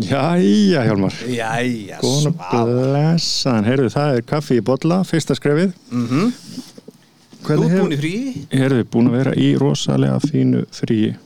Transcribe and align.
Jæja, 0.00 0.82
Hjálmar. 0.86 1.14
Jæja, 1.28 1.98
Góðan 2.00 2.30
og 2.30 2.42
blessaðan. 2.52 3.66
Heyrðu, 3.68 3.90
það 3.94 4.16
er 4.16 4.26
kaffi 4.30 4.58
í 4.60 4.64
bolla, 4.64 5.00
fyrsta 5.08 5.36
skrefið. 5.38 5.72
Mhm. 5.90 6.32
Þú 7.40 7.54
ert 7.56 7.74
búin 7.80 7.94
í 7.96 7.98
fríi? 8.00 8.46
Heyrðu, 8.52 8.84
búin 8.92 9.08
að 9.10 9.16
vera 9.18 9.32
í 9.34 9.48
rosalega 9.58 10.18
fínu. 10.20 10.64
Ég 10.70 11.16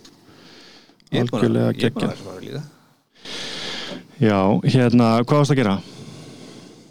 er 1.13 1.25
að- 1.25 1.35
Algjörlega 1.35 1.73
ég 1.75 1.85
er 1.85 1.91
að 1.91 2.41
líka. 2.43 2.63
Já, 4.21 4.61
hérna, 4.63 5.25
hvað 5.25 5.39
varst 5.41 5.51
að 5.51 5.57
gera? 5.57 5.83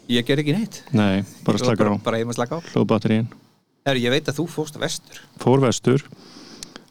Ég 0.08 0.26
ger 0.26 0.36
ekki 0.38 0.52
neitt. 0.56 0.82
Nei, 0.92 1.24
bara 1.44 1.58
Ég 1.58 1.64
slakar 1.64 1.88
á. 1.88 2.02
Bara, 2.04 2.16
heima 2.18 2.32
að 2.32 2.36
slaka 2.36 2.56
á. 2.56 2.60
Hlóðbatterín. 2.74 3.26
Herru, 3.86 4.00
ég 4.00 4.10
veit 4.10 4.24
að 4.28 4.36
þú 4.38 4.48
fórst 4.48 4.76
vestur. 4.78 5.20
Fór 5.38 5.60
vestur 5.60 6.02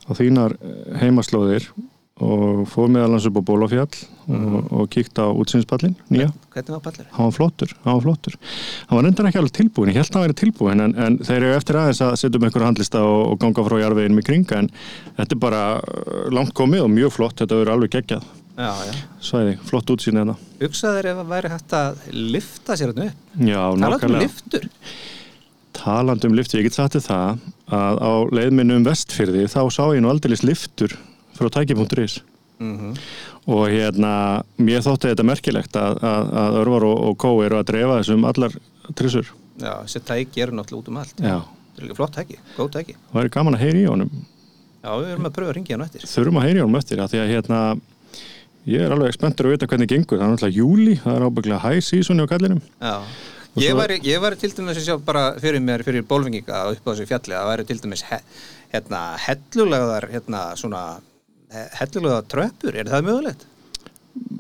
á 0.10 0.12
þínar 0.14 0.58
eh, 0.62 0.98
heimaslóðir 1.00 1.68
og 2.22 2.68
fór 2.70 2.92
meðalans 2.94 3.26
upp 3.26 3.40
á 3.42 3.48
Bólafjall 3.48 3.88
og, 4.30 4.58
og 4.70 4.84
kíkt 4.94 5.18
á 5.18 5.34
útsynspallin, 5.34 5.96
nýja. 6.14 6.28
Hvernig 6.54 6.76
var 6.76 6.84
pallir? 6.86 7.08
hann 7.16 7.26
var 7.26 7.34
flottur, 7.34 7.72
hann 7.84 7.96
var 7.98 8.04
flottur 8.06 8.36
hann 8.92 9.00
var 9.00 9.08
reyndar 9.08 9.30
ekki 9.32 9.40
alveg 9.42 9.56
tilbúin, 9.58 9.90
ég 9.90 9.98
held 9.98 10.12
að 10.12 10.20
hann 10.20 10.26
væri 10.28 10.38
tilbúin 10.44 10.84
en, 10.86 10.94
en 10.94 11.18
þeir 11.26 11.40
eru 11.48 11.56
eftir 11.58 11.80
aðeins 11.82 12.02
að 12.06 12.14
setja 12.22 12.38
um 12.38 12.46
einhverja 12.46 12.70
handlista 12.70 13.02
og, 13.02 13.24
og 13.34 13.40
ganga 13.42 13.66
frá 13.66 13.80
jarfiðin 13.82 14.16
með 14.20 14.28
kringa 14.30 14.60
en 14.62 14.70
þetta 15.18 15.34
er 15.34 15.42
bara 15.42 15.64
uh, 15.82 16.28
langt 16.38 16.54
komið 16.62 16.86
og 16.86 16.94
mjög 16.94 17.16
flott 17.18 17.42
þetta 17.42 17.58
verður 17.60 17.74
alveg 17.80 17.96
geggjað 17.98 18.30
Já, 18.54 18.70
já. 18.86 18.94
svæði, 19.26 19.56
flott 19.66 19.90
útsýn 19.96 20.20
þetta 20.22 20.36
Hugsaður 20.62 21.08
ef 21.16 21.22
að 21.24 21.32
væri 21.34 21.50
hægt 21.56 21.74
að 21.80 22.04
lifta 22.14 22.76
sér 22.78 22.92
hérna 22.94 23.08
upp. 23.10 23.24
já, 23.50 23.62
um 23.74 23.82
nákvæmlega, 23.82 24.28
liftur. 24.28 24.68
talandi 25.74 26.30
um 26.30 26.38
liftur 26.38 26.62
ég 26.62 26.70
get 26.70 26.78
sagt 26.78 26.94
þér 27.00 27.08
það 27.08 27.48
að 27.74 27.98
á 28.06 28.12
leiðminu 28.38 28.78
um 28.78 28.86
vestfyrði 28.86 29.48
þá 29.50 29.60
sá 29.74 29.82
ég 29.98 30.04
nú 30.06 30.14
aldeilis 30.14 30.46
liftur 30.46 30.94
frá 31.44 31.54
tæki.is 31.60 32.22
Mm 32.64 32.94
og 33.44 33.66
hérna, 33.68 34.10
mér 34.56 34.80
þótti 34.86 35.10
þetta 35.10 35.24
merkilegt 35.28 35.74
að, 35.76 35.98
að, 36.08 36.28
að 36.40 36.54
Örvar 36.62 36.84
og, 36.88 37.00
og 37.10 37.16
Kó 37.20 37.32
eru 37.44 37.58
að 37.60 37.66
dreifa 37.74 37.98
þessum 38.00 38.22
allar 38.30 38.54
trissur 38.96 39.26
Já, 39.60 39.74
þessi 39.84 40.00
tæki 40.08 40.44
eru 40.46 40.56
náttúrulega 40.56 40.80
út 40.80 40.92
um 40.94 41.00
allt. 41.02 41.18
já, 41.20 41.42
Það 41.74 41.82
er 41.82 41.84
líka 41.90 41.98
flott 41.98 42.14
tæki, 42.16 42.38
góð 42.56 42.70
tæki. 42.78 42.96
það 43.10 43.18
væri 43.20 43.34
gaman 43.36 43.58
að 43.58 43.64
heyri 43.66 43.82
í 43.84 43.90
honum 43.90 44.14
Já, 44.14 44.90
við 44.96 45.12
erum 45.12 45.28
að 45.28 45.36
pröfa 45.36 45.52
að 45.52 45.58
ringja 45.58 45.76
hann 45.76 45.86
eftir. 45.90 46.08
þurfum 46.14 46.40
að 46.40 46.48
heyri 46.48 46.64
honum 46.64 46.80
eftir 46.80 47.04
að 47.04 47.12
því 47.12 47.22
að 47.26 47.32
hérna 47.34 47.60
ég 48.72 48.86
er 48.88 48.96
alveg 48.96 49.14
spenntur 49.18 49.50
að 49.50 49.56
vita 49.58 49.68
hvernig 49.74 49.92
gengur 49.92 50.18
það 50.22 50.26
er 50.30 50.34
náttúrulega 50.38 50.60
júli, 50.62 50.96
það 51.04 51.18
er 51.20 51.28
ábygglega 51.28 51.62
high 51.68 51.84
season 51.84 52.24
á 52.24 52.26
kallinum 52.32 52.62
Já. 52.80 52.96
Og 53.54 53.62
Ég 53.62 53.76
væri, 53.78 54.00
ég 54.08 54.24
væri 54.24 54.40
til 54.40 54.50
dæmis 54.56 54.80
að 54.80 54.86
sjá 54.88 54.96
bara 55.04 55.28
fyrir 55.38 55.60
mér, 55.62 55.84
fyrir 55.86 56.08
bólfinginga 56.08 56.64
upp 56.72 56.88
á 56.88 56.92
þessu 56.96 57.06
fjalli, 57.12 57.36
það 57.36 57.50
væri 57.52 57.66
til 57.70 57.82
dæmis 57.84 58.02
he, 58.08 58.18
hérna, 58.72 59.02
hellulegðar, 59.28 60.08
hérna, 60.16 60.46
svona, 60.58 60.86
he- 61.54 61.68
hellulegðar 61.80 62.28
tröppur, 62.34 62.76
er 62.84 62.90
það 62.92 63.08
mögulegt? 63.10 63.46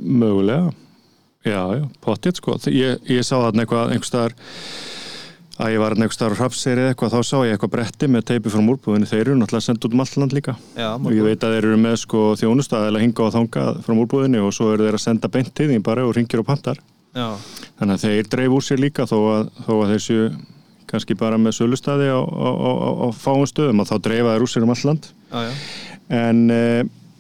mögulega. 0.03 0.72
Já, 1.44 1.59
já, 1.75 1.86
potið 2.03 2.38
sko. 2.39 2.58
Ég, 2.72 3.00
ég 3.09 3.23
sá 3.25 3.36
þarna 3.42 3.64
eitthvað 3.66 3.89
einhver 3.92 4.08
staðar 4.08 4.36
að 5.59 5.73
ég 5.73 5.81
var 5.81 5.94
þarna 5.94 6.05
einhver 6.05 6.16
staðar 6.16 6.36
á 6.36 6.39
hrafseri 6.39 6.86
eitthvað 6.88 7.11
þá 7.14 7.20
sá 7.28 7.36
ég 7.44 7.52
eitthvað 7.58 7.72
bretti 7.73 8.08
með 8.09 8.23
teipi 8.30 8.53
frá 8.53 8.61
múrbúðinu 8.64 9.09
þeir 9.09 9.22
eru 9.25 9.36
náttúrulega 9.42 9.66
sendt 9.67 9.88
út 9.88 9.97
um 9.97 10.03
allt 10.05 10.16
land 10.22 10.36
líka. 10.38 10.55
Já, 10.80 10.88
og 10.95 11.11
ég 11.11 11.28
veit 11.28 11.44
að 11.44 11.55
þeir 11.58 11.67
eru 11.67 11.81
með 11.83 11.97
sko 12.05 12.22
þjónustað 12.39 12.88
eða 12.92 13.03
hinga 13.03 13.25
og 13.27 13.33
þanga 13.36 13.66
frá 13.83 13.98
múrbúðinu 14.00 14.45
og 14.48 14.55
svo 14.55 14.72
eru 14.73 14.88
þeir 14.88 14.98
að 15.02 15.03
senda 15.03 15.31
beint 15.36 15.52
til 15.58 15.67
því 15.73 15.81
bara 15.83 16.08
og 16.08 16.16
ringir 16.16 16.42
og 16.42 16.48
pantar. 16.48 16.80
Já, 17.14 17.27
þannig 17.81 17.94
að 18.00 18.08
þeir 18.08 18.31
dreif 18.38 18.55
úr 18.55 18.66
sér 18.66 18.81
líka 18.81 19.05
þó 19.09 19.17
að, 19.36 19.52
þó 19.67 19.73
að 19.83 19.92
þeir 19.94 20.03
séu 20.08 20.31
kannski 20.94 21.17
bara 21.20 21.38
með 21.42 21.58
sölustadi 21.59 22.08
á, 22.09 22.17
á, 22.23 22.50
á, 22.50 22.72
á, 22.72 22.89
á 23.03 23.08
fáum 23.14 23.44
stöðum 23.50 23.83
og 23.83 23.89
þá 23.92 23.95
dreifa 24.08 24.33
þeir 24.38 24.45
úr 24.48 24.52
sér 24.55 24.66
um 24.66 24.73
all 24.73 24.83
land. 24.88 25.11
Já, 25.33 25.39
já. 25.44 25.53
en 26.23 26.42
e, 26.53 26.64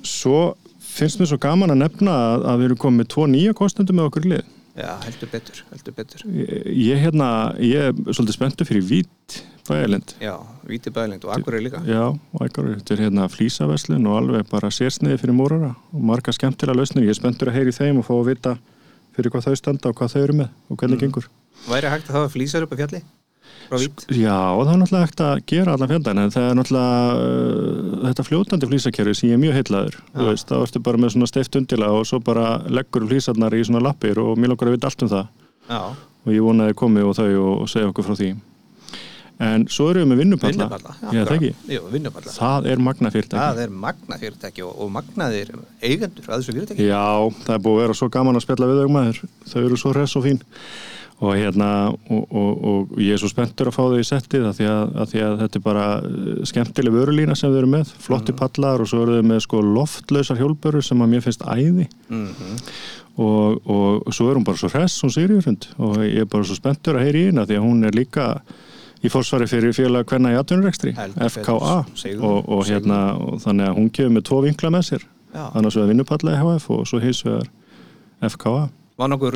svo 0.07 0.55
finnst 0.93 1.19
mér 1.21 1.31
svo 1.31 1.39
gaman 1.41 1.73
að 1.73 1.81
nefna 1.83 2.13
að, 2.33 2.43
að 2.51 2.59
við 2.61 2.69
erum 2.69 2.81
komið 2.83 3.01
með 3.01 3.09
tvo 3.15 3.25
nýja 3.31 3.55
kostendur 3.57 3.97
með 3.97 4.09
okkur 4.11 4.27
lið 4.33 4.43
Já, 4.73 4.89
heldur 5.05 5.29
betur, 5.29 5.59
heldur 5.69 5.93
betur. 5.93 6.21
ég, 6.33 6.53
ég 6.81 7.01
hérna, 7.03 7.27
ég 7.61 7.91
er 7.91 7.97
svolítið 8.09 8.37
spenntur 8.39 8.65
fyrir 8.65 8.85
vít 8.89 9.35
bæjarlind 9.67 10.15
Já, 10.23 10.33
Víti 10.67 10.89
Bælind 10.93 11.23
og 11.27 11.33
Akureyri 11.35 11.67
líka. 11.67 11.81
Já, 11.85 12.07
og 12.09 12.41
ekkur, 12.47 12.71
þetta 12.79 12.95
er 12.95 13.03
hérna 13.05 13.27
flýsaveslun 13.29 14.07
og 14.09 14.17
alveg 14.17 14.49
bara 14.49 14.71
sérsniði 14.73 15.19
fyrir 15.21 15.37
múrara 15.37 15.69
og 15.93 16.01
marga 16.09 16.33
skemmtilega 16.33 16.79
lausnir, 16.79 17.05
ég 17.05 17.13
er 17.13 17.19
spenntur 17.19 17.51
að 17.51 17.59
heyri 17.59 17.75
þeim 17.75 18.01
og 18.01 18.07
fá 18.09 18.13
að 18.17 18.31
vita 18.31 18.55
fyrir 19.13 19.29
hvað 19.35 19.45
þau 19.51 19.59
standa 19.61 19.91
og 19.93 19.99
hvað 20.01 20.15
þau 20.15 20.21
eru 20.25 20.39
með 20.41 20.49
og 20.73 20.81
hvernig 20.81 21.03
gengur 21.05 21.29
Væri 21.69 21.93
hægt 21.93 22.09
að 22.09 22.17
hafa 22.17 22.33
flýsar 22.33 22.65
upp 22.65 22.73
á 22.73 22.79
fjalli? 22.81 23.03
Vít? 23.73 24.03
Já, 24.13 24.37
það 24.37 24.71
er 24.73 24.79
náttúrulega 24.81 25.07
hægt 25.07 25.21
að 25.25 25.43
gera 25.49 25.73
allan 25.73 25.89
fjandan 25.89 26.21
en 26.21 26.33
það 26.33 26.47
er 26.49 26.57
náttúrulega 26.59 26.95
uh, 27.17 27.99
þetta 28.03 28.25
fljótandi 28.27 28.69
flýsakerfi 28.69 29.15
sem 29.17 29.31
ég 29.31 29.37
er 29.37 29.41
mjög 29.41 29.57
heitlaður 29.57 29.99
þú 30.13 30.29
veist, 30.29 30.49
þá 30.51 30.55
ertu 30.59 30.83
bara 30.85 31.01
með 31.01 31.13
svona 31.15 31.29
steift 31.31 31.57
undila 31.57 31.91
og 31.95 32.07
svo 32.09 32.21
bara 32.23 32.47
leggur 32.69 33.07
flýsarnar 33.09 33.57
í 33.57 33.63
svona 33.65 33.83
lappir 33.87 34.21
og 34.21 34.37
mér 34.37 34.53
langar 34.53 34.69
að 34.69 34.77
vita 34.77 34.91
allt 34.91 35.05
um 35.05 35.13
það. 35.15 35.29
Já, 35.69 35.81
og 36.23 36.33
ég 36.35 36.45
vonaði 36.45 36.79
komið 36.83 37.09
og 37.09 37.15
þau 37.19 37.29
og, 37.33 37.53
og 37.63 37.71
segja 37.71 37.91
okkur 37.91 38.09
frá 38.09 38.19
því. 38.19 38.33
En 39.43 39.65
svo 39.71 39.89
erum 39.89 40.05
við 40.05 40.09
með 40.11 40.19
vinnupalla. 40.21 40.67
Það 42.29 42.67
er 42.69 42.81
magna 42.85 43.09
fyrirtæki. 43.11 43.39
Það 43.39 43.61
er 43.63 43.71
magna 43.83 44.19
fyrirtæki 44.21 44.63
og, 44.63 44.73
og 44.77 44.91
magnaðir 44.93 45.49
eigendur 45.81 46.29
að 46.29 46.43
þessu 46.43 46.53
fyrirtæki. 46.53 46.85
Já, 46.85 47.07
það 47.41 47.55
er 47.55 47.63
búið 47.65 47.79
að 47.79 47.81
vera 47.81 47.97
svo 47.97 48.09
gaman 48.13 48.39
að 48.39 48.45
spjalla 48.45 48.69
við 48.69 48.83
þau 48.83 49.31
þau 49.49 49.63
eru 49.63 49.79
svo 49.81 49.93
hress 49.95 50.19
og 50.19 50.27
fín 50.27 50.43
og 51.19 51.35
hérna 51.37 51.67
og, 51.91 52.23
og, 52.23 52.63
og 52.69 52.95
ég 52.99 53.15
er 53.15 53.21
svo 53.21 53.29
spenntur 53.31 53.69
að 53.69 53.77
fá 53.77 53.83
þau 53.83 53.99
í 54.01 54.07
settið 54.07 54.47
að 54.49 54.57
því 54.57 54.67
að, 54.71 54.81
að, 54.97 55.11
því 55.11 55.21
að 55.27 55.37
þetta 55.43 55.59
er 55.59 55.65
bara 55.67 55.85
eh, 55.99 56.41
skemmtileg 56.49 56.97
vörulína 56.97 57.37
sem 57.37 57.53
þau 57.53 57.59
eru 57.61 57.71
með 57.75 57.93
flotti 58.03 58.35
pallar 58.39 58.83
og 58.83 58.89
svo 58.89 59.05
eru 59.05 59.19
þau 59.19 59.29
með 59.29 59.45
sko 59.45 59.61
loftlausar 59.67 60.41
hjólbörur 60.41 60.85
sem 60.85 61.05
að 61.05 61.13
mér 61.13 61.25
finnst 61.27 61.45
æði. 61.45 61.87
Mm 62.09 62.59
og, 63.17 63.61
og 63.69 64.13
svo 64.13 64.29
er 64.29 64.39
hún 64.39 64.45
bara 64.45 64.57
svo 64.57 64.69
hress, 64.73 65.01
hún 65.03 65.13
Sigurjörund 65.13 65.67
og 65.77 65.99
ég 66.01 66.23
er 66.23 66.29
bara 66.29 66.45
svo 66.47 66.57
spenntur 66.57 66.97
að 66.97 67.07
heyri 67.07 67.23
í 67.23 67.25
hérna 67.29 67.45
því 67.45 67.59
að 67.59 67.65
hún 67.67 67.87
er 67.87 67.97
líka 67.97 68.27
í 69.03 69.11
fórsvari 69.11 69.47
fyrir 69.51 69.75
félag 69.75 70.07
hvenna 70.09 70.33
í 70.33 70.37
atvinnurekstri 70.39 70.95
FKA 70.95 71.75
og, 72.23 72.63
hérna, 72.69 73.01
og 73.19 73.41
þannig 73.43 73.69
að 73.69 73.77
hún 73.77 73.91
kemur 73.93 74.17
með 74.17 74.27
tvo 74.29 74.41
vinkla 74.47 74.73
með 74.73 74.87
sér. 74.89 75.09
Já. 75.33 75.47
annars 75.57 75.75
vegar 75.77 75.89
vinnupalla 75.89 76.37
HF 76.37 76.69
og 76.69 76.83
svo 76.85 77.01
vegar 77.01 77.49
FKA 78.21 78.69
Var 79.01 79.09
nokkuð 79.09 79.33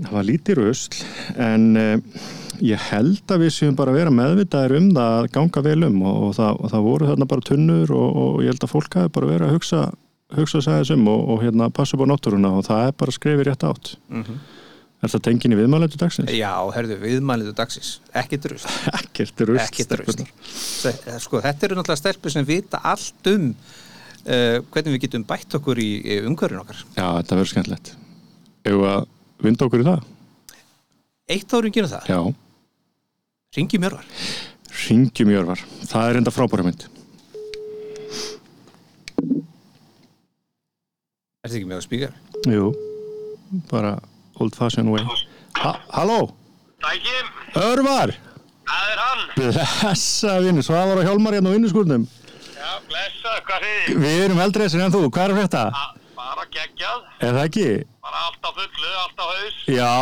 það 0.00 0.16
var 0.18 0.26
lítið 0.30 0.60
rusl 0.60 0.98
en 1.42 1.68
uh, 1.80 2.24
ég 2.64 2.88
held 2.90 3.34
að 3.34 3.44
við 3.44 3.54
séum 3.56 3.76
bara 3.78 3.92
að 3.94 4.00
vera 4.00 4.16
meðvitaðir 4.16 4.76
um 4.80 4.90
það 4.96 5.20
að 5.20 5.30
ganga 5.36 5.64
vel 5.68 5.78
um 5.90 6.02
og, 6.02 6.18
og, 6.28 6.34
það, 6.38 6.58
og 6.60 6.74
það 6.74 6.88
voru 6.90 7.12
þarna 7.12 7.30
bara 7.32 7.46
tunnur 7.50 7.94
og, 7.96 8.20
og 8.24 8.42
ég 8.44 8.52
held 8.52 8.66
að 8.68 8.74
fólk 8.74 9.00
hafi 9.00 9.14
bara 9.16 9.32
verið 9.32 9.48
að 9.48 9.56
hugsa 9.56 9.86
hugsa 10.36 10.58
að 10.58 10.66
segja 10.66 10.82
þessum 10.82 11.08
og, 11.12 11.24
og 11.32 11.42
hérna 11.44 11.70
passa 11.70 11.96
upp 11.96 12.02
á 12.02 12.10
náttúruna 12.10 12.52
og 12.58 12.66
það 12.66 12.88
er 12.88 12.94
bara 13.02 13.18
skrifið 13.18 13.50
rétt 13.50 13.66
átt 13.68 13.96
Mm 14.10 14.38
er 15.06 15.12
það 15.12 15.24
tengin 15.28 15.54
í 15.54 15.58
viðmælendu 15.58 15.98
dagsins? 16.00 16.30
Já, 16.34 16.52
herðu, 16.74 16.98
viðmæliðu 17.02 17.54
dagsins. 17.56 17.96
Ekkert 18.20 18.48
rusl. 18.52 18.68
ekkert 18.96 19.42
rusl. 19.42 19.58
stelpurnar. 19.66 21.20
Sko, 21.22 21.42
þetta 21.44 21.68
eru 21.68 21.78
náttúrulega 21.78 22.02
stelpur 22.02 22.34
sem 22.34 22.46
vita 22.48 22.80
allt 22.86 23.30
um 23.32 23.50
uh, 23.50 24.62
hvernig 24.72 24.96
við 24.96 25.02
getum 25.06 25.26
bætt 25.28 25.58
okkur 25.58 25.82
í, 25.82 25.90
í 26.00 26.18
umhverfin 26.26 26.62
okkar. 26.62 26.80
já, 26.96 27.06
þetta 27.20 27.38
verður 27.38 27.52
skemmtilegt 27.52 27.92
ef 28.66 28.86
að 28.90 29.12
vinda 29.44 29.66
okkur 29.68 29.82
í 29.84 29.86
það? 29.86 30.04
Eitt 31.28 31.54
árum 31.58 31.72
gerum 31.74 31.90
það. 31.90 32.04
já, 32.12 32.20
Ringi 33.56 33.78
mjörvar. 33.80 34.04
ringjum 34.86 35.30
jörvar 35.32 35.60
það 35.88 36.10
er 36.10 36.16
enda 36.20 36.30
frábæra 36.34 36.64
mynd 36.66 36.82
Er 41.44 41.48
þetta 41.50 41.58
ekki 41.60 41.68
með 41.70 41.78
á 41.80 41.82
spíkar? 41.86 42.14
jú, 42.50 42.66
bara 43.70 43.94
old 44.42 44.54
fashion 44.58 44.90
way 44.92 45.02
ha 45.62 45.72
Halló, 45.94 46.32
Tækim, 46.82 47.28
Örvar 47.56 48.12
það 48.66 48.90
er 48.92 49.00
hann. 49.00 49.22
Blessa 49.38 50.34
vinnu, 50.44 50.62
Svavar 50.66 50.98
og 51.00 51.06
Hjálmar 51.06 51.36
hérna 51.38 51.52
á 51.52 51.56
vinnuskurnum 51.56 52.06
Já, 52.56 52.70
blessa, 52.90 53.36
hvað 53.46 53.66
þið? 53.66 54.00
Við 54.02 54.24
erum 54.26 54.42
eldri 54.42 54.66
þessir 54.66 54.84
en 54.84 54.92
þú, 54.94 55.04
hvað 55.14 55.30
er 55.32 55.38
þetta? 55.44 55.64
Bara 56.16 56.46
geggjað, 56.52 57.02
Er 57.22 57.36
það 57.38 57.44
ekki? 57.46 57.68
Bara 58.06 58.18
allt 58.26 58.42
á 58.46 58.50
fullu, 58.58 58.90
allt 59.02 59.18
á 59.18 59.26
haus. 59.32 59.56
Já, 59.66 59.94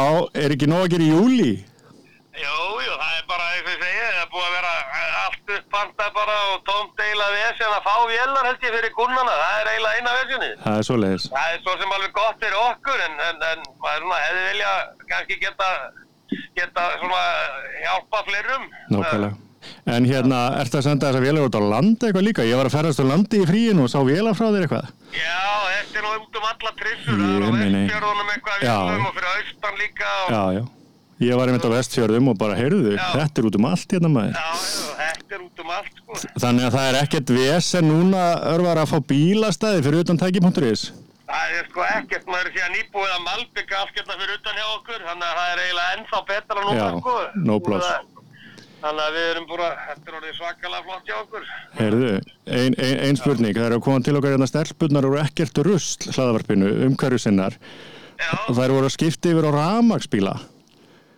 er 0.43 0.55
ekki 0.55 0.69
nóg 0.69 0.85
að 0.85 0.93
gera 0.95 1.07
í 1.07 1.13
júli? 1.15 1.53
Jú, 2.35 2.55
jú, 2.83 2.95
það 2.99 3.13
er 3.15 3.27
bara, 3.31 3.45
og 3.47 3.69
ég 3.71 3.77
segi, 3.79 3.91
það 4.05 4.17
er 4.21 4.31
búið 4.33 4.47
að 4.49 4.55
vera 4.57 4.73
eh, 4.99 5.19
allt 5.23 5.53
uppfanta 5.57 6.09
bara 6.17 6.39
og 6.51 6.65
tómt 6.67 7.03
eiginlega 7.05 7.37
vesen 7.37 7.75
að 7.77 7.85
fá 7.87 7.95
vélar 8.11 8.49
held 8.49 8.67
ég 8.67 8.75
fyrir 8.75 8.95
kunnana. 8.97 9.37
Það 9.43 9.61
er 9.61 9.71
eiginlega 9.73 10.01
eina 10.01 10.17
vesenið. 10.19 10.57
Það 10.65 10.81
er 10.81 10.89
svoleiðis 10.89 11.29
Það 11.31 11.53
er 11.53 11.63
svo 11.63 11.77
sem 11.79 11.95
alveg 11.99 12.17
gott 12.19 12.43
fyrir 12.43 12.59
okkur 12.65 13.05
en, 13.07 13.15
en, 13.29 13.47
en 13.53 13.65
maður 13.85 14.05
svona 14.05 14.21
hefði 14.25 14.45
vilja 14.51 14.75
kannski 15.13 15.39
geta, 15.45 15.71
geta 16.59 16.91
svona 17.05 17.25
hjálpa 17.85 18.27
fleirum. 18.29 18.69
Nákvæmlega 18.91 19.33
En 19.89 20.05
hérna, 20.05 20.39
ertu 20.61 20.77
að 20.77 20.87
senda 20.89 21.09
þessa 21.09 21.23
vélar 21.25 21.47
út 21.47 21.57
á 21.57 21.63
landi 21.63 22.09
eitthvað 22.09 22.27
líka? 22.27 22.45
Ég 22.45 22.59
var 22.59 22.69
að 22.69 22.75
ferðast 22.75 23.01
á 23.01 23.07
landi 23.09 23.41
í 23.41 23.47
fríinu 23.49 23.87
og 23.87 23.93
sá 23.93 24.01
vélar 24.05 24.37
frá 24.37 24.51
þér 24.51 24.67
eitthvað 24.67 24.91
Já, 25.15 25.43
þetta 25.75 25.99
er 26.01 26.07
nú 26.07 26.15
út 26.21 26.39
um 26.41 26.47
alla 26.51 26.73
trissur. 26.79 27.19
Það 27.19 27.35
er 27.35 27.45
á 27.45 27.51
vestjörðunum 27.59 28.33
eitthvað 28.35 28.65
Já. 28.67 28.79
og 28.95 29.13
fyrir 29.19 29.29
austan 29.35 29.79
líka. 29.83 30.15
Og, 30.25 30.33
Já, 30.35 30.43
já 30.59 30.65
Ég 31.23 31.39
var 31.39 31.47
einmitt 31.47 31.63
á 31.63 31.71
vestfjörðum 31.71 32.33
og 32.33 32.39
bara, 32.41 32.57
heyrðu, 32.59 32.97
Já. 32.97 33.05
þetta 33.15 33.41
er 33.41 33.47
út 33.47 33.57
um 33.61 33.67
allt 33.71 33.93
hérna 33.95 34.09
maður 34.11 34.35
Já, 34.35 34.49
já, 34.51 34.89
þetta 34.99 35.37
er 35.37 35.45
út 35.45 35.61
um 35.63 35.71
allt, 35.71 36.01
sko. 36.01 36.19
Þannig 36.43 36.67
að 36.67 36.75
það 36.75 36.89
er 36.91 36.99
ekkert 37.05 37.31
vesen 37.37 37.87
núna 37.89 38.25
örvar 38.51 38.81
að 38.83 38.91
fá 38.91 38.99
bílastæði 39.13 39.85
fyrir 39.87 40.03
utan 40.03 40.19
tæki.is 40.19 40.83
Það 41.25 41.55
er 41.61 41.69
sko 41.71 41.85
ekkert, 41.87 42.27
maður 42.29 42.51
er 42.51 42.57
síðan 42.57 42.75
nýbúið 42.75 43.15
að 43.15 43.23
malbygga 43.29 43.79
allt 43.85 43.95
hérna 44.01 44.19
fyrir 44.21 44.35
utan 44.41 44.59
hjá 44.59 44.67
okkur, 44.75 45.07
þannig 45.07 45.29
að 45.31 45.39
það 45.39 45.53
er 45.55 45.63
eiginlega 45.65 45.95
ennþá 45.95 46.21
betra 46.33 46.67
núna, 46.67 46.75
Já, 46.83 46.89
sko. 46.99 47.15
no 47.47 47.61
pláss. 47.63 48.14
Þannig 48.85 49.05
að 49.07 49.15
við 49.17 49.27
erum 49.31 49.45
bara, 49.49 49.67
þetta 49.89 50.11
er 50.11 50.17
orðið 50.19 50.35
svakalega 50.37 50.85
flott 50.85 51.07
hjá 51.09 51.15
okkur. 51.23 51.45
Heyrðu, 51.79 52.09
ein, 52.45 52.75
ein, 52.77 52.99
ein 53.07 53.17
spurning, 53.17 53.57
það 53.57 53.69
er 53.71 53.77
að 53.79 53.85
koma 53.87 54.05
til 54.05 54.17
okkar 54.19 54.35
hérna 54.35 54.49
stelpunnar 54.51 55.09
og 55.09 55.17
ekkert 55.23 55.61
rusl 55.65 56.11
hlaðavarpinu, 56.13 56.73
umhverju 56.91 57.23
sinnar 57.25 57.57
Já, 58.21 58.29
það 58.51 58.65
eru 58.67 58.77
voru 58.77 58.91
að 58.91 58.97
skipta 58.99 59.33
yfir 59.33 59.49
á 59.49 59.53
ramagsbíla. 59.57 60.35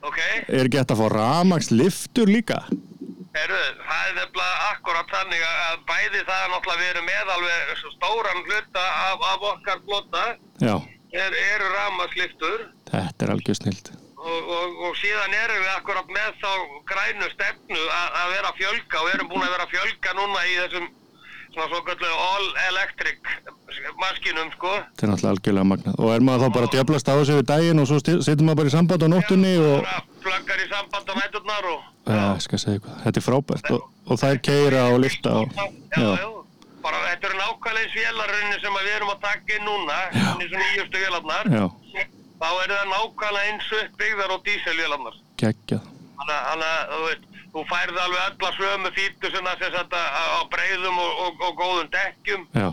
ok. 0.07 0.21
Er 0.61 0.71
gett 0.71 0.95
að 0.95 1.03
fá 1.03 1.07
ramagsliftur 1.17 2.31
líka? 2.31 2.63
Heru, 3.37 3.59
það 3.83 4.07
er 4.07 4.15
nefnilega 4.21 4.71
akkurat 4.71 5.11
þannig 5.13 5.43
að 5.45 5.59
að 5.67 5.83
bæði 5.91 6.23
það 6.25 6.39
er 6.45 6.51
náttúrulega 6.55 6.81
við 6.81 6.91
erum 6.95 7.11
með 7.11 7.35
alveg 7.35 7.85
stóran 7.97 8.43
hluta 8.47 8.85
af, 9.11 9.27
af 9.33 9.47
okkar 9.51 9.83
flota 9.85 10.25
Já, 10.63 10.75
er, 11.13 11.37
eru 11.53 11.71
ramasliftur 11.75 12.67
þetta 12.93 13.27
er 13.27 13.35
algjör 13.35 13.59
snild. 13.59 13.91
Og, 14.27 14.53
og, 14.59 14.77
og 14.89 15.01
síðan 15.01 15.35
erum 15.41 15.63
við 15.63 15.73
akkurat 15.77 16.15
með 16.19 16.39
þá 16.43 16.53
grænu 16.91 17.33
stefnu 17.33 17.83
að, 17.97 18.31
vera 18.35 18.53
að 18.53 18.61
fjölga 18.61 19.03
og 19.03 19.11
erum 19.15 19.33
búin 19.33 19.47
að 19.47 19.53
vera 19.55 19.67
að 19.67 19.75
fjölga 19.75 20.17
núna 20.19 20.47
í 20.47 20.57
þessum 20.63 20.89
svona 21.57 21.69
svo 21.71 21.81
kallu 21.87 22.09
all 22.21 22.49
electric 22.69 23.31
maskinum 24.01 24.51
sko. 24.53 24.73
Þetta 24.93 25.07
er 25.07 25.11
náttúrulega 25.13 25.33
algjörlega 25.33 25.69
magnað. 25.71 25.99
Og 26.03 26.13
er 26.13 26.25
maður 26.27 26.43
þá 26.45 26.57
bara 26.57 26.69
að 26.69 26.75
djöblast 26.77 27.09
á 27.09 27.15
þessu 27.17 27.37
við 27.39 27.47
daginn 27.51 27.83
og 27.83 27.89
svo 27.89 28.01
situr 28.05 28.45
maður 28.45 28.61
bara 28.61 28.73
í 28.73 28.75
samband 28.77 29.07
á 29.07 29.09
nóttunni 29.13 29.53
og... 29.63 29.91
Pluggar 30.27 30.61
í 30.61 30.67
samband 30.73 31.13
á 31.13 31.15
nætturnar 31.17 31.69
og... 31.73 31.87
Já, 32.07 32.25
ég 32.37 32.45
skal 32.45 32.61
segja 32.63 32.77
eitthvað. 32.77 32.99
Þetta 33.07 33.23
er 33.23 33.27
frábært 33.27 33.71
og, 33.73 33.87
og 34.05 34.21
það 34.21 34.35
er 34.35 34.43
keira 34.51 34.83
og 34.93 34.99
lifta 35.07 35.35
og... 35.41 35.57
Já, 35.57 36.11
já. 36.13 36.29
Bara 36.87 37.01
þetta 37.07 37.31
eru 37.31 37.41
nákvæmlega 37.41 37.87
eins 37.87 37.97
vélarunni 37.97 38.61
sem 38.63 38.77
við 38.77 38.93
erum 38.93 39.15
að 39.15 39.25
taka 39.25 39.57
inn 39.57 39.65
núna, 39.67 39.97
í 40.13 40.51
svona 40.51 40.67
nýjustu 40.69 41.01
vélarnar. 41.03 41.49
Já, 41.51 41.65
Þá 42.41 42.49
eru 42.65 42.75
það 42.77 42.89
nákvæmlega 42.95 43.47
eins 43.51 43.69
uppbyggðar 43.83 44.35
og 44.37 44.43
díselvélarnar. 44.47 45.15
geggjað. 45.41 45.85
Þannig 46.17 46.67
að- 46.73 46.89
þú 46.93 47.01
veit, 47.07 47.23
þú 47.53 47.61
færði 47.71 48.01
alveg 48.05 48.23
alla 48.27 48.51
sömu 48.59 48.91
fítu 48.97 49.31
sem 49.33 49.45
þetta 49.63 50.01
á 50.37 50.41
breiðum 50.53 50.99
og, 50.99 51.13
og, 51.27 51.33
og 51.47 51.53
góðum 51.61 51.89
dekkjum 51.97 52.43
Já, 52.57 52.69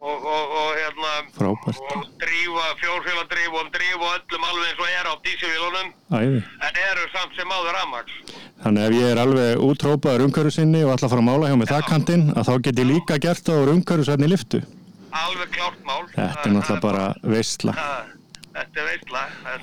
og, 0.00 0.18
og, 0.34 0.44
og 0.60 0.68
hérna 0.78 1.12
frábært. 1.38 1.80
og 1.96 2.04
drífa, 2.22 2.66
fjórféladríf 2.82 3.52
og 3.60 3.70
drífa 3.76 4.08
öllum 4.18 4.44
alveg 4.50 4.68
eins 4.68 4.82
og 4.84 4.90
er 4.98 5.06
á 5.08 5.14
dísilvélunum 5.24 5.88
Æði. 6.18 6.42
en 6.68 6.74
eru 6.90 7.06
samt 7.14 7.32
sem 7.38 7.48
áður 7.56 7.72
rafmaks. 7.78 8.12
Þannig 8.64 8.84
ef 8.88 8.92
ég 9.00 9.08
er 9.14 9.22
alveg 9.24 9.64
útrópaður 9.68 10.24
umhverju 10.28 10.50
sinni 10.58 10.84
og 10.84 10.92
ætla 10.96 11.08
að 11.08 11.14
fara 11.14 11.22
að 11.24 11.28
mála 11.30 11.48
hjá 11.52 11.56
mig 11.62 11.68
þakkantinn 11.72 12.26
að 12.36 12.48
þá 12.48 12.54
get 12.68 12.76
ég 12.84 12.90
líka 12.92 13.18
gert 13.22 13.48
úr 13.54 13.72
umhverju 13.76 14.04
særni 14.08 14.28
liftu. 14.28 14.60
Alveg 15.12 15.48
klárt 15.56 15.80
mál. 15.88 16.04
Þetta 16.12 16.44
er 16.44 16.52
náttúrulega 16.56 16.80
bara 16.84 17.14
veistla. 17.22 17.72
Það- 17.72 18.16
Þetta 18.58 18.80
er 18.82 18.88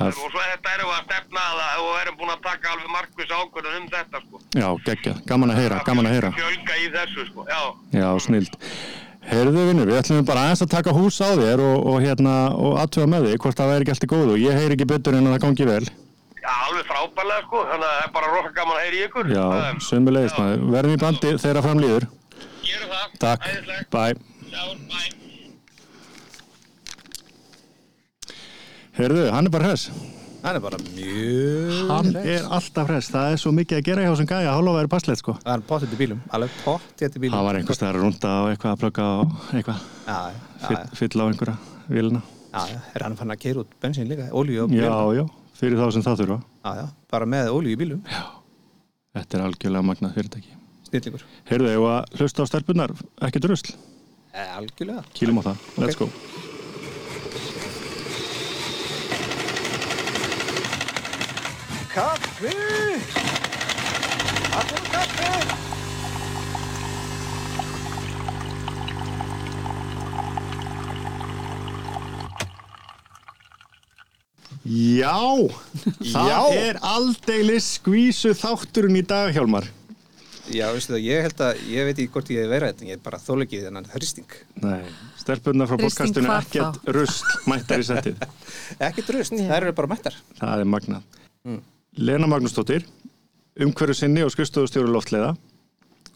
er- 0.05 0.19
og 0.25 0.29
svo 0.31 0.41
þetta 0.41 0.73
erum 0.75 0.89
við 0.91 0.97
að 0.97 1.05
stefna 1.07 1.41
að 1.45 1.57
það 1.61 1.79
og 1.85 1.95
erum 2.01 2.17
búin 2.19 2.33
að 2.35 2.41
taka 2.45 2.73
alveg 2.73 2.91
markvis 2.95 3.33
ákvörðun 3.39 3.79
um 3.81 3.87
þetta 3.95 4.21
sko. 4.25 4.41
Já, 4.55 4.67
geggjað. 4.87 5.17
Gaman 5.31 5.51
að 5.51 5.59
heyra, 5.61 5.79
gaman 5.85 6.05
að 6.09 6.15
heyra. 6.15 6.29
Fjölga 6.39 6.75
í 6.79 6.85
þessu 6.95 7.25
sko, 7.31 7.45
já. 7.49 7.61
Já, 7.99 8.09
snild. 8.25 8.53
Heyrðu 9.25 9.61
vinnur, 9.71 9.89
við 9.89 9.97
ætlum 9.99 10.25
bara 10.25 10.41
aðeins 10.45 10.61
að 10.61 10.69
taka 10.75 10.91
hús 10.93 11.17
á 11.17 11.29
þér 11.33 11.59
og, 11.65 11.77
og 11.89 11.95
hérna, 12.03 12.33
og 12.53 12.75
aðtöfa 12.83 13.07
með 13.09 13.25
þig 13.31 13.39
hvort 13.41 13.57
það 13.57 13.71
væri 13.73 13.81
ekki 13.85 13.93
allt 13.95 14.05
í 14.05 14.11
góðu. 14.13 14.35
Ég 14.37 14.59
heyri 14.59 14.77
ekki 14.77 14.87
betur 14.91 15.17
en 15.17 15.25
að 15.25 15.33
það 15.35 15.45
gangi 15.47 15.65
vel. 15.71 15.85
Já, 16.45 16.53
alveg 16.67 16.85
frábærlega 16.91 17.41
sko, 17.47 17.63
þannig 17.71 17.89
að 17.89 17.95
það 17.95 18.05
er 18.05 18.13
bara 18.19 18.31
rosa 18.35 18.53
gaman 18.59 18.77
að 18.77 18.83
heyra 18.85 18.95
í 18.95 19.03
ykkur. 19.07 19.25
Já, 19.33 19.45
sömulegist 19.89 20.37
maður. 20.37 20.65
Verðum 20.77 20.93
í 20.93 21.01
bandi 21.07 21.33
þegar 21.41 21.65
fram 21.65 21.81
líður. 21.81 22.07
Gerum 22.69 22.89
það. 22.93 23.07
Takk. 23.97 25.24
Já. 28.95 29.01
Heyrðu, 29.01 29.25
hann 29.35 29.45
er 29.49 29.51
bara 29.51 29.69
hress. 29.71 29.89
Það 30.45 30.55
er 30.55 30.61
bara 30.61 30.77
mjög 30.77 31.87
Hann 31.89 32.09
hress. 32.13 32.27
er 32.29 32.43
alltaf 32.53 32.87
hress. 32.91 33.07
Það 33.09 33.31
er 33.33 33.39
svo 33.41 33.51
mikið 33.57 33.77
að 33.79 33.85
gera 33.87 34.03
hjá 34.05 34.15
sem 34.19 34.27
gæja. 34.29 34.51
Hálfa 34.53 34.73
væri 34.77 34.91
passlegt, 34.91 35.19
sko. 35.23 35.33
Það 35.41 35.55
er 35.55 35.63
pottet 35.71 35.95
í 35.95 35.97
bílum, 35.99 36.19
alveg 36.37 36.51
pottet 36.63 37.15
í 37.17 37.21
bílum 37.23 37.33
Það 37.35 37.47
var 37.47 37.55
einhvers 37.59 37.79
staðar 37.79 37.97
að 37.99 38.03
runda 38.05 38.29
á 38.29 38.41
eitthvað 38.51 38.75
að 38.75 38.79
plugga 38.83 39.07
á 39.09 39.15
eitthvað. 39.57 39.79
Já, 40.05 40.17
já, 40.29 40.37
Fyll, 40.67 40.77
já, 40.77 40.85
fyll 41.01 41.17
á 41.17 41.25
einhverja 41.25 41.57
vilina. 41.89 42.21
já, 42.53 42.61
já, 42.71 42.79
er 42.95 43.03
hann 43.07 43.17
fann 43.19 43.33
að 43.35 43.41
keira 43.41 43.63
út 43.65 43.73
bensín 43.81 44.07
líka, 44.07 44.29
olíu 44.31 44.63
og 44.63 44.69
Já, 44.71 44.85
bílum 44.85 45.17
já, 45.17 45.25
fyrir 45.59 45.81
þá 45.81 45.87
sem 45.97 46.05
það 46.05 46.21
þurfa. 46.21 46.37
Já, 46.63 46.71
já, 46.79 46.85
bara 47.11 47.25
með 47.25 47.49
olíu 47.57 47.73
í 47.73 47.79
bílum, 47.81 48.03
Þetta 49.15 49.37
er 49.39 49.43
algjörlega 49.49 49.87
magnað 49.89 50.13
fyrirtæki. 50.19 50.53
snillingur 50.89 51.21
Heyrðu, 51.49 51.69
ef 51.73 51.85
að 51.89 52.19
hlusta 52.19 52.43
á 52.43 52.45
stelpunar, 52.51 52.91
ekki 53.25 53.39
drusl. 53.41 53.73
Eh, 54.35 54.49
Algjörlega 54.59 55.03
Kýlum 55.15 55.39
á 55.39 55.43
það. 55.47 55.57
Let's 55.79 55.95
go. 55.95 56.09
Kaffi! 61.95 62.51
Allir 64.57 64.87
kaffi! 64.91 65.27
Já, 74.65 75.15
það 76.01 76.27
Já. 76.27 76.41
er 76.51 76.79
aldeilis 76.83 77.69
skvísu 77.77 78.33
þátturinn 78.35 78.99
í 78.99 79.03
dag, 79.07 79.31
Hjálmar. 79.31 79.63
Já, 80.51 80.67
veistu 80.75 80.97
það, 80.97 81.05
ég 81.05 81.23
held 81.29 81.43
að, 81.47 81.61
ég 81.71 81.87
veit 81.87 81.93
ekki 81.95 82.11
hvort 82.11 82.31
ég 82.33 82.43
hef 82.43 82.51
verið 82.51 82.73
þetta, 82.73 82.89
ég 82.89 82.99
er 82.99 83.05
bara 83.05 83.21
þólegið 83.23 83.69
þennan 83.69 83.87
hristing. 83.93 84.35
Nei, 84.65 84.81
stelpunar 85.21 85.71
frá 85.71 85.79
Hristing 85.79 86.11
podcastinu 86.11 86.27
hvar 86.27 86.43
ekkert 86.43 86.91
rusl 86.99 87.47
mættar 87.47 87.79
í 87.79 87.87
settið. 87.87 88.27
Ekki 88.89 89.07
drust, 89.07 89.39
það 89.39 89.55
eru 89.61 89.73
bara 89.79 89.91
mættar. 89.95 90.19
Það 90.41 90.65
er 90.65 90.69
magnað. 90.75 91.07
Lena 91.95 92.27
Magnúsdóttir, 92.27 92.83
umhverju 93.55 93.95
sinni 93.95 94.23
og 94.25 94.31
skrifstofustjóru 94.33 94.91
loftleiða 94.91 95.29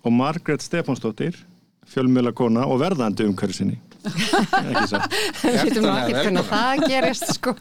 og 0.04 0.12
Margrét 0.12 0.64
Stefánsdóttir, 0.64 1.38
fjölmiðla 1.88 2.34
kona 2.36 2.66
og 2.68 2.82
verðandi 2.82 3.24
umhverju 3.30 3.56
sinni. 3.56 3.78
Ekki 4.04 4.84
svo. 4.92 5.00
Við 5.40 5.56
Hjartanlega 5.56 6.02
ekki 6.02 6.18
hvernig 6.18 6.46
það 6.50 6.84
gerist 6.92 7.32
sko. 7.36 7.54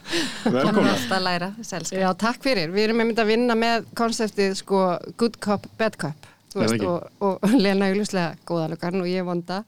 Velkomin. 0.44 0.90
Alltaf 0.90 1.14
að 1.16 1.24
læra. 1.28 1.50
Já, 1.94 2.08
takk 2.18 2.42
fyrir. 2.42 2.74
Við 2.74 2.88
erum 2.88 3.04
einmitt 3.04 3.22
að 3.22 3.30
vinna 3.32 3.58
með 3.58 3.86
konseptið 3.98 4.58
sko 4.60 4.82
good 5.18 5.38
cop, 5.42 5.66
bad 5.78 5.98
cop. 5.98 6.28
Já, 6.54 6.60
veist, 6.62 6.84
og, 6.88 7.08
og 7.20 7.50
Lena 7.64 7.88
augljóslega 7.90 8.38
góðalugarn 8.48 9.02
og 9.02 9.08
ég 9.10 9.26
vonda. 9.26 9.58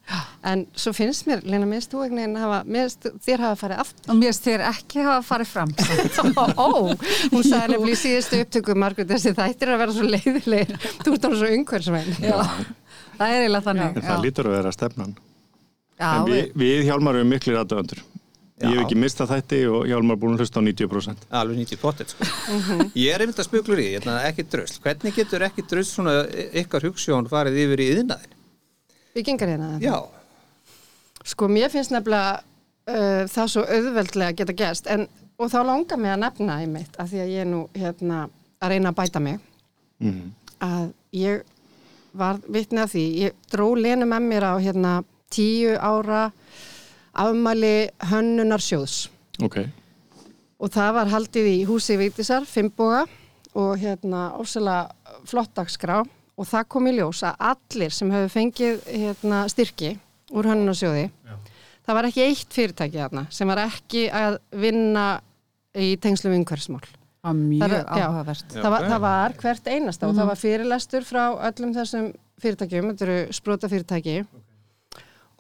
En 0.47 0.65
svo 0.79 0.93
finnst 0.97 1.27
mér, 1.29 1.43
Lena, 1.45 1.69
minnst 1.69 1.93
þú 1.93 2.05
einhvern 2.07 2.23
veginn 2.23 2.39
hafa, 2.41 2.61
minnst 2.67 3.09
þér 3.27 3.45
hafa 3.47 3.59
farið 3.61 3.83
aftur. 3.85 4.05
Og 4.09 4.21
mér 4.21 4.31
finnst 4.33 4.49
þér 4.49 4.65
ekki 4.71 5.07
hafa 5.07 5.25
farið 5.29 5.51
fram. 5.53 5.75
Ó, 6.65 6.69
hún 7.35 7.45
sagði 7.45 7.75
nefnilega 7.75 7.97
í 7.97 7.99
síðustu 8.05 8.43
upptöku 8.45 8.77
Margrét 8.81 9.11
þessi 9.13 9.35
þættir 9.37 9.75
að 9.75 9.83
vera 9.85 9.97
svo 9.99 10.09
leiðilegir. 10.09 10.79
Þú 11.05 11.17
ert 11.17 11.29
alveg 11.31 11.43
svo 11.43 11.51
umhverfisvæn. 11.59 12.15
Já, 12.25 12.39
það 13.19 13.27
er 13.35 13.45
eiginlega 13.45 13.67
þannig. 13.69 14.01
Það 14.09 14.25
lítur 14.29 14.51
að 14.51 14.57
vera 14.59 14.75
stefnan. 14.79 15.19
Já, 16.01 16.09
En 16.17 16.31
við, 16.31 16.55
við 16.57 16.87
Hjálmar 16.89 17.19
erum 17.21 17.35
miklir 17.35 17.61
aðdöðandur. 17.61 18.01
Ég 18.61 18.75
hef 18.77 18.83
ekki 18.85 18.97
mistað 19.01 19.31
þætti 19.33 19.59
og 19.73 19.87
Hjálmar 19.89 20.17
er 20.17 20.21
búin 20.21 20.35
að 20.37 20.43
hlusta 20.45 20.61
á 20.61 20.63
90%. 20.67 21.23
Alveg 21.41 21.57
90 21.63 21.79
pottet, 21.81 22.11
sko. 22.13 22.27
Mhm. 22.53 22.91
Ég 22.95 23.15
er 23.15 23.23
einmitt 23.25 23.39
að 23.41 23.47
spuglur 23.49 23.81
í, 23.81 23.87
hérna, 23.95 24.19
ekki 24.29 24.45
drust. 24.53 24.81
Hvernig 24.85 25.15
getur 25.17 25.45
ekki 25.47 25.65
drust 25.71 25.97
svona 25.97 26.19
ykkar 26.61 26.85
hugssjón 26.85 27.29
farið 27.33 27.57
yfir 27.65 27.81
í 27.81 27.89
yðnaðin? 27.97 28.37
byggingar 29.15 29.49
hérna. 29.49 29.71
Já, 29.83 29.97
Sko, 31.25 31.49
mér 31.53 31.69
finnst 31.73 31.91
nefnilega 31.93 32.41
uh, 32.89 33.25
það 33.29 33.49
svo 33.53 33.65
auðveldlega 33.69 34.37
geta 34.39 34.55
gerst 34.57 34.87
en, 34.89 35.03
og 35.39 35.51
þá 35.53 35.59
langar 35.69 35.99
mig 36.01 36.13
að 36.15 36.21
nefna 36.23 36.55
einmitt 36.63 36.97
að 37.01 37.11
því 37.13 37.19
að 37.25 37.33
ég 37.35 37.43
er 37.45 37.49
nú 37.51 37.63
hérna 37.77 38.21
að 38.61 38.69
reyna 38.75 38.93
að 38.93 38.99
bæta 39.03 39.21
mig 39.25 39.41
Mm. 40.01 40.31
að 40.65 40.93
ég 41.13 41.43
var 42.17 42.39
vitni 42.49 42.81
að 42.81 42.93
því, 42.95 43.03
ég 43.21 43.35
dró 43.53 43.67
Lenu 43.77 44.07
með 44.09 44.23
mér 44.31 44.47
á 44.49 44.55
hérna 44.57 44.93
tíu 45.31 45.75
ára 45.77 46.31
afmæli 47.15 47.91
hönnunar 48.11 48.63
sjóðs 48.63 49.09
Ok. 49.43 49.57
og 50.61 50.71
það 50.71 50.93
var 50.95 51.09
haldið 51.15 51.47
í 51.51 51.59
húsi 51.69 51.97
Vigdísar, 52.01 52.45
Fimmboga 52.47 53.07
og 53.55 53.79
hérna 53.81 54.31
ósala 54.39 54.91
flott 55.27 55.55
dagskrá 55.57 56.01
og 56.05 56.47
það 56.47 56.69
kom 56.69 56.87
í 56.87 56.93
ljós 56.99 57.23
að 57.27 57.41
allir 57.51 57.91
sem 57.93 58.11
hefur 58.11 58.31
fengið 58.37 58.85
hérna, 58.87 59.43
styrki 59.51 59.97
úr 60.31 60.47
hönnunarsjóði 60.47 61.09
það 61.87 61.97
var 61.97 62.07
ekki 62.11 62.23
eitt 62.29 62.55
fyrirtæki 62.55 63.01
þarna 63.01 63.27
sem 63.35 63.49
var 63.51 63.65
ekki 63.65 64.07
að 64.15 64.39
vinna 64.53 65.09
í 65.75 65.97
tengslum 66.03 66.35
umhverfsmál. 66.35 66.83
Það 67.21 67.41
Það 67.61 67.73
já. 67.75 67.81
Já, 68.01 68.07
Það 68.63 68.71
var, 68.71 68.83
ok. 68.85 68.89
það 68.91 69.01
var 69.05 69.35
hvert 69.43 69.67
einasta 69.69 70.09
og 70.09 70.15
það 70.17 70.29
var 70.31 70.39
fyrirlestur 70.41 71.05
frá 71.05 71.25
öllum 71.51 71.75
þessum 71.77 72.07
fyrirtækjum, 72.41 72.89
þetta 72.95 73.05
eru 73.07 73.19
sprota 73.37 73.69
fyrirtæki 73.69 74.15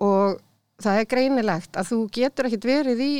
og 0.00 0.40
það 0.82 0.98
er 1.00 1.08
greinilegt 1.10 1.76
að 1.76 1.88
þú 1.90 1.98
getur 2.16 2.48
ekkit 2.48 2.66
verið 2.68 3.00
í 3.04 3.12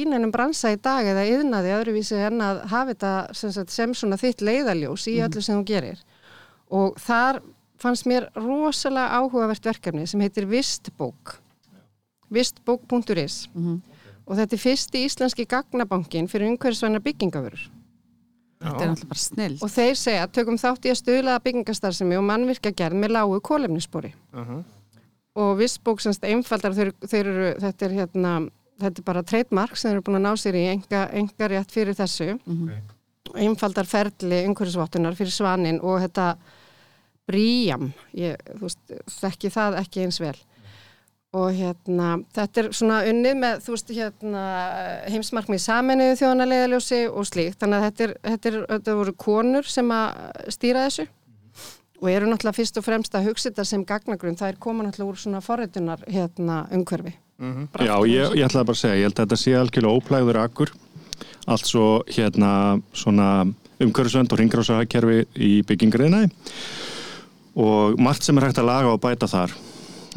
ínænum 0.00 0.32
bransa 0.34 0.72
í 0.74 0.78
dag 0.82 1.06
eða 1.10 1.26
yðnaði 1.28 1.74
öðruvísi 1.78 2.18
en 2.26 2.40
að 2.44 2.62
hafa 2.70 2.92
þetta 2.92 3.12
sem, 3.34 3.52
sagt, 3.56 3.74
sem 3.74 3.94
svona 3.94 4.18
þitt 4.20 4.44
leiðaljós 4.46 5.06
í 5.10 5.16
öllu 5.24 5.42
sem 5.42 5.58
þú 5.60 5.66
gerir. 5.72 6.02
Og 6.70 6.94
þar 7.00 7.40
fannst 7.80 8.06
mér 8.06 8.28
rosalega 8.36 9.18
áhugavert 9.20 9.64
verkefni 9.64 10.06
sem 10.06 10.20
heitir 10.20 10.46
Vistbók. 10.50 11.38
Vistbók.is 12.30 13.48
og 14.30 14.36
þetta 14.38 14.54
er 14.54 14.62
fyrsti 14.62 15.04
íslenski 15.08 15.46
gagnabankin 15.50 16.28
fyrir 16.30 16.52
umhverfisvæna 16.52 17.00
byggingavörur 17.02 17.64
Þetta 18.60 18.84
er 18.84 18.90
náttúrulega 18.90 19.08
bara 19.08 19.18
snill. 19.24 19.56
og 19.64 19.70
þeir 19.72 19.94
segja 19.96 20.26
tökum 20.28 20.58
þátt 20.60 20.84
í 20.84 20.90
að 20.92 20.98
stuðlaða 21.00 21.42
byggingastarfsemi 21.46 22.18
og 22.20 22.26
mannvirkja 22.28 22.74
gerð 22.76 22.98
með 23.00 23.14
lágu 23.16 23.40
kólefnisspori 23.40 24.12
og 25.38 25.58
vissbók 25.60 26.00
semst 26.02 26.24
einfaldar 26.26 26.74
þeir, 26.74 26.94
þeir 27.06 27.26
eru, 27.26 27.50
þetta 27.62 27.86
er 27.86 27.96
hérna 28.00 28.32
þetta 28.80 29.02
er 29.02 29.06
bara 29.06 29.26
trademark 29.26 29.76
sem 29.76 29.90
þeir 29.90 29.98
eru 29.98 30.06
búin 30.06 30.20
að 30.20 30.26
ná 30.26 30.32
sér 30.40 30.58
í 30.58 30.64
enga, 30.72 31.04
enga 31.16 31.50
rétt 31.52 31.74
fyrir 31.74 31.96
þessu. 31.98 32.34
Einfaldar 33.38 33.86
ferli 33.86 34.44
umhverfisvottunar 34.48 35.18
fyrir 35.18 35.34
svanin 35.34 35.80
og 35.86 36.00
þetta 36.02 36.32
bríjam 37.30 37.92
ég, 38.16 38.40
þú 38.56 38.64
veist, 38.64 38.94
þekki 39.20 39.52
það 39.54 39.78
ekki 39.84 40.06
eins 40.06 40.20
vel. 40.22 40.36
Og 41.38 41.52
hérna 41.54 42.16
þetta 42.34 42.60
er 42.60 42.68
svona 42.74 43.04
unnið 43.06 43.36
með 43.38 43.60
þú 43.62 43.74
veist 43.76 43.92
hérna 43.94 44.44
heimsmarkmið 45.12 45.62
saminuðu 45.62 46.16
þjóðanarleðaljósi 46.18 47.04
og 47.06 47.28
slíkt. 47.28 47.60
Þannig 47.60 47.78
að 47.78 47.86
þetta, 47.86 48.04
er, 48.08 48.14
þetta, 48.24 48.50
er, 48.50 48.58
þetta 48.72 48.96
voru 48.98 49.14
konur 49.14 49.70
sem 49.70 49.92
að 49.94 50.50
stýra 50.56 50.88
þessu 50.88 51.06
og 52.00 52.08
eru 52.10 52.28
náttúrulega 52.30 52.56
fyrst 52.56 52.78
og 52.80 52.86
fremst 52.86 53.16
að 53.16 53.30
hugsa 53.30 53.50
þetta 53.50 53.66
sem 53.68 53.82
gagnagrunn, 53.86 54.38
það 54.40 54.54
er 54.54 54.60
koma 54.62 54.86
náttúrulega 54.86 55.12
úr 55.12 55.20
svona 55.20 55.42
forritunar 55.44 56.04
hérna 56.08 56.62
umhverfi. 56.72 57.14
Já, 57.40 57.94
ég, 58.04 58.36
ég 58.36 58.44
ætlaði 58.44 58.68
bara 58.68 58.76
að 58.76 58.82
segja, 58.82 58.98
ég 59.00 59.08
held 59.08 59.16
að 59.16 59.24
þetta 59.24 59.40
sé 59.40 59.56
algjörlega 59.56 60.00
óplæður 60.00 60.38
akkur, 60.42 60.72
allt 61.48 61.68
svo 61.68 61.86
hérna 62.08 62.52
svona 62.92 63.28
umhverfisvend 63.80 64.32
og 64.32 64.40
ringrásahækkerfi 64.42 65.22
í 65.40 65.52
byggingriðinæði 65.68 66.28
og 67.60 68.00
margt 68.00 68.24
sem 68.24 68.36
er 68.38 68.48
hægt 68.48 68.60
að 68.60 68.68
laga 68.68 68.92
og 68.92 69.00
bæta 69.02 69.28
þar. 69.28 69.56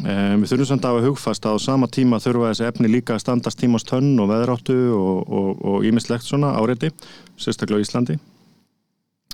Um, 0.04 0.42
við 0.42 0.50
þurfum 0.50 0.68
samt 0.68 0.84
að 0.84 0.96
hafa 0.96 1.06
hugfast 1.08 1.44
að 1.46 1.56
á 1.56 1.64
sama 1.64 1.88
tíma 1.88 2.20
þurfa 2.20 2.50
þessi 2.50 2.68
efni 2.68 2.90
líka 2.90 3.14
að 3.14 3.24
standast 3.24 3.60
tímast 3.60 3.88
tönn 3.88 4.18
og 4.20 4.30
veðráttu 4.32 4.76
og 4.92 5.86
ímislegt 5.86 6.26
svona 6.26 6.56
áreiti, 6.58 6.90
sérstaklega 7.38 7.78
á 7.78 7.84
Íslandi 7.84 8.18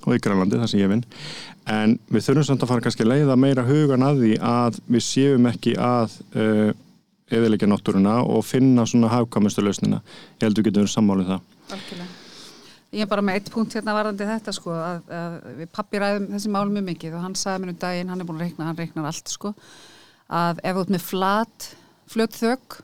og 0.06 0.14
í 0.16 0.20
Grænlandi, 0.22 0.60
það 0.60 0.70
sem 0.72 0.82
ég 0.82 0.92
vinn. 0.92 1.02
En 1.70 1.96
við 2.10 2.26
þurfum 2.26 2.46
samt 2.48 2.64
að 2.64 2.72
fara 2.72 2.84
kannski 2.86 3.04
að 3.04 3.12
leiða 3.12 3.36
meira 3.40 3.66
hugan 3.68 4.06
að 4.06 4.22
því 4.24 4.32
að 4.50 4.80
við 4.90 5.04
séum 5.06 5.50
ekki 5.50 5.74
að 5.76 6.16
uh, 6.34 6.70
eðilegja 7.30 7.68
náttúruna 7.70 8.16
og 8.26 8.42
finna 8.46 8.86
svona 8.88 9.12
hafkvæmustu 9.12 9.64
lausnina. 9.64 10.00
Ég 10.40 10.48
held 10.48 10.56
að 10.56 10.62
við 10.62 10.70
getum 10.70 10.84
verið 10.84 10.94
sammálið 10.96 11.32
það. 11.34 11.46
Algjörlega. 11.76 12.16
Ég 12.90 13.04
er 13.04 13.10
bara 13.10 13.22
með 13.22 13.36
eitt 13.38 13.50
punkt 13.54 13.74
hérna 13.76 13.94
varðandi 13.94 14.26
þetta 14.26 14.52
sko 14.56 14.72
að, 14.74 15.02
að 15.14 15.34
við 15.60 15.68
pappi 15.76 16.00
ræðum 16.02 16.24
þessi 16.32 16.50
mál 16.50 16.64
mjög 16.74 16.86
mikið 16.88 17.12
og 17.14 17.22
hann 17.22 17.36
sagði 17.38 17.62
mér 17.62 17.70
um 17.70 17.76
daginn, 17.84 18.10
hann 18.10 18.22
er 18.24 18.26
búin 18.26 18.40
að 18.40 18.48
reikna, 18.48 18.66
hann 18.66 18.80
reiknar 18.80 19.06
allt 19.12 19.30
sko 19.30 19.52
að 20.30 20.62
ef 20.64 20.74
þú 20.74 20.82
ert 20.82 20.92
með 20.96 21.04
flat, 21.06 21.68
flött 22.10 22.38
þögg 22.38 22.80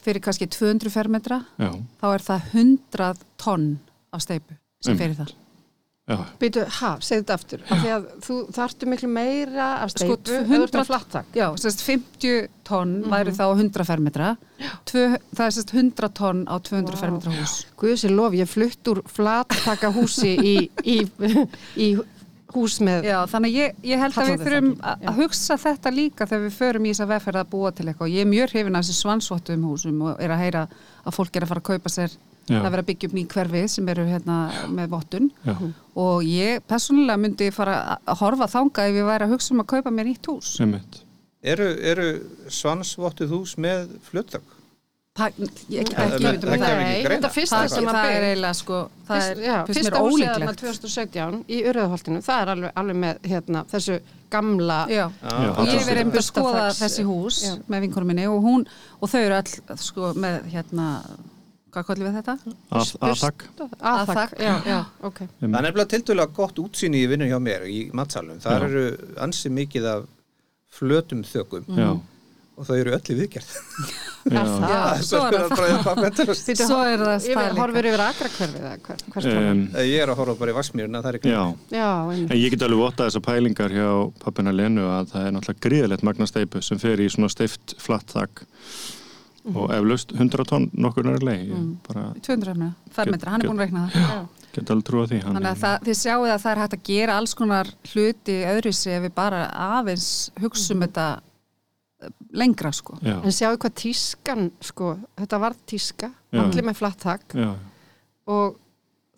fyrir 0.00 0.24
kannski 0.24 0.48
200 0.48 0.92
fermetra 0.94 1.42
já, 1.60 1.70
þá 2.00 2.06
er 2.14 2.24
það 2.24 2.48
100 2.62 3.22
tonn 3.40 3.68
af 4.16 4.24
steipu 4.24 4.56
sem 4.84 4.96
fyrir 4.96 5.18
það. 5.18 5.34
Byrju, 6.40 6.64
ha, 6.80 6.92
segðu 7.04 7.22
þetta 7.22 7.36
aftur. 7.38 7.64
Af 7.66 7.82
því 7.82 7.90
að 7.94 8.06
þú 8.26 8.36
þarftu 8.56 8.90
miklu 8.90 9.10
meira 9.14 9.66
af 9.84 9.92
Sko, 9.94 10.16
steipu 10.16 10.36
ert 10.36 10.50
100 10.50 10.78
með 10.80 10.88
flattak 10.90 11.36
Já, 11.38 11.46
sérst 11.62 11.84
50 11.86 12.48
tonn 12.70 12.94
væri 13.10 13.34
þá 13.36 13.44
100 13.54 13.86
fermetra, 13.88 14.30
Tvö, 14.90 15.04
það 15.34 15.44
er 15.46 15.56
sérst 15.56 15.74
100 15.74 16.12
tonn 16.20 16.46
á 16.50 16.54
200 16.58 16.94
Vá. 16.94 17.00
fermetra 17.04 17.34
hús. 17.34 17.58
Guðsi 17.80 18.10
lof, 18.12 18.36
ég 18.36 18.50
flutt 18.50 18.92
úr 18.92 19.02
flattaka 19.08 19.92
húsi 19.94 20.34
í, 20.36 20.56
í, 20.84 20.98
í 21.80 21.90
hús 22.54 22.78
með 22.84 23.06
Já, 23.08 23.18
þannig 23.30 23.56
ég, 23.56 23.76
ég 23.86 24.00
held 24.00 24.16
að 24.18 24.30
við 24.32 24.44
þurfum 24.44 24.70
að 24.82 25.20
hugsa 25.20 25.56
þetta 25.60 25.92
líka 25.94 26.26
þegar 26.26 26.44
við 26.46 26.56
förum 26.56 26.86
í 26.86 26.92
þess 26.92 27.04
að 27.04 27.12
vegferð 27.14 27.42
að 27.42 27.52
búa 27.52 27.72
til 27.74 27.86
eitthvað. 27.86 28.08
Og 28.08 28.14
ég 28.16 28.26
er 28.26 28.30
mjög 28.30 28.54
hrifin 28.54 28.78
af 28.78 28.86
þessi 28.86 28.98
svansvottum 28.98 29.66
húsum 29.68 30.02
og 30.08 30.22
er 30.22 30.34
að 30.34 30.42
heyra 30.44 30.64
að 31.04 31.16
fólk 31.16 31.36
er 31.38 31.46
að 31.46 31.52
fara 31.52 31.62
að 31.62 31.68
kaupa 31.70 31.92
sér. 31.94 32.16
Það 32.48 32.70
vera 32.70 32.82
að 32.82 32.86
byggja 32.90 33.08
upp 33.10 33.14
ný 33.18 33.24
hverfi 33.34 33.62
sem 33.68 33.88
eru 33.88 34.04
hérna 34.08 34.36
með 34.68 34.88
vottun 34.94 35.30
Já. 35.46 35.54
og 35.96 36.22
ég 36.24 36.60
persónulega 36.66 37.18
myndi 37.18 37.50
fara 37.52 37.98
að 38.06 38.16
horfa 38.24 38.46
þangað 38.54 38.88
ef 38.90 38.94
ég 39.00 39.10
væri 39.10 39.24
að 39.28 39.34
hugsa 39.36 39.54
um 39.54 39.60
að 39.60 39.66
kaupa 39.74 39.90
mér 39.90 40.04
nýtt 40.10 40.26
hús. 40.26 40.56
Eru, 41.42 41.68
eru 41.80 42.08
svansvottuð 42.48 43.30
hús 43.36 43.56
með 43.56 43.88
fluttak? 44.10 44.42
það, 45.20 45.32
ég 45.68 45.84
get 45.88 45.96
Það- 45.98 46.12
um 47.26 47.32
fyrsta 47.34 47.68
sem 47.68 47.88
að 47.90 47.96
er 48.14 48.24
sko 48.54 48.76
er, 49.10 49.40
mér 49.40 49.74
fyrsta 49.74 50.00
húsið 50.00 50.26
þarna 50.30 50.46
ólíklegt 50.46 50.60
2017 50.60 51.44
í 51.50 51.58
Urðaholtinu, 51.66 52.20
það 52.24 52.42
er 52.44 52.52
alveg, 52.54 52.72
alveg 52.80 52.96
með 52.96 53.18
hérna, 53.32 53.64
þessu 53.72 53.96
gamla 54.30 54.78
Já. 54.88 55.10
Já, 55.10 55.50
og 55.50 55.66
ég 55.66 55.88
er- 55.90 56.00
einhver 56.04 56.22
að 56.22 56.28
skoða 56.30 56.64
þessi 56.78 57.04
hús 57.04 57.42
Já. 57.44 57.56
með 57.68 57.80
vinkonum 57.86 58.06
minni 58.06 58.26
og 58.30 58.40
hún 58.46 58.64
og 59.02 59.08
þau 59.10 59.20
eru 59.20 59.34
all 59.34 59.76
sko 59.76 60.12
með 60.14 60.42
hérna 60.54 60.86
hvað 61.74 61.86
kallum 61.90 62.08
við 62.10 62.18
þetta? 62.20 62.36
Að, 62.80 62.92
aðtak. 63.08 63.44
Aðþak. 63.94 64.36
já, 64.42 64.52
já, 64.66 64.78
ok 65.08 65.18
Það 65.24 65.48
er 65.50 65.66
nefnilega 65.68 65.90
tildulega 65.94 66.34
gott 66.40 66.62
útsýni 66.62 67.02
í 67.04 67.08
vinnun 67.10 67.30
hjá 67.32 67.38
mér 67.42 67.66
í 67.70 67.80
matsalum. 67.96 68.38
Það 68.42 68.56
Já. 68.56 68.68
eru 68.68 68.86
ansi 69.26 69.52
mikið 69.54 69.90
af 69.96 70.06
flötum 70.80 71.24
þökum 71.26 71.64
Já. 71.78 71.90
og 72.60 72.66
það 72.68 72.80
eru 72.84 72.92
öll 72.98 73.10
í 73.14 73.18
viðgerð. 73.22 73.50
Já. 74.20 74.42
Já, 74.44 75.00
svo 75.00 75.20
er 75.24 75.32
það 75.40 76.32
Svo 76.60 76.78
er 76.84 77.00
það 77.00 77.56
horfir 77.56 77.86
yfir 77.88 78.02
agrakverfið 78.04 78.60
eða 78.60 78.74
hver, 78.84 79.04
hvers 79.14 79.28
um, 79.30 79.62
Ég 79.80 80.02
er 80.04 80.12
að 80.12 80.18
horfa 80.20 80.34
bara 80.42 80.52
í 80.52 80.56
Vassmýruna, 80.58 81.00
það 81.00 81.08
er 81.14 81.18
ekki. 81.20 81.32
já. 81.32 81.40
Já, 81.72 81.86
einmitt. 82.12 82.34
En 82.34 82.36
ég 82.42 82.52
get 82.52 82.66
alveg 82.66 82.82
vottað 82.82 83.08
þessar 83.08 83.24
pælingar 83.30 83.72
hjá 83.72 83.88
pappina 84.20 84.52
Lenu 84.52 84.84
að 84.92 85.08
það 85.14 85.24
er 85.30 85.34
náttúrulega 85.38 85.64
gríðalegt 85.70 86.04
magnasteipu 86.10 86.60
sem 86.68 86.82
fer 86.84 87.00
í 87.00 87.08
svona 87.08 87.32
steift 87.32 87.74
flatt 87.80 88.12
þak 89.44 89.56
og 89.56 89.72
eflaust 89.76 90.12
100 90.16 90.46
tonn 90.50 90.68
nokkur 90.72 91.06
nærlega. 91.08 91.46
Ég 91.48 91.72
bara 91.88 92.10
200 92.20 92.70
fermetra, 92.94 93.34
hann 93.34 93.44
er 93.44 93.50
búin 93.50 93.60
að 93.60 93.66
reikna 93.66 93.88
það 93.94 94.28
get 94.54 94.70
alveg 94.72 94.86
trúa 94.86 95.06
því. 95.08 95.18
Hann 95.24 95.38
Þannig 95.38 95.50
að 95.50 95.60
það, 95.62 95.82
þið 95.86 95.98
sjáu 96.00 96.20
að 96.26 96.38
það 96.42 96.52
er 96.52 96.60
hægt 96.62 96.76
að 96.76 96.86
gera 96.90 97.16
alls 97.20 97.34
konar 97.38 97.72
hluti 97.92 98.36
öðruvísi 98.50 98.94
ef 98.94 99.04
við 99.06 99.14
bara 99.16 99.42
aðeins 99.78 100.08
hugsum 100.42 100.84
þetta 100.84 101.06
eh, 101.18 102.14
lengra 102.42 102.72
sko. 102.76 102.98
Já, 103.06 103.16
En 103.18 103.36
sjáu 103.36 103.52
hvað 103.56 103.76
tískan, 103.84 104.50
sko, 104.64 104.94
þetta 105.20 105.42
var 105.44 105.58
tíska, 105.70 106.12
Já. 106.30 106.42
allir 106.44 106.66
með 106.66 106.80
flattak 106.80 107.36
já, 107.38 107.50
og 108.30 108.58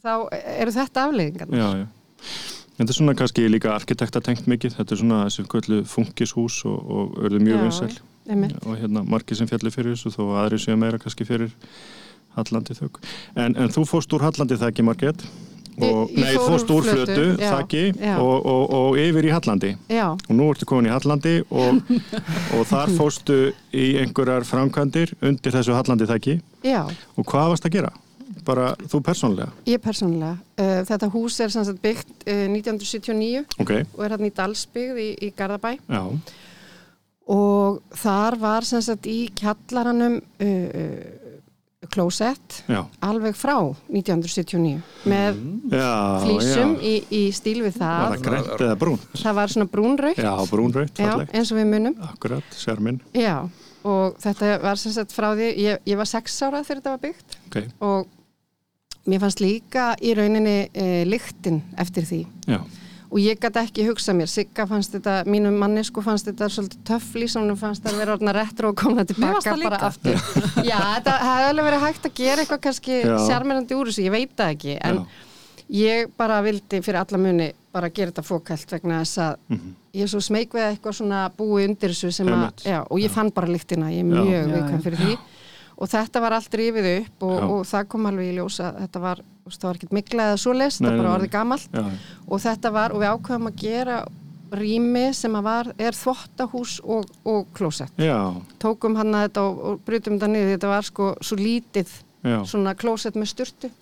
þá 0.03 0.15
eru 0.59 0.75
þetta 0.75 1.07
afleiðingarna. 1.09 1.63
já, 1.63 1.85
já. 1.85 1.87
Þetta 2.73 2.89
er 2.89 2.97
svona 2.97 3.13
kannski 3.15 3.43
líka 3.51 3.75
arkitekta 3.77 4.23
tengt 4.25 4.47
mikið. 4.49 4.73
Þetta 4.79 4.95
er 4.95 4.99
svona 4.99 5.19
þessi 5.27 5.43
kvöldu 5.53 5.83
funkishús 5.87 6.63
og, 6.67 6.79
og 6.81 7.19
örðu 7.29 7.43
mjög 7.45 7.61
vinsæl. 7.67 7.91
Og 8.67 8.77
hérna 8.79 9.03
margir 9.09 9.39
sem 9.39 9.49
fjallir 9.51 9.75
fyrir 9.75 9.97
þessu 9.97 10.13
þó 10.15 10.23
að 10.29 10.41
aðri 10.45 10.61
séu 10.63 10.77
meira 10.79 11.01
kannski 11.03 11.27
fyrir 11.27 11.55
Hallandi 12.37 12.77
þögg. 12.79 13.01
En, 13.37 13.57
en 13.57 13.73
þú 13.73 13.87
fórst 13.89 14.13
úr 14.17 14.23
Hallandi 14.25 14.57
þakki 14.61 14.85
Margrét 14.87 15.25
og, 15.81 16.11
Ég- 16.11 16.17
ég 16.17 16.25
nei, 16.25 16.35
fór 16.37 16.51
fórst 16.53 16.71
úr 16.71 16.85
flötu, 16.85 17.07
Flötu, 17.07 17.41
já, 17.41 17.51
þakki 17.57 17.83
já. 17.97 18.17
og, 18.21 18.47
og, 18.47 18.63
og 18.77 18.99
yfir 19.01 19.25
í 19.29 19.33
Hallandi 19.33 19.71
Já, 19.89 20.07
og 20.13 20.37
nú 20.37 20.51
ertu 20.53 20.69
komin 20.69 20.91
í 20.91 20.93
Hallandi 20.93 21.35
og, 21.49 21.81
og 22.59 22.65
þar 22.69 22.93
fórstu 22.97 23.39
í 23.73 23.87
einhverjar 24.03 24.45
framkvæmdir 24.49 25.15
undir 25.25 25.57
þessu 25.57 25.77
Hallandi 25.77 26.09
þakki 26.11 26.39
og 27.17 27.25
hvað 27.27 27.53
varst 27.55 27.69
að 27.69 27.77
gera? 27.79 27.93
Bara 28.47 28.73
þú 28.91 29.03
persónlega? 29.07 29.53
ég 29.69 29.79
persónulega. 29.83 30.37
Uh, 30.59 30.81
þetta 30.89 31.09
hús 31.13 31.37
er 31.41 31.53
byggt 31.83 32.25
uh, 32.27 32.47
1979 32.53 33.45
Ok, 33.63 33.73
og 33.97 34.05
er 34.05 34.17
hann 34.17 34.27
í 34.29 34.33
Dalsbyggð 34.35 35.03
í, 35.03 35.11
í 35.29 35.33
Garðabæ 35.37 35.77
já, 35.79 36.03
og 37.31 37.83
þar 38.03 38.39
var 38.43 38.67
sem 38.67 38.83
sagt 38.83 39.07
í 39.11 39.19
kjallaranum 39.39 40.17
uh, 40.19 40.47
uh, 40.47 41.23
klósett 41.93 42.63
já, 42.71 42.81
alveg 43.05 43.37
frá 43.37 43.57
1979 43.93 44.81
með 45.11 45.41
já, 45.75 45.91
flísum 46.23 46.77
já. 46.79 46.85
í, 46.89 46.95
í 47.19 47.23
stíl 47.35 47.59
við 47.65 47.77
Var 47.77 47.83
það. 47.83 48.15
það 48.15 48.25
grænt 48.29 48.65
eða 48.67 48.79
brún? 48.81 49.03
Það 49.19 49.37
var 49.39 49.53
svona 49.55 49.69
já, 50.97 51.11
falleg. 51.11 51.35
eins 51.37 51.53
og 51.53 51.59
við 51.61 51.69
munum. 51.75 51.99
Akkurat, 52.07 52.57
sérminn. 52.57 53.01
Já, 53.19 53.37
og 53.85 54.19
þetta 54.23 54.57
var 54.63 54.81
sem 54.81 54.95
sagt 54.95 55.15
frá 55.15 55.33
því, 55.35 55.53
ég, 55.67 55.83
ég 55.91 56.01
var 56.01 56.09
sex 56.09 56.39
ára 56.47 56.63
þegar 56.63 56.81
þetta 56.81 56.95
var 56.95 57.03
byggt 57.03 57.39
Ok, 57.49 57.59
og 57.83 59.11
mér 59.11 59.25
fannst 59.25 59.43
líka 59.43 59.89
í 59.99 60.15
rauninni 60.15 60.57
e, 60.71 60.87
lyktin 61.11 61.59
eftir 61.83 62.07
því 62.07 62.21
já, 62.47 62.61
og 63.13 63.19
ég 63.21 63.37
gæti 63.43 63.61
ekki 63.61 63.85
hugsa 63.91 64.15
mér, 64.17 64.31
Sigga 64.33 64.65
fannst 64.67 64.95
þetta, 64.97 65.19
mínum 65.29 65.59
manni 65.61 65.83
sko 65.85 66.01
fannst 66.01 66.25
þetta 66.31 66.49
svolítið 66.49 66.85
töff 66.89 67.11
lýsum, 67.21 67.45
hún 67.45 67.59
fannst 67.61 67.85
það 67.85 67.99
vera 68.01 68.15
orðna 68.17 68.33
retro 68.33 68.71
og 68.73 68.81
fannst 68.81 69.13
tilbaka 69.13 69.57
bara 69.67 69.81
aftur. 69.91 70.17
Já, 70.65 70.79
þetta 70.97 71.19
hefði 71.21 71.51
alveg 71.51 71.69
verið 71.69 71.85
hægt 71.87 72.09
að 72.09 72.15
gera 72.23 72.43
eitthvað 72.47 72.63
kannski 72.69 72.97
Já. 73.03 73.19
sjarmerandi 73.29 73.77
úr 73.77 73.91
þessu, 73.93 74.07
ég 74.09 74.15
veit 74.17 74.33
það 74.39 74.55
ekki, 74.57 74.79
en 74.81 75.03
já, 75.03 75.05
ég 75.83 76.11
bara 76.17 76.41
vildi 76.45 76.81
fyrir 76.85 77.01
alla 77.05 77.19
muni 77.21 77.51
bara 77.73 77.89
gera 77.89 78.11
þetta 78.13 78.25
fókælt 78.27 78.73
vegna 78.75 78.99
þess 79.05 79.19
að 79.25 79.37
Mhm. 79.49 79.69
ég 79.95 80.03
er 80.03 80.09
svo 80.09 80.21
smeyk 80.21 80.53
við 80.57 80.65
eitthvað 80.71 80.97
svona 80.97 81.21
búi 81.37 81.65
undir 81.69 81.93
þessu 81.93 82.11
sem 82.13 82.27
að, 82.29 82.65
já, 82.65 82.81
og 82.91 82.99
ég 83.01 83.11
fann 83.13 83.31
bara 83.33 83.47
lyktina, 83.49 83.91
ég 83.93 84.01
er 84.01 84.09
Já. 84.09 84.25
mjög 84.25 84.33
Já, 84.33 84.53
viðkvæm 84.57 84.81
já. 84.81 84.83
fyrir 84.83 84.99
því 84.99 85.19
og 85.77 85.91
þetta 85.91 86.23
var 86.23 86.37
allt 86.37 86.57
rifið 86.59 86.89
upp 86.93 87.27
og, 87.29 87.39
og 87.43 87.63
það 87.69 87.87
kom 87.95 88.09
alveg 88.11 88.31
í 88.31 88.35
ljós 88.37 88.59
að 88.63 88.81
þetta 88.85 89.03
var, 89.03 89.23
það 89.49 89.69
var 89.69 89.79
ekkert 89.79 89.95
mikla 89.99 90.27
eða 90.31 90.41
svo 90.43 90.57
Nei, 90.57 90.91
það 90.91 90.99
bara 91.01 91.15
orðið 91.17 91.33
gamalt. 91.33 91.79
Og 92.29 92.43
þetta 92.43 92.75
var, 92.75 92.95
og 92.95 93.03
við 93.03 93.13
ákveðum 93.13 93.51
að 93.51 93.63
gera 93.63 94.03
rými 94.53 95.05
sem 95.17 95.37
að 95.39 95.47
var, 95.47 95.71
er 95.81 95.97
þvottahús 95.97 96.79
og, 96.85 97.09
og 97.25 97.47
klósett. 97.57 97.93
Já, 98.01 98.19
Tókum 98.61 98.97
hann 99.01 99.15
að 99.17 99.29
þetta 99.29 99.45
og, 99.49 99.61
og 99.71 99.85
brutum 99.87 100.19
þetta 100.19 100.33
niður, 100.33 100.51
þetta 100.57 100.73
var 100.73 100.89
sko 100.89 101.13
svo 101.25 101.39
lítið 101.41 101.95
já, 102.21 102.37
svona 102.49 102.75
klósett 102.79 103.17
með 103.19 103.33
sturtu. 103.33 103.73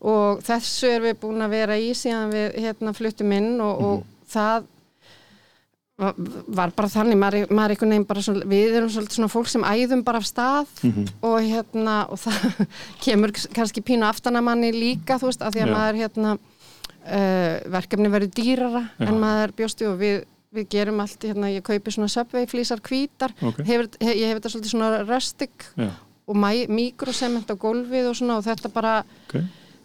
Og 0.00 0.40
þessu 0.46 0.88
er 0.88 1.04
við 1.04 1.18
búin 1.20 1.44
að 1.44 1.52
vera 1.58 1.76
í 1.76 1.90
síðan 1.96 2.32
við 2.32 2.56
hérna 2.64 2.94
fluttum 2.96 3.34
inn 3.36 3.58
og, 3.60 3.82
og 3.84 4.30
það 4.32 4.70
var, 6.00 6.72
bara 6.76 6.88
þannig, 6.90 7.18
maður, 7.20 7.46
maður 7.52 7.72
er 7.72 7.74
einhvern 7.76 7.94
veginn 7.94 8.08
bara 8.08 8.24
svona, 8.24 8.48
við 8.48 8.76
erum 8.78 8.92
svolítið 8.92 9.18
svona 9.18 9.32
fólk 9.32 9.50
sem 9.52 9.66
æðum 9.68 10.04
bara 10.06 10.22
af 10.22 10.28
stað 10.28 10.70
og 11.26 11.36
hérna 11.44 11.96
og 12.08 12.20
það 12.22 12.66
kemur 13.04 13.34
kannski 13.56 13.84
pínu 13.84 14.08
aftanamanni 14.08 14.72
líka 14.76 15.18
þú 15.20 15.30
veist, 15.30 15.44
af 15.44 15.54
því 15.54 15.64
að 15.66 15.70
Já. 15.70 15.76
maður 15.76 16.00
hérna 16.00 16.34
uh, 16.36 17.54
verkefni 17.76 18.12
verður 18.12 18.34
dýrara 18.40 18.84
Já. 18.96 19.08
en 19.08 19.20
maður 19.20 19.56
bjóstu 19.60 19.90
og 19.92 19.98
við 20.00 20.22
við 20.50 20.66
gerum 20.72 20.98
allt, 20.98 21.22
hérna, 21.22 21.50
ég 21.52 21.62
kaupi 21.62 21.92
svona 21.94 22.10
subway 22.10 22.46
flýsar 22.50 22.80
hvítar, 22.82 23.30
Ok. 23.38 23.60
hefur, 23.68 23.86
hef, 24.00 24.14
ég 24.18 24.30
hef 24.32 24.40
þetta 24.40 24.50
svolítið 24.50 24.72
svona 24.72 24.88
rustic 25.06 25.66
já, 25.78 25.90
og 26.26 26.38
mikrosement 26.74 27.46
á 27.46 27.54
gólfið 27.54 28.08
og 28.10 28.16
svona 28.18 28.38
og 28.40 28.46
þetta 28.48 28.70
bara, 28.74 28.94
ok. 29.28 29.36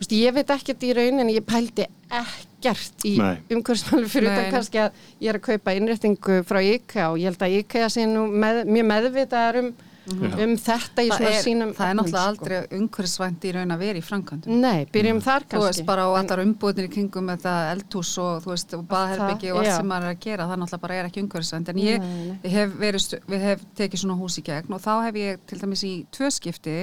Veist, 0.05 0.15
ég 0.15 0.35
veit 0.35 0.53
ekkert 0.53 0.85
í 0.85 0.93
raun 0.95 1.23
en 1.23 1.33
ég 1.33 1.45
pældi 1.45 1.87
ekkert 2.09 3.05
í 3.05 3.17
Nei. 3.17 3.41
umhverfsmáli 3.53 4.09
fyrir 4.09 4.31
nei. 4.31 4.51
kannski 4.53 4.79
að 4.85 4.93
ég 5.21 5.31
er 5.31 5.39
að 5.39 5.47
kaupa 5.49 5.73
innréttingu 5.75 6.43
frá 6.45 6.61
IKEA 6.61 7.09
og 7.11 7.19
ég 7.19 7.31
held 7.31 7.41
að 7.41 7.57
IKEA 7.59 7.89
sé 7.89 8.05
nú 8.09 8.27
með, 8.29 8.63
mjög 8.69 8.87
meðvitaðar 8.91 9.59
um, 9.61 9.71
um 10.13 10.53
þetta 10.61 11.05
í 11.05 11.09
það 11.09 11.17
svona 11.17 11.31
er, 11.31 11.41
sínum 11.41 11.71
það 11.73 11.89
er 11.89 11.97
náttúrulega 11.99 12.25
efnum, 12.29 12.45
aldrei 12.45 12.79
umhverfisvænt 12.79 13.45
í 13.45 13.53
raun 13.55 13.75
að 13.75 13.83
vera 13.85 14.01
í 14.01 14.05
framkvæmdum 14.05 14.61
Nei, 14.61 14.85
byrjum 14.93 15.21
þar 15.25 15.47
þú 15.47 15.61
veist 15.63 15.65
kannski 15.65 15.87
bara 15.89 16.07
og 16.11 16.17
allar 16.19 16.43
umbúðnir 16.45 16.89
í 16.89 16.93
kringum 16.93 17.29
með 17.31 17.45
það 17.47 17.71
eldhús 17.73 18.13
og 18.21 18.45
þú 18.45 18.53
veist 18.53 18.77
og 18.77 18.85
baðherbyggi 18.93 19.53
og 19.53 19.61
allt 19.63 19.71
já. 19.71 19.75
sem 19.79 19.89
maður 19.89 20.11
er 20.11 20.13
að 20.13 20.23
gera 20.27 20.49
það 20.51 20.61
náttúrulega 20.61 20.85
bara 20.85 20.99
er 20.99 21.09
ekki 21.09 21.25
umhverfisvænt 21.25 21.73
en 21.73 21.81
ég, 21.81 22.05
Nei, 22.05 22.27
nei. 22.29 22.37
ég 22.45 22.57
hef 22.59 22.77
verið, 22.83 23.07
við 23.33 23.47
hef 23.49 23.65
tekið 23.81 24.03
svona 24.03 24.19
hús 24.21 24.37
í 24.37 24.45
gegn 24.45 24.77
og 24.77 24.85
þá 24.85 24.93
hef 25.07 25.19
ég 25.23 25.41
til 25.49 25.61
dæmis 25.63 25.85
í 25.89 25.95
tvö 26.13 26.29
skipti 26.37 26.77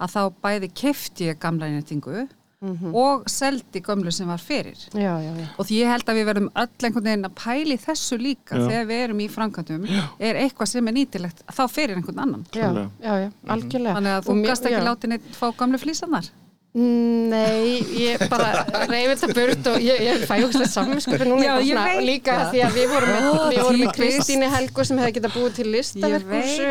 að 0.00 0.16
þá 0.16 0.22
bæði 0.42 0.72
kefti 0.72 1.28
ég 1.28 1.38
gamla 1.42 1.68
innrætingu 1.68 2.24
Mhm. 2.64 2.94
og 2.96 3.24
seldi 3.28 3.80
gömlu 3.84 4.10
sem 4.12 4.26
var 4.28 4.38
fyrir 4.40 4.74
Já, 4.94 5.14
já, 5.20 5.32
já. 5.36 5.46
og 5.58 5.66
því 5.66 5.80
ég 5.82 5.90
held 5.92 6.04
að 6.08 6.16
við 6.20 6.24
verðum 6.30 6.48
öll 6.56 6.68
einhvern 6.88 7.04
veginn 7.04 7.28
að 7.28 7.34
pæli 7.34 7.76
þessu 7.86 8.18
líka 8.18 8.56
Já. 8.56 8.66
þegar 8.68 8.86
við 8.88 9.02
erum 9.04 9.20
í 9.20 9.28
framkvæmdum 9.28 9.84
er 10.20 10.34
eitthvað 10.44 10.66
sem 10.72 10.88
er 10.88 10.92
nýtilegt 10.96 11.42
þá 11.52 11.62
fyrir 11.68 11.96
einhvern 11.96 12.18
annan 12.24 12.46
Já, 12.52 12.60
Klárlega. 12.60 12.90
já, 13.02 13.14
já, 13.24 13.30
algjörlega. 13.48 13.94
þannig 13.98 14.14
að 14.18 14.24
þú 14.30 14.34
mér- 14.40 14.46
gast 14.46 14.64
ekki 14.70 14.86
látið 14.88 15.08
neitt 15.14 15.28
fá 15.36 15.46
gamlu 15.58 15.78
flýsanar 15.78 16.30
Nei, 16.74 17.84
ég 18.02 18.22
bara 18.26 18.64
reyfi 18.90 19.12
þetta 19.12 19.34
burt 19.36 19.66
og 19.70 19.76
ég, 19.84 20.00
ég 20.08 20.24
fæ 20.26 20.40
okkur 20.42 20.64
samvinskupi 20.66 21.28
núna 21.28 21.44
Já, 21.44 21.52
svona, 21.68 21.84
líka 22.02 22.34
það. 22.40 22.48
því 22.50 22.62
að 22.66 22.78
við 22.80 22.88
vorum 22.90 23.12
með, 23.14 23.26
Ó, 23.28 23.44
við 23.52 23.60
vorum 23.62 23.82
með. 23.84 23.92
Kristíni 24.00 24.48
Helgu 24.50 24.86
sem 24.88 24.98
hefði 24.98 25.14
getað 25.20 25.36
búið 25.36 25.54
til 25.60 25.68
listaverkursu 25.70 26.66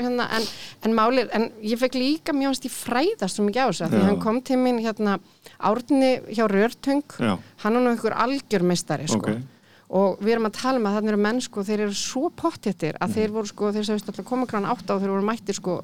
hérna, 0.00 0.30
en, 0.38 0.48
en 0.88 0.96
málir, 0.96 1.28
en 1.36 1.46
ég 1.60 1.82
fekk 1.84 2.00
líka 2.00 2.32
mjög 2.32 2.54
hans 2.54 2.64
í 2.64 2.72
fræðast 2.72 3.36
svo 3.36 3.44
mikið 3.44 3.60
á 3.60 3.68
þessu, 3.68 3.84
af 3.84 3.92
því 3.92 4.02
hann 4.08 4.20
kom 4.24 4.40
til 4.48 4.60
mín 4.62 4.80
hérna 4.80 5.18
árni 5.60 6.12
hjá 6.32 6.46
Rörtöng 6.48 7.04
Já. 7.20 7.34
hann 7.66 7.76
er 7.76 7.84
nú 7.84 7.92
einhver 7.92 8.16
algjörmistari 8.24 9.10
sko. 9.12 9.20
Ok. 9.20 9.51
Og 9.92 10.22
við 10.24 10.32
erum 10.34 10.46
að 10.48 10.54
tala 10.56 10.80
um 10.80 10.86
að 10.88 10.94
þannig 10.96 11.12
eru 11.12 11.20
menn 11.26 11.40
sko, 11.44 11.62
þeir 11.68 11.82
eru 11.86 11.96
svo 12.00 12.30
pottjættir 12.40 12.96
að 13.04 13.16
þeir 13.18 13.34
voru 13.34 13.50
sko, 13.50 13.72
þeir 13.76 13.86
sagðist 13.88 14.08
alltaf 14.08 14.28
koma 14.30 14.46
grann 14.48 14.68
átta 14.72 14.94
og 14.96 15.02
þeir 15.02 15.12
voru 15.12 15.26
mættir 15.28 15.58
sko 15.58 15.74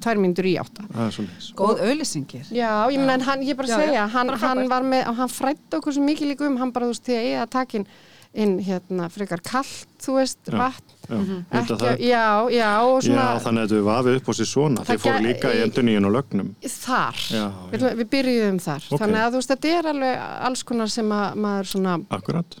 tvær 0.00 0.20
myndur 0.22 0.48
í 0.48 0.54
átta. 0.62 0.86
Svolítið. 1.12 1.48
góð 1.58 1.82
auðlýsingir 1.84 2.52
Já, 2.56 2.70
ég 2.88 3.02
meina, 3.02 3.18
en 3.18 3.26
hann, 3.28 3.44
ég 3.44 3.58
bara 3.58 3.68
Já, 3.68 3.76
segja, 3.82 3.98
já, 3.98 4.04
hann, 4.14 4.32
bara 4.32 4.40
hann 4.46 4.62
var 4.72 4.86
með, 4.88 5.04
og 5.12 5.20
hann 5.20 5.34
frætti 5.34 5.80
okkur 5.80 5.98
svo 5.98 6.06
mikið 6.06 6.32
líka 6.32 6.48
um, 6.48 6.56
hann 6.62 6.72
bara, 6.72 6.88
þú 6.88 6.96
veist, 6.96 7.04
því 7.10 7.18
að 7.18 7.28
ég 7.28 7.42
að 7.44 7.52
takin 7.58 7.86
inn, 8.34 8.58
hérna, 8.62 9.08
frekar 9.10 9.40
kallt, 9.42 9.86
þú 10.04 10.14
veist, 10.18 10.38
Já, 10.46 10.56
vatn, 10.60 10.94
Já, 11.08 11.18
ekki, 11.58 11.76
það. 11.80 12.00
já, 12.04 12.24
já, 12.52 12.68
og 12.84 13.02
svona, 13.02 13.24
Já, 13.34 13.42
þannig 13.46 13.62
að 13.64 13.72
þau 13.72 13.84
vafið 13.88 14.16
upp 14.20 14.28
á 14.28 14.32
sér 14.38 14.48
svona. 14.52 14.80
Það 14.84 14.90
Þeir 14.92 15.02
fóru 15.06 15.22
líka 15.26 15.52
í 15.56 15.60
enduníun 15.64 16.06
og 16.10 16.12
lögnum. 16.18 16.50
þar, 16.68 17.16
Já, 17.32 17.46
við, 17.72 17.80
já. 17.88 17.94
við 18.02 18.08
byrjuðum 18.14 18.58
þar, 18.60 18.82
Ok. 18.92 19.00
þannig 19.02 19.20
að 19.24 19.30
þú 19.32 19.40
veist, 19.42 19.52
þetta 19.54 19.68
er 19.78 19.90
alveg 19.94 20.18
alls 20.48 20.62
konar 20.62 20.88
sem 20.92 21.08
að 21.08 21.34
maður 21.36 21.70
svona, 21.72 21.98
Akkurat. 22.10 22.58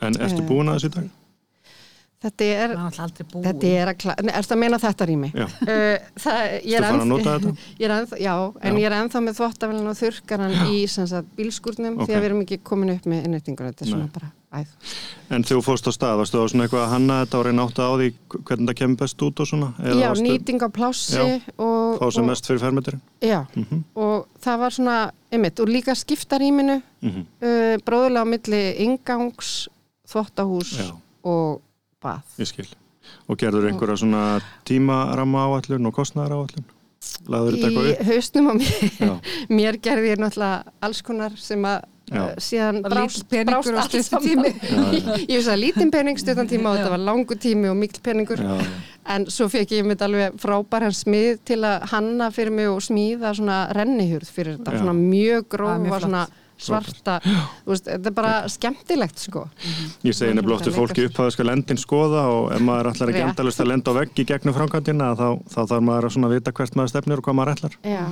En 0.00 0.12
ertu 0.14 0.42
Eh, 0.42 0.46
búin 0.48 0.68
að 0.68 0.76
þessu 0.80 0.90
dag? 0.94 1.08
þetta 2.26 2.44
er, 2.44 2.72
þetta 3.30 3.66
er 3.70 3.90
að, 3.92 4.22
Nei, 4.24 4.32
ertu 4.34 4.54
að 4.56 4.58
meina 4.58 4.78
þetta 4.82 5.06
rými? 5.06 5.28
Já. 5.36 5.44
Uh, 5.62 5.98
það, 6.24 6.38
ég 6.64 6.76
er 6.76 6.86
er 7.86 7.92
ennþá, 7.96 8.18
já, 8.18 8.34
en 8.62 8.74
Já. 8.74 8.80
ég 8.80 8.86
er 8.88 8.96
ennþá 9.00 9.20
með 9.22 9.36
þvottavélina 9.40 9.92
og 9.92 9.98
þurrkaran 10.00 10.56
í 10.72 10.86
sem 10.90 11.06
sagt, 11.06 11.28
bílskúrnum 11.38 12.00
Ok. 12.00 12.08
því 12.08 12.16
að 12.16 12.20
við 12.20 12.28
erum 12.30 12.40
ekki 12.46 12.58
komin 12.66 12.94
upp 12.96 13.06
með 13.06 13.24
innrættingur, 13.28 13.68
þetta 13.72 13.84
er 13.86 13.92
svona 13.92 14.08
bara 14.12 14.32
æð. 14.56 14.68
En 15.30 15.42
þú 15.44 15.58
fórst 15.66 15.88
á 15.88 15.92
stað, 15.94 16.16
varstu 16.20 16.38
á 16.38 16.46
svona 16.48 16.64
eitthvað 16.66 16.84
að 16.86 16.92
hanna 16.94 17.16
þetta 17.24 17.38
og 17.38 17.44
reyna 17.46 17.64
átt 17.66 17.78
á 17.82 17.88
því 17.98 18.08
hvernig 18.46 18.68
það 18.70 18.78
kemur 18.80 18.96
best 19.02 19.22
út 19.26 19.40
og 19.42 19.46
svona? 19.50 19.68
Eða 19.82 20.00
Já, 20.00 20.08
varstu 20.12 20.26
nýting 20.26 20.60
á 20.62 20.68
plássi 20.76 21.16
Já. 21.16 21.40
og, 21.58 21.98
Fá 22.00 22.06
sem 22.12 22.26
mest 22.26 22.46
fyrir 22.46 22.60
fermetirinn? 22.62 23.00
já, 23.20 23.40
Mhm. 23.56 23.84
og 23.96 24.26
það 24.40 24.58
var 24.58 24.70
svona, 24.70 25.10
einmitt, 25.32 25.60
og 25.60 25.68
líka 25.68 25.94
skipta 25.94 26.38
rýminu, 26.38 26.82
Mhm. 27.02 27.20
uh, 27.42 27.76
bróðulega 27.84 28.22
á 28.22 28.26
milli 28.26 28.62
ingangs, 28.78 29.68
þvottahús 30.08 30.78
Já. 30.78 30.92
og 31.24 31.60
bað. 32.02 32.22
Ég 32.38 32.46
skil. 32.46 32.66
Og 33.28 33.36
gerður 33.38 33.68
einhverja 33.70 33.96
svona 33.98 34.40
tímaramma 34.64 35.46
áallun 35.46 35.86
og 35.86 35.94
kostnæðar 35.94 36.32
áallun? 36.34 36.64
Laður 37.26 37.56
þetta 37.56 37.68
eitthvað 37.68 37.90
Í 37.90 37.92
upp? 37.96 38.06
hausnum 38.10 38.48
á 38.48 38.52
mér, 38.60 38.72
Já. 39.00 39.12
mér 39.58 39.78
gerði 39.82 40.10
ég 40.14 40.22
náttúrulega 40.22 40.74
alls 40.86 41.02
konar 41.06 41.36
sem 41.40 41.68
að 41.68 41.84
Já. 42.06 42.20
uh, 42.22 42.34
síðan 42.38 42.76
brást, 42.86 43.24
peningur 43.26 43.50
brást 43.50 43.70
og 43.72 43.78
allt 43.82 43.94
stuttur 43.96 44.04
saman. 44.06 44.26
tími. 44.28 44.50
ég 45.32 45.40
veist 45.40 45.50
að 45.50 45.58
lítinn 45.64 45.90
pening 45.90 46.20
stuttan 46.22 46.46
tíma 46.50 46.70
og 46.70 46.78
þetta 46.78 46.92
var 46.94 47.02
langu 47.02 47.38
tími 47.42 47.70
og 47.72 47.78
mikil 47.80 48.02
peningur 48.06 48.42
Já, 48.44 48.52
en 49.16 49.26
svo 49.32 49.48
fekk 49.50 49.74
ég 49.80 49.88
mitt 49.88 50.04
alveg 50.06 50.36
frábæran 50.38 50.94
smið 50.94 51.40
til 51.50 51.58
að 51.66 51.88
hanna 51.90 52.30
fyrir 52.34 52.54
mig 52.54 52.70
og 52.70 52.78
smíða 52.86 53.34
svona 53.34 53.64
rennihurð 53.74 54.30
fyrir 54.30 54.58
þetta, 54.60 54.76
Já. 54.76 54.84
svona 54.84 54.94
mjög 55.00 55.58
mjög 55.58 55.92
og 55.96 56.04
svona 56.06 56.26
svarta 56.58 57.18
veist, 57.66 57.84
þetta 57.88 58.10
er 58.10 58.16
bara 58.16 58.34
skemmtilegt 58.48 59.18
sko 59.18 59.48
Ég 60.06 60.14
segi 60.16 60.34
nefnilega 60.34 60.60
ofta 60.60 60.70
fólki 60.74 61.04
upp 61.08 61.18
að 61.20 61.26
það 61.28 61.34
skal 61.36 61.46
lendin 61.50 61.80
skoða 61.82 62.22
og 62.32 62.52
ef 62.56 62.60
maður 62.64 62.92
ætlar 62.92 63.12
ekki 63.12 63.26
endalust 63.28 63.60
að 63.60 63.70
lenda 63.72 63.92
á 63.92 63.98
vegg 64.00 64.22
í 64.22 64.28
gegnum 64.30 64.56
framkvæmdina 64.56 65.10
þá, 65.18 65.28
þá 65.52 65.60
þarf 65.66 65.84
maður 65.90 66.08
að 66.16 66.34
vita 66.38 66.52
hvert 66.56 66.76
maður 66.78 66.94
stefnir 66.94 67.18
og 67.20 67.24
hvað 67.28 67.38
maður 67.40 67.54
ætlar. 67.56 67.76
já, 67.84 68.04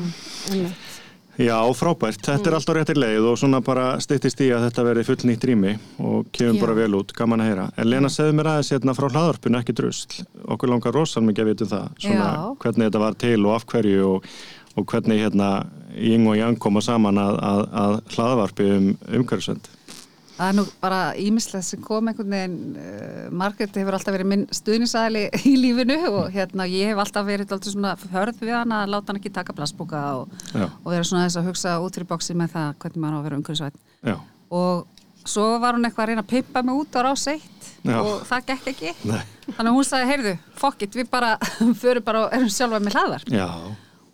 einmitt. 0.52 0.90
Já, 1.34 1.58
frábært. 1.74 2.20
Þetta 2.22 2.38
Mm. 2.38 2.46
er 2.46 2.54
alltaf 2.54 2.76
réttir 2.76 2.94
leið 3.00 3.24
og 3.26 3.38
svona 3.38 3.60
bara 3.60 3.98
styttist 3.98 4.38
í 4.38 4.52
að 4.54 4.68
þetta 4.70 4.84
verði 4.86 5.04
full 5.04 5.16
nýtt 5.26 5.44
rými 5.48 5.72
og 5.98 6.26
kemur 6.30 6.54
Já. 6.54 6.60
bara 6.60 6.74
vel 6.74 6.94
út, 6.94 7.12
gaman 7.12 7.40
að 7.40 7.48
heyra. 7.48 7.64
En 7.76 7.90
Lena, 7.90 8.06
segðu 8.08 8.34
mér 8.38 8.46
aðeins 8.52 8.70
hérna 8.70 8.94
frá 8.94 9.08
hlaðarpinu, 9.10 9.58
ekki 9.58 9.74
drusl. 9.74 10.22
Okkur 10.46 10.68
langar 10.70 10.92
rosan 10.94 11.26
mikið 11.26 11.42
að 11.42 11.50
vita 11.50 11.64
um 11.64 11.70
það, 11.74 11.88
svona 11.98 12.28
Já. 12.30 12.56
hvernig 12.62 12.86
þetta 12.86 13.00
var 13.02 13.14
til 13.14 13.46
og 13.46 13.54
af 13.56 13.66
hverju 13.66 14.06
og, 14.14 14.24
og 14.76 14.86
hvernig 14.86 15.18
hérna 15.26 15.66
Ying 15.94 16.26
og 16.30 16.36
Yang 16.38 16.58
koma 16.62 16.82
saman 16.84 17.18
að, 17.22 17.38
að, 17.46 17.62
að 17.84 17.96
hlaðvarpi 18.16 18.68
um 18.76 18.86
umhverfisvend. 19.20 19.70
Það 20.34 20.48
er 20.50 20.56
nú 20.58 20.62
bara 20.82 21.00
ímislegt 21.22 21.62
sem 21.68 21.82
kom 21.84 22.08
einhvern 22.10 22.32
veginn, 22.34 22.54
uh, 22.74 23.26
Margrét 23.38 23.76
hefur 23.78 23.94
alltaf 23.94 24.16
verið 24.16 24.26
minn 24.32 24.40
stuðnisæli 24.50 25.28
í 25.46 25.52
lífinu 25.62 25.98
og 26.10 26.32
hérna 26.34 26.66
ég 26.66 26.90
hef 26.90 26.98
alltaf 27.04 27.28
verið 27.28 27.54
alltaf 27.54 27.70
svona 27.70 27.92
hörð 28.10 28.40
við 28.42 28.50
hana 28.56 28.80
að 28.82 28.90
láta 28.96 29.12
hann 29.12 29.20
ekki 29.20 29.30
taka 29.36 29.54
plastbúka 29.54 30.00
og, 30.18 30.34
og 30.58 30.88
vera 30.90 31.06
svona 31.06 31.28
þess 31.28 31.38
að 31.38 31.46
hugsa 31.52 31.76
út 31.84 31.94
fyrir 31.94 32.10
bóksi 32.10 32.34
með 32.34 32.50
það 32.56 32.74
hvernig 32.82 33.04
maður 33.04 33.14
á 33.14 33.18
að 33.20 33.28
vera 33.28 33.38
umhverfisvætt. 33.38 33.78
já, 34.10 34.16
Og 34.50 34.86
svo 35.24 35.46
var 35.62 35.78
hún 35.78 35.86
eitthvað 35.86 36.02
að 36.04 36.10
reyna 36.10 36.26
að 36.26 36.32
pimpa 36.34 36.62
mig 36.66 36.82
út 36.82 36.98
á 36.98 37.00
rás 37.06 37.28
eitt 37.30 37.70
Já. 37.86 37.96
og 38.02 38.26
það 38.28 38.44
gekk 38.50 38.66
ekki. 38.74 38.90
nei, 39.06 39.22
Þannig 39.54 39.70
að 39.70 39.76
hún 39.78 39.86
sagði, 39.88 40.10
heyrðu, 40.10 40.34
fuck 40.58 40.82
it, 40.82 40.98
við 40.98 41.08
bara 41.14 41.30
förum 41.84 42.04
bara 42.04 42.26
og 42.26 42.34
erum 42.36 42.50
sjálfa 42.52 42.82
með 42.82 42.98
hlaðar. 42.98 43.24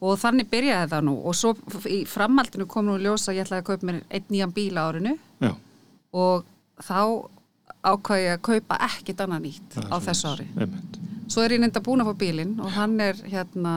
Og 0.01 0.17
þannig 0.23 0.49
byrjaði 0.51 0.91
það 0.95 1.03
nú 1.05 1.15
og 1.29 1.35
svo 1.37 1.55
í 1.91 1.99
framhaldinu 2.09 2.67
kom 2.67 2.87
nú 2.89 2.95
í 2.97 3.03
ljós 3.05 3.29
að 3.29 3.37
ég 3.37 3.45
ætlaði 3.45 3.61
að 3.61 3.69
kaupa 3.69 3.87
mér 3.91 4.01
einn 4.11 4.25
nýjan 4.33 4.55
bíl 4.57 4.73
á 4.81 4.83
árinu 4.89 5.19
já. 5.45 5.51
og 6.13 6.45
þá 6.81 7.29
ákvað 7.85 8.23
ég 8.25 8.33
að 8.39 8.43
kaupa 8.49 8.79
ekkit 8.89 9.21
annað 9.25 9.45
nýtt 9.47 9.77
á 9.93 9.97
þessu 10.01 10.29
ári. 10.35 10.47
einmitt. 10.57 10.97
Svo 11.31 11.45
er 11.47 11.53
ég 11.55 11.61
nefnd 11.63 11.77
að 11.79 11.85
búna 11.87 12.03
að 12.03 12.09
fá 12.11 12.19
bílinn 12.19 12.57
og 12.61 12.71
hann 12.75 12.97
er 13.01 13.15
hérna 13.31 13.75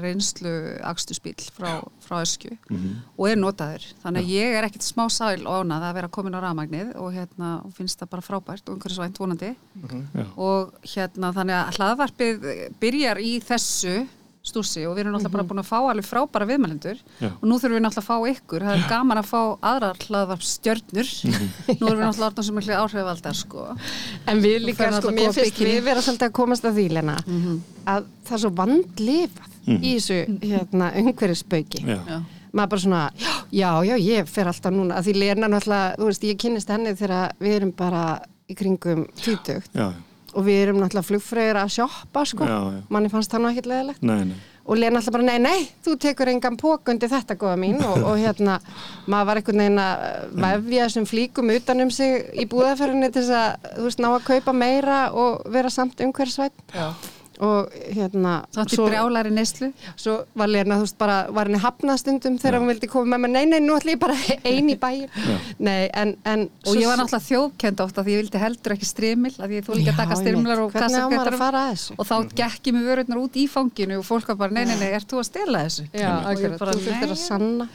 reynslu 0.00 0.52
akstusbíl 0.88 1.34
frá, 1.52 1.82
frá 2.00 2.22
öskju 2.24 2.56
Mhm. 2.70 2.94
og 3.18 3.28
er 3.28 3.36
notaður. 3.36 3.84
Þannig 4.02 4.22
að 4.24 4.30
ég 4.32 4.54
er 4.56 4.64
ekkit 4.64 4.82
smá 4.86 5.04
sæl 5.12 5.44
og 5.46 5.66
ánað 5.66 5.82
að 5.90 5.94
vera 5.94 6.08
komin 6.08 6.32
á 6.34 6.40
rafmagnið 6.40 6.94
og 6.96 7.12
hérna 7.12 7.50
og 7.66 7.74
finnst 7.76 7.98
það 8.00 8.10
bara 8.10 8.22
frábært 8.22 8.68
og 8.70 8.78
einhverju 8.78 8.96
svænt 8.96 9.18
vonandi. 9.18 9.54
Já. 10.14 10.24
Og 10.38 10.72
hérna 10.84 11.34
þannig 11.34 11.58
að 11.58 11.76
hlaðvarpið 11.76 12.46
byrjar 12.80 13.18
í 13.20 13.40
þessu 13.44 14.06
stússi 14.46 14.84
og 14.86 14.94
við 14.96 15.02
erum 15.04 15.16
náttúrulega 15.16 15.34
bara 15.36 15.46
búin 15.50 15.62
að 15.62 15.68
fá 15.68 15.78
alveg 15.90 16.06
frábæra 16.06 16.46
viðmælendur 16.50 17.00
Já. 17.20 17.28
og 17.32 17.44
nú 17.46 17.58
þurfum 17.58 17.76
við 17.76 17.84
náttúrulega 17.84 18.02
að 18.02 18.08
fá 18.08 18.30
ykkur. 18.32 18.66
Það 18.66 18.76
er 18.76 18.84
gaman 18.92 19.20
að 19.22 19.28
fá 19.32 19.40
aðrar 19.70 20.00
hlaðvarpstjörnur 20.06 21.10
nú 21.26 21.90
erum 21.90 21.98
við 21.98 22.04
náttúrulega 22.06 22.28
orðin 22.30 22.46
sem 22.48 22.58
miklu 22.60 22.78
áhrifaldar 22.80 23.36
sko. 23.40 23.66
En 24.30 24.42
við 24.44 24.56
líka, 24.68 24.90
sko, 25.00 25.12
mér 25.16 25.34
finnst 25.36 25.60
við 25.66 25.82
vera 25.86 26.04
svolítið 26.06 26.28
að 26.28 26.36
komast 26.40 26.68
að 26.68 26.78
því 26.80 26.86
Lena, 26.96 27.18
að 27.86 28.08
það 28.26 28.38
er 28.38 28.42
svo 28.44 28.52
vandlifað 28.62 29.52
í 29.76 29.92
þessu 29.96 30.18
hérna, 30.46 30.92
umhverfisbauki 31.02 31.82
Já. 31.82 31.98
Já. 32.06 32.18
maður 32.56 32.70
bara 32.72 32.82
svona, 32.86 33.02
já, 33.50 33.70
já, 33.84 33.96
ég 33.98 34.30
fer 34.30 34.48
alltaf 34.50 34.72
núna. 34.74 34.96
Að 35.00 35.08
því 35.10 35.16
Lena 35.20 35.50
náttúrulega, 35.50 35.96
þú 35.98 36.10
veist, 36.10 36.26
ég 36.30 36.38
kynnist 36.40 36.70
henni 36.72 36.94
þegar 36.96 37.34
við 37.42 37.56
erum 37.58 37.72
bara 37.76 38.04
í 38.46 38.54
kringum 38.54 39.06
tvítugt. 39.18 39.72
Já, 39.74 39.90
og 40.36 40.44
við 40.46 40.60
erum 40.66 40.82
náttúrulega 40.82 41.08
flugfreyður 41.08 41.62
að 41.62 41.72
sjoppa 41.78 42.26
sko, 42.28 42.44
já, 42.48 42.58
já, 42.76 42.84
manni 42.92 43.10
fannst 43.12 43.32
það 43.32 43.42
nú 43.42 43.50
ekkert 43.52 43.70
leðilegt 43.72 44.04
nei, 44.06 44.20
nei, 44.28 44.36
og 44.66 44.80
Lena 44.80 44.98
alltaf 45.00 45.14
bara, 45.14 45.26
nei, 45.26 45.38
nei, 45.42 45.66
þú 45.84 45.94
tekur 46.02 46.30
engan 46.32 46.56
pók 46.58 46.90
undir 46.90 47.10
þetta 47.10 47.36
góða 47.38 47.56
mín. 47.60 47.76
Og, 47.86 48.02
og 48.02 48.16
hérna 48.18 48.56
maður 49.06 49.28
var 49.28 49.40
einhvern 49.40 49.62
veginn 49.62 49.82
að 49.82 50.00
vefja 50.42 50.88
þessum 50.88 51.06
flíkum 51.06 51.52
utanum 51.54 51.92
sig 51.94 52.24
í 52.34 52.48
búðaferðinni 52.50 53.12
til 53.14 53.22
þess 53.22 53.36
að, 53.38 53.68
þú 53.76 53.86
veist, 53.86 54.02
ná 54.02 54.08
að 54.10 54.26
kaupa 54.26 54.56
meira 54.56 54.98
og 55.14 55.46
vera 55.54 55.70
samt 55.70 56.02
umhverfsvætt 56.02 56.74
og 57.44 57.72
hérna 57.92 58.34
Þá 58.54 58.60
ætti 58.62 58.78
brjálari 58.80 59.32
neyslu. 59.34 59.70
svo 59.96 60.16
var 60.38 60.50
Lena, 60.52 60.78
þú 60.78 60.86
veist, 60.86 60.98
bara 61.00 61.16
var 61.34 61.50
henni 61.50 61.60
hafnað 61.62 62.00
stundum 62.02 62.38
þegar 62.40 62.60
hún 62.62 62.70
vildi 62.72 62.90
koma 62.90 63.16
með 63.16 63.24
mér, 63.26 63.32
nei, 63.34 63.44
nei, 63.50 63.60
nú 63.64 63.76
ætlum 63.76 63.94
ég 63.96 64.00
bara 64.00 64.16
ein 64.52 64.70
í 64.72 64.76
bæin 64.80 65.08
nei, 65.58 65.88
en, 65.92 66.14
en 66.24 66.46
Og 66.66 66.78
ég 66.78 66.88
var 66.88 67.00
náttúrulega 67.00 67.26
þjóðkend 67.26 67.84
ofta 67.84 68.04
því 68.06 68.16
ég 68.16 68.22
vildi 68.24 68.42
heldur 68.42 68.76
ekki 68.76 68.88
strimil, 68.88 69.34
að 69.40 69.56
ég 69.58 69.66
þú 69.66 69.78
líka 69.80 69.94
að 69.94 70.00
taka 70.04 70.20
strimlar 70.22 70.64
og 70.64 70.72
þessu? 71.72 71.98
Og 71.98 72.08
þá 72.08 72.16
gekk 72.42 72.70
ég 72.70 72.76
með 72.76 72.88
vörurnar 72.90 73.22
út 73.22 73.36
í 73.36 73.46
fanginu 73.50 74.00
og 74.00 74.08
fólk 74.08 74.32
var 74.32 74.40
bara, 74.46 74.56
nei, 74.56 74.64
nei, 74.68 74.76
nei, 74.80 74.88
ert 74.96 75.10
þú 75.10 75.20
að 75.22 75.28
stela 75.30 75.66
þessu? 75.66 75.86
Já, 75.92 76.10
og 76.16 76.32
ég 76.32 76.32
akkurat, 76.32 76.58
bara, 76.62 76.74
þú 76.76 76.86
þurftir 76.88 77.14
að 77.14 77.22
sanna. 77.22 77.68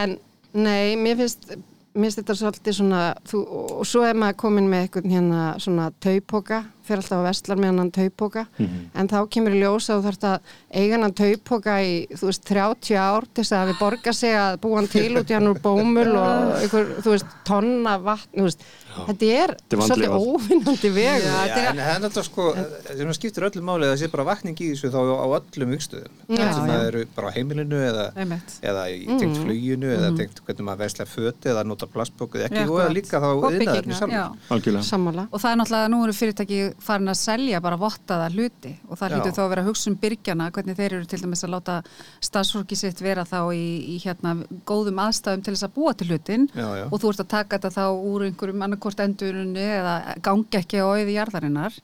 En 0.00 0.18
nei, 0.54 0.94
mér 1.00 1.20
finnst 1.22 1.48
mér 1.94 2.08
finnst 2.08 2.20
þetta 2.20 2.34
svolítið 2.38 2.76
svona 2.80 3.02
þú, 3.30 3.40
og 3.78 3.84
svo 3.86 4.02
er 4.06 4.16
maður 4.18 4.38
komin 4.42 4.70
með 4.70 4.86
eitthvað 4.86 5.10
hérna 5.12 5.42
svona 5.62 5.90
taupoka, 6.02 6.64
fyrir 6.84 7.00
alltaf 7.02 7.18
að 7.20 7.26
vestlar 7.28 7.60
með 7.62 7.78
hann 7.80 7.90
taupoka, 7.94 8.46
en 8.94 9.08
þá 9.08 9.16
kemur 9.34 9.54
í 9.56 9.60
ljós 9.62 9.88
að 9.90 9.98
þú 10.00 10.06
þarfst 10.08 10.26
að 10.30 10.54
eiga 10.80 11.00
hann 11.02 11.14
taupoka 11.20 11.76
í, 11.82 11.92
þú 12.14 12.30
veist, 12.30 12.44
30 12.50 12.98
ár 13.00 13.26
til 13.34 13.42
þess 13.44 13.56
að 13.58 13.70
við 13.72 13.78
borga 13.80 14.12
sig 14.12 14.34
að 14.38 14.58
búa 14.64 14.76
hann 14.80 14.88
til 14.92 15.10
út 15.20 15.30
í 15.32 15.36
hann 15.38 15.50
úr 15.52 15.60
bómul 15.64 16.08
og 16.14 16.54
einhver, 16.60 16.90
þú 17.04 17.14
veist, 17.14 17.36
tonna 17.48 17.96
vatn, 18.04 18.44
veist, 18.48 18.64
þetta 18.94 19.30
er 19.34 19.54
Þetta 19.64 19.88
svolítið 19.88 20.14
óvinnandi 20.14 20.90
þetta 20.94 21.58
er- 21.64 21.70
en 21.74 21.80
það 21.82 21.94
er 21.96 22.04
alltaf 22.08 22.24
sko, 22.28 22.44
það 22.54 23.14
skiptir 23.18 23.46
öllu 23.48 23.62
máli 23.64 23.84
að 23.88 23.94
það 23.94 24.00
sé 24.04 24.10
bara 24.12 24.24
vakning 24.28 24.60
í 24.60 24.68
þessu 24.74 24.90
þá 24.94 25.00
á 25.02 25.26
öllum 25.34 25.72
vikstöðum. 25.74 26.12
Það 26.28 26.84
eru 26.88 27.04
bara 27.16 27.28
á 27.28 27.32
heimilinu 27.34 27.80
eða, 27.88 28.04
eða 28.62 28.84
í 28.92 29.00
tengt 29.18 29.36
fluginu 29.40 29.90
eða 29.94 30.12
tengt 30.18 30.40
hvernig 30.46 30.64
maður 30.68 30.82
vesla 30.84 31.06
föti 31.10 31.50
eða 31.50 31.64
nota 31.66 31.86
plastbóku 31.90 32.38
eða 32.38 32.48
ekki 32.50 32.62
Já, 32.62 32.70
og 32.70 32.94
líka 32.94 33.20
þá 33.20 33.28
Og 33.34 34.84
sammála. 34.84 35.26
Og 35.32 35.40
það 35.40 35.50
er 35.50 35.58
náttúrulega, 35.60 35.90
nú 35.90 36.02
eru 36.04 36.12
fyrirtæki 36.16 36.58
farin 36.82 37.12
að 37.12 37.18
selja 37.20 37.60
bara 37.64 37.78
vottaða 37.80 38.30
hluti 38.34 38.72
og 38.88 38.98
það 38.98 39.14
hlýtur 39.14 39.34
þá 39.36 39.42
að 39.44 39.50
vera 39.54 39.64
hugsa 39.68 39.90
um 39.90 39.96
byrgjana, 40.02 40.50
hvernig 40.54 40.78
þeir 40.78 40.96
eru 40.98 41.08
til 41.10 41.20
dæmis 41.22 41.44
að 41.46 41.54
láta 41.54 41.76
starfsfólki 42.24 42.78
sitt 42.78 43.02
vera 43.04 43.24
þá 43.28 43.38
í, 43.54 43.64
í 43.94 43.98
hérna 44.02 44.34
góðum 44.66 45.00
aðstæðum 45.04 45.44
til 45.44 45.54
þess 45.54 45.68
að 45.68 45.74
búa 45.76 45.94
til 45.94 46.08
hlutin 46.10 46.48
Já, 46.54 46.66
já. 46.80 46.84
og 46.88 47.00
þú 47.02 47.12
ert 47.12 47.24
að 47.24 47.30
taka 47.34 47.58
þetta 47.58 47.72
þá 47.76 47.84
úr 48.10 48.26
einhverjum 48.28 48.66
annarkort 48.66 49.04
endurunni 49.04 49.64
eða 49.78 49.94
gangi 50.24 50.60
ekki 50.60 50.82
á 50.82 50.86
auði 50.88 51.16
jarðarinnar. 51.16 51.78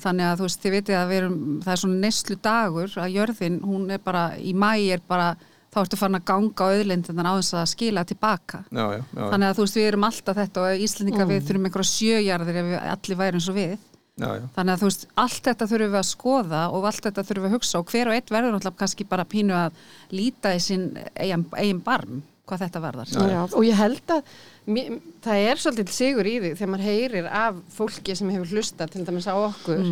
Þannig 0.00 0.26
að 0.30 0.40
þú 0.40 0.48
veist, 0.48 0.60
þið 0.64 0.76
vitið 0.76 0.98
að 1.00 1.10
við 1.10 1.20
erum, 1.20 1.38
það 1.64 1.72
er 1.74 1.80
svona 1.84 2.02
neslu 2.06 2.36
dagur 2.44 2.98
að 3.04 3.14
jörðin, 3.16 3.60
hún 3.66 3.88
er 3.94 4.02
bara, 4.04 4.24
í 4.38 4.54
mæ 4.56 4.70
er 4.94 5.02
bara, 5.08 5.28
þá 5.70 5.78
ertu 5.84 5.98
farin 6.00 6.18
að 6.18 6.24
ganga 6.30 6.66
á 6.66 6.70
auðlindunar 6.74 7.28
á 7.30 7.34
þess 7.38 7.58
að 7.60 7.68
skila 7.74 8.04
tilbaka. 8.08 8.64
Já, 8.70 8.84
já, 8.96 9.02
já, 9.04 9.22
Þannig 9.22 9.46
að 9.50 9.54
þú 9.58 9.66
veist, 9.66 9.78
við 9.78 9.88
erum 9.90 10.08
alltaf 10.08 10.40
þetta 10.40 10.64
og 10.64 10.84
Íslendinga 10.86 11.28
við 11.30 11.46
þurfum 11.48 11.68
einhverja 11.68 11.90
sjöjarðir 11.92 12.60
ef 12.62 12.68
við 12.70 12.80
allir 12.94 13.20
væri 13.20 13.40
eins 13.40 13.50
og 13.52 13.58
við. 13.60 13.76
Já, 14.20 14.30
já. 14.38 14.44
Þannig 14.56 14.74
að 14.74 14.82
þú 14.82 14.88
veist, 14.90 15.06
allt 15.24 15.48
þetta 15.48 15.68
þurfum 15.70 15.94
við 15.94 16.00
að 16.00 16.08
skoða 16.10 16.62
og 16.76 16.86
allt 16.90 17.06
þetta 17.08 17.24
þurfum 17.28 17.46
við 17.46 17.50
að 17.50 17.56
hugsa 17.56 17.80
og 17.80 17.92
hver 17.94 18.10
og 18.10 18.16
eitt 18.18 18.32
verður 18.34 18.54
náttúrulega 18.56 18.82
kannski 18.82 19.06
bara 19.10 19.26
pínu 19.28 19.56
að 19.56 19.80
líta 20.14 20.54
í 20.56 20.62
sinn 20.64 20.86
eigin, 21.14 21.46
eigin 21.56 21.82
barm 21.86 22.22
hvað 22.50 22.64
þetta 22.64 22.82
verðar. 22.82 23.12
Já, 23.30 23.42
og 23.46 23.62
ég 23.66 23.78
held 23.78 24.14
að 24.16 24.32
mér, 24.66 24.96
það 25.22 25.44
er 25.50 25.62
svolítið 25.62 25.94
sigur 25.94 26.26
í 26.26 26.38
því 26.40 26.54
þegar 26.56 26.72
maður 26.72 26.88
heyrir 26.90 27.30
af 27.40 27.60
fólki 27.76 28.16
sem 28.18 28.32
hefur 28.34 28.56
hlusta 28.56 28.88
til 28.90 29.04
dæmis 29.06 29.30
á 29.30 29.34
okkur 29.38 29.84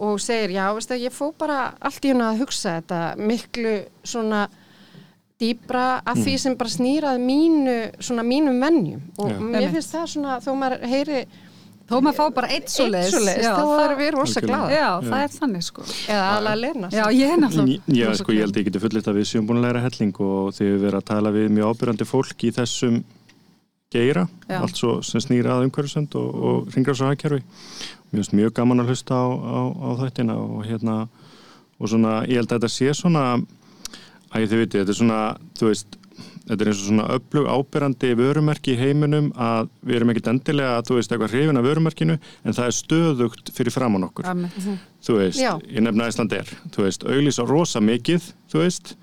og 0.00 0.16
segir, 0.24 0.54
já, 0.56 0.64
veistu, 0.72 0.96
ég 0.96 1.12
fó 1.12 1.26
bara 1.36 1.74
allt 1.76 2.06
í 2.08 2.14
hún 2.14 2.24
að 2.24 2.40
hugsa 2.40 2.78
þetta 2.78 3.00
miklu 3.20 3.74
svona 4.00 4.46
dýbra 5.40 5.84
að 6.08 6.24
því 6.24 6.34
sem 6.40 6.56
bara 6.60 6.72
snýrað 6.72 7.20
mínu, 7.24 7.76
svona 8.02 8.24
mínum 8.26 8.58
vennjum 8.60 9.04
og 9.20 9.30
Já. 9.30 9.38
mér 9.40 9.70
finnst 9.72 9.94
það 9.94 10.10
svona, 10.14 10.36
þó 10.44 10.50
maður 10.60 10.84
heyri 10.90 11.22
Þó 11.90 11.94
maður 12.06 12.16
fá 12.20 12.24
bara 12.36 12.48
eitt 12.54 12.70
svoleiðis, 12.70 13.14
Já, 13.42 13.50
þá 13.58 13.62
erum 13.84 13.98
við 13.98 14.10
rosa 14.14 14.40
gláða 14.44 14.68
Já, 14.70 14.88
það 15.02 15.22
er 15.24 15.32
þannig 15.34 15.64
sko. 15.66 15.86
eða 16.06 16.26
alveg 16.36 16.52
að 16.52 16.60
lena 16.64 16.90
Já, 16.94 17.04
ég 17.10 17.32
er 17.34 17.40
náttúrulega. 17.42 17.94
Já, 18.00 18.08
sko, 18.20 18.34
ég 18.36 18.44
held 18.46 18.54
að 18.54 18.60
ég 18.60 18.68
geti 18.68 18.82
fullitt 18.84 19.08
að 19.10 19.18
við 19.18 19.26
séum 19.32 19.48
búin 19.48 19.58
að 19.58 19.66
læra 19.66 19.82
helling 19.88 20.20
og 20.22 20.52
þið 20.54 20.68
hefur 20.70 20.84
verið 20.84 21.00
að 21.00 21.08
tala 21.10 21.32
við 21.34 21.48
mjög 21.56 21.72
ábyrjandi 21.74 22.06
fólk 22.06 22.44
í 22.46 22.52
þessum 22.60 23.00
geira, 23.90 24.28
Já. 24.46 24.60
allt 24.62 24.78
svo 24.78 24.92
sem 25.02 25.22
snýra 25.24 25.56
að 25.56 25.66
umhverfisönd 25.66 26.14
og, 26.14 26.28
og 26.30 26.74
ringrás 26.76 27.02
og 27.02 27.10
hagkerfi. 27.10 27.42
Mér 28.10 28.20
finnst 28.22 28.36
mjög 28.38 28.52
gaman 28.54 28.82
að 28.84 28.92
hlusta 28.92 29.18
á, 29.18 29.26
á, 29.26 29.60
á 29.74 29.88
þættina 30.04 30.36
og 30.38 30.60
hérna, 30.66 30.94
og 31.80 31.90
svona, 31.90 32.20
ég 32.30 32.38
held 32.38 32.52
að 32.54 32.60
þetta 32.60 32.70
sé 32.70 32.94
svona, 32.94 33.24
að 34.30 34.46
þið 34.46 34.62
viti, 34.62 34.78
þetta 34.78 34.94
er 34.94 34.98
svona, 35.00 35.18
þú 35.58 35.72
veist, 35.72 35.98
þetta 36.50 36.64
er 36.64 36.70
eins 36.72 36.80
og 36.82 36.88
svona 36.88 37.06
öflug 37.14 37.46
ábyrjandi 37.46 38.10
vörumerki 38.18 38.74
í 38.74 38.78
heiminum 38.80 39.30
að 39.38 39.70
við 39.86 39.98
erum 40.00 40.12
ekkit 40.12 40.30
endilega, 40.32 40.80
þú 40.88 40.98
veist, 40.98 41.14
eitthvað 41.14 41.34
hrifin 41.36 41.60
af 41.60 41.66
vörumerkinu 41.68 42.16
en 42.18 42.56
það 42.56 42.66
er 42.66 42.76
stöðugt 42.76 43.52
fyrir 43.54 43.74
framann 43.74 44.08
okkur. 44.08 44.28
Einmitt. 44.30 44.58
þú 45.06 45.18
veist, 45.20 45.40
Já. 45.40 45.52
ég 45.70 45.86
nefna 45.86 46.10
Æsland 46.10 46.34
er. 46.36 46.50
Þú 46.74 46.86
veist, 46.86 47.06
auglýsa 47.06 47.46
rosa 47.48 47.80
mikið 47.84 48.28
þú 48.50 48.64
veist, 48.64 48.94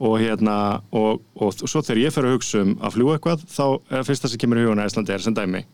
og 0.00 0.18
hérna 0.18 0.56
og, 0.90 1.22
og 1.36 1.54
svo 1.60 1.84
þegar 1.84 2.02
ég 2.06 2.14
fer 2.16 2.26
að 2.26 2.36
hugsa 2.38 2.64
um 2.64 2.74
að 2.80 2.96
fljúa 2.96 3.18
eitthvað, 3.18 3.46
þá 3.52 3.64
er 3.94 4.08
fyrsta 4.08 4.30
sem 4.32 4.40
kemur 4.42 4.58
í 4.62 4.66
hugun 4.66 4.82
Æsland 4.84 5.12
er 5.12 5.22
sem 5.22 5.36
dæmi. 5.36 5.64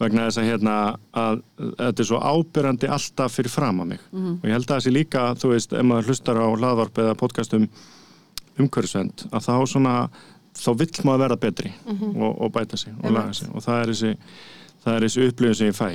Vegna 0.00 0.30
þess 0.30 0.40
að 0.40 0.46
hérna 0.48 0.74
að 1.12 1.42
þetta 1.76 2.00
er 2.00 2.08
svo 2.08 2.20
ábyrjandi 2.24 2.88
alltaf 2.88 3.34
fyrir 3.36 3.52
fram 3.52 3.82
að 3.84 3.90
mig 3.90 4.00
og 4.16 4.46
ég 4.48 4.54
held 4.54 4.64
að 4.64 4.70
það 4.70 4.80
sé 4.86 4.92
líka, 4.94 5.24
þú 5.36 5.50
veist, 5.50 5.74
ef 5.76 5.84
maður 5.84 6.08
hlustar 6.08 6.40
á 6.40 6.46
hlaðvarp 6.48 7.00
eða 7.02 7.18
podcastum 7.20 7.66
umhverfisvend, 8.56 9.26
að 9.36 9.44
þá 9.44 9.54
svona 9.68 9.94
þá 10.56 10.70
vill 10.82 10.92
maður 11.04 11.24
verða 11.26 11.40
betri 11.46 11.74
og, 11.88 12.30
og 12.30 12.54
bæta 12.54 12.78
sig 12.80 12.94
og 13.02 13.10
laga 13.12 13.34
sig. 13.36 13.50
Og 13.52 13.64
það 13.64 13.82
er 13.82 13.92
þessi 13.92 14.14
er 14.94 15.06
þessi 15.06 15.28
upplifin 15.28 15.60
sem 15.60 15.70
ég 15.72 15.76
fæ. 15.76 15.90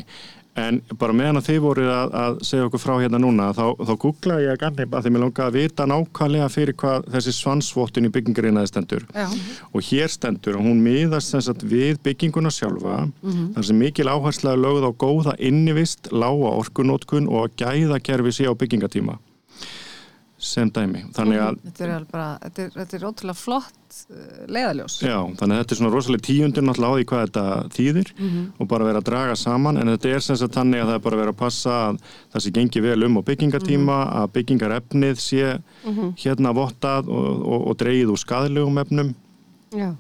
En 0.60 0.82
bara 1.00 1.14
meðan 1.16 1.40
að 1.40 1.46
þið 1.48 1.60
voru 1.64 1.84
að, 1.88 2.16
að 2.22 2.40
segja 2.44 2.66
okkur 2.68 2.82
frá 2.84 2.92
hérna 3.00 3.22
núna 3.24 3.46
þá, 3.56 3.70
þá 3.88 3.92
googlaði 4.04 4.44
ég 4.50 4.52
að 4.52 4.60
ganni 4.66 4.88
að 4.90 5.06
þið 5.06 5.14
mér 5.16 5.24
langaði 5.24 5.46
að 5.46 5.56
vita 5.56 5.86
nákvæmlega 5.88 6.50
fyrir 6.52 6.78
hvað 6.82 7.08
þessi 7.14 7.34
svansvottun 7.38 8.10
í 8.10 8.12
byggingarinnaði 8.18 8.72
stendur. 8.74 9.06
Já. 9.16 9.30
og 9.72 9.88
hér 9.88 10.12
stendur 10.12 10.60
og 10.60 10.68
hún 10.68 10.84
miðast 10.84 11.32
sem 11.32 11.46
sagt 11.48 11.64
við 11.64 12.02
bygginguna 12.04 12.52
sjálfa 12.52 13.06
þar 13.24 13.70
sem 13.70 13.80
mikil 13.80 14.12
áhersla 14.12 14.58
er 14.58 14.64
lögð 14.66 14.90
á 14.90 15.00
góða 15.06 15.40
innivist, 15.40 16.12
lága 16.12 16.52
orkunótkun 16.60 17.32
og 17.32 17.48
að 17.48 17.56
gæða 17.64 18.04
kerfi 18.04 18.36
sé 18.36 18.52
á 18.52 18.54
byggingatíma 18.54 19.22
sem 20.42 20.72
dæmi. 20.74 21.04
Þannig 21.16 21.40
að 21.44 21.60
Þetta 21.68 21.88
er, 21.88 22.06
bara, 22.12 22.28
þetta 22.42 22.64
er, 22.64 22.72
þetta 22.76 22.98
er 22.98 23.06
ótrúlega 23.10 23.38
flott 23.38 23.98
uh, 24.10 24.20
leiðaljós. 24.52 24.98
Já, 25.06 25.16
þannig 25.40 25.56
að 25.56 25.62
þetta 25.62 25.76
er 25.76 25.80
svona 25.82 25.94
rosalega 25.94 26.26
tíundur 26.28 26.66
náttúrulega 26.68 26.92
á 26.92 26.98
því 26.98 27.08
hvað 27.12 27.24
þetta 27.28 27.46
þýðir 27.78 28.12
og 28.58 28.70
bara 28.74 28.88
vera 28.90 29.02
að 29.04 29.08
draga 29.12 29.36
saman. 29.40 29.82
En 29.82 29.94
þetta 29.94 30.14
er 30.16 30.26
sem 30.26 30.40
sagt 30.42 30.58
þannig 30.58 30.84
að 30.84 30.92
það 30.92 31.00
er 31.00 31.06
bara 31.08 31.22
vera 31.22 31.36
að 31.36 31.42
passa 31.42 31.78
að 31.88 32.02
það 32.34 32.46
sé 32.46 32.54
gengi 32.58 32.86
vel 32.88 33.00
um 33.08 33.20
á 33.20 33.22
byggingatíma 33.32 33.98
að 34.22 34.32
byggingarefnið 34.38 35.22
sé 35.22 35.58
hérna 36.26 36.56
vottað 36.58 37.12
og, 37.12 37.30
og, 37.46 37.68
og 37.72 37.78
dreigið 37.82 38.16
úr 38.16 38.24
skadlegum 38.26 38.82
efnum. 38.82 39.14
Já. 39.72 39.94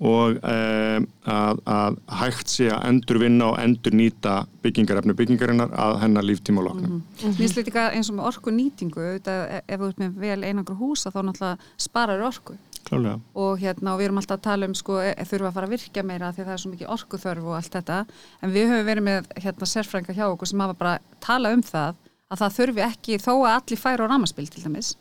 Og 0.00 0.38
um, 0.40 1.06
að, 1.28 1.58
að 1.68 1.96
hægt 2.22 2.48
sé 2.48 2.70
að 2.72 2.86
endurvinna 2.88 3.50
og 3.52 3.58
endurnýta 3.60 4.38
byggingarefni 4.64 5.12
byggingarinnar 5.18 5.74
að 5.76 5.98
hennar 6.00 6.24
líftíma 6.24 6.64
loknum. 6.64 7.02
Mér 7.20 7.34
finnst 7.36 7.60
líka 7.60 7.90
eins 7.92 8.08
og 8.08 8.16
með 8.16 8.30
orku 8.30 8.54
nýtingu, 8.54 9.02
auðvitað, 9.04 9.42
e- 9.58 9.62
ef 9.68 9.82
þú 9.82 9.90
ert 9.90 10.00
með 10.00 10.18
vel 10.24 10.40
einangur 10.48 10.78
húsa 10.80 11.12
þá 11.12 11.20
náttúrulega 11.28 11.72
sparar 11.84 12.24
orku 12.30 12.56
Klálega. 12.88 13.20
og 13.36 13.60
hérna 13.60 13.92
og 13.92 14.00
við 14.00 14.08
erum 14.08 14.22
alltaf 14.22 14.38
að 14.40 14.46
tala 14.48 14.70
um 14.70 14.74
sko, 14.74 14.96
e- 15.04 15.26
þurfa 15.28 15.50
að 15.50 15.58
fara 15.58 15.68
að 15.68 15.74
virka 15.76 16.02
meira 16.08 16.32
því 16.32 16.40
að 16.40 16.48
það 16.48 16.54
er 16.56 16.62
svo 16.64 16.70
mikið 16.72 16.94
orkuþörf 16.96 17.44
og 17.50 17.58
allt 17.58 17.76
þetta 17.76 17.98
en 18.40 18.54
við 18.56 18.72
höfum 18.72 18.88
verið 18.88 19.06
með 19.10 19.28
hérna 19.44 19.68
sérfrænga 19.74 20.16
hjá 20.16 20.24
okkur 20.30 20.48
sem 20.48 20.64
hafa 20.64 20.78
bara 20.80 20.96
tala 21.20 21.52
um 21.52 21.60
það 21.62 22.00
að 22.30 22.40
það 22.40 22.56
þurfi 22.56 22.84
ekki 22.88 23.20
þó 23.20 23.32
að 23.36 23.52
allir 23.58 23.82
færa 23.84 24.08
á 24.08 24.10
ramaspil 24.14 24.48
til 24.48 24.64
dæmis 24.64 24.94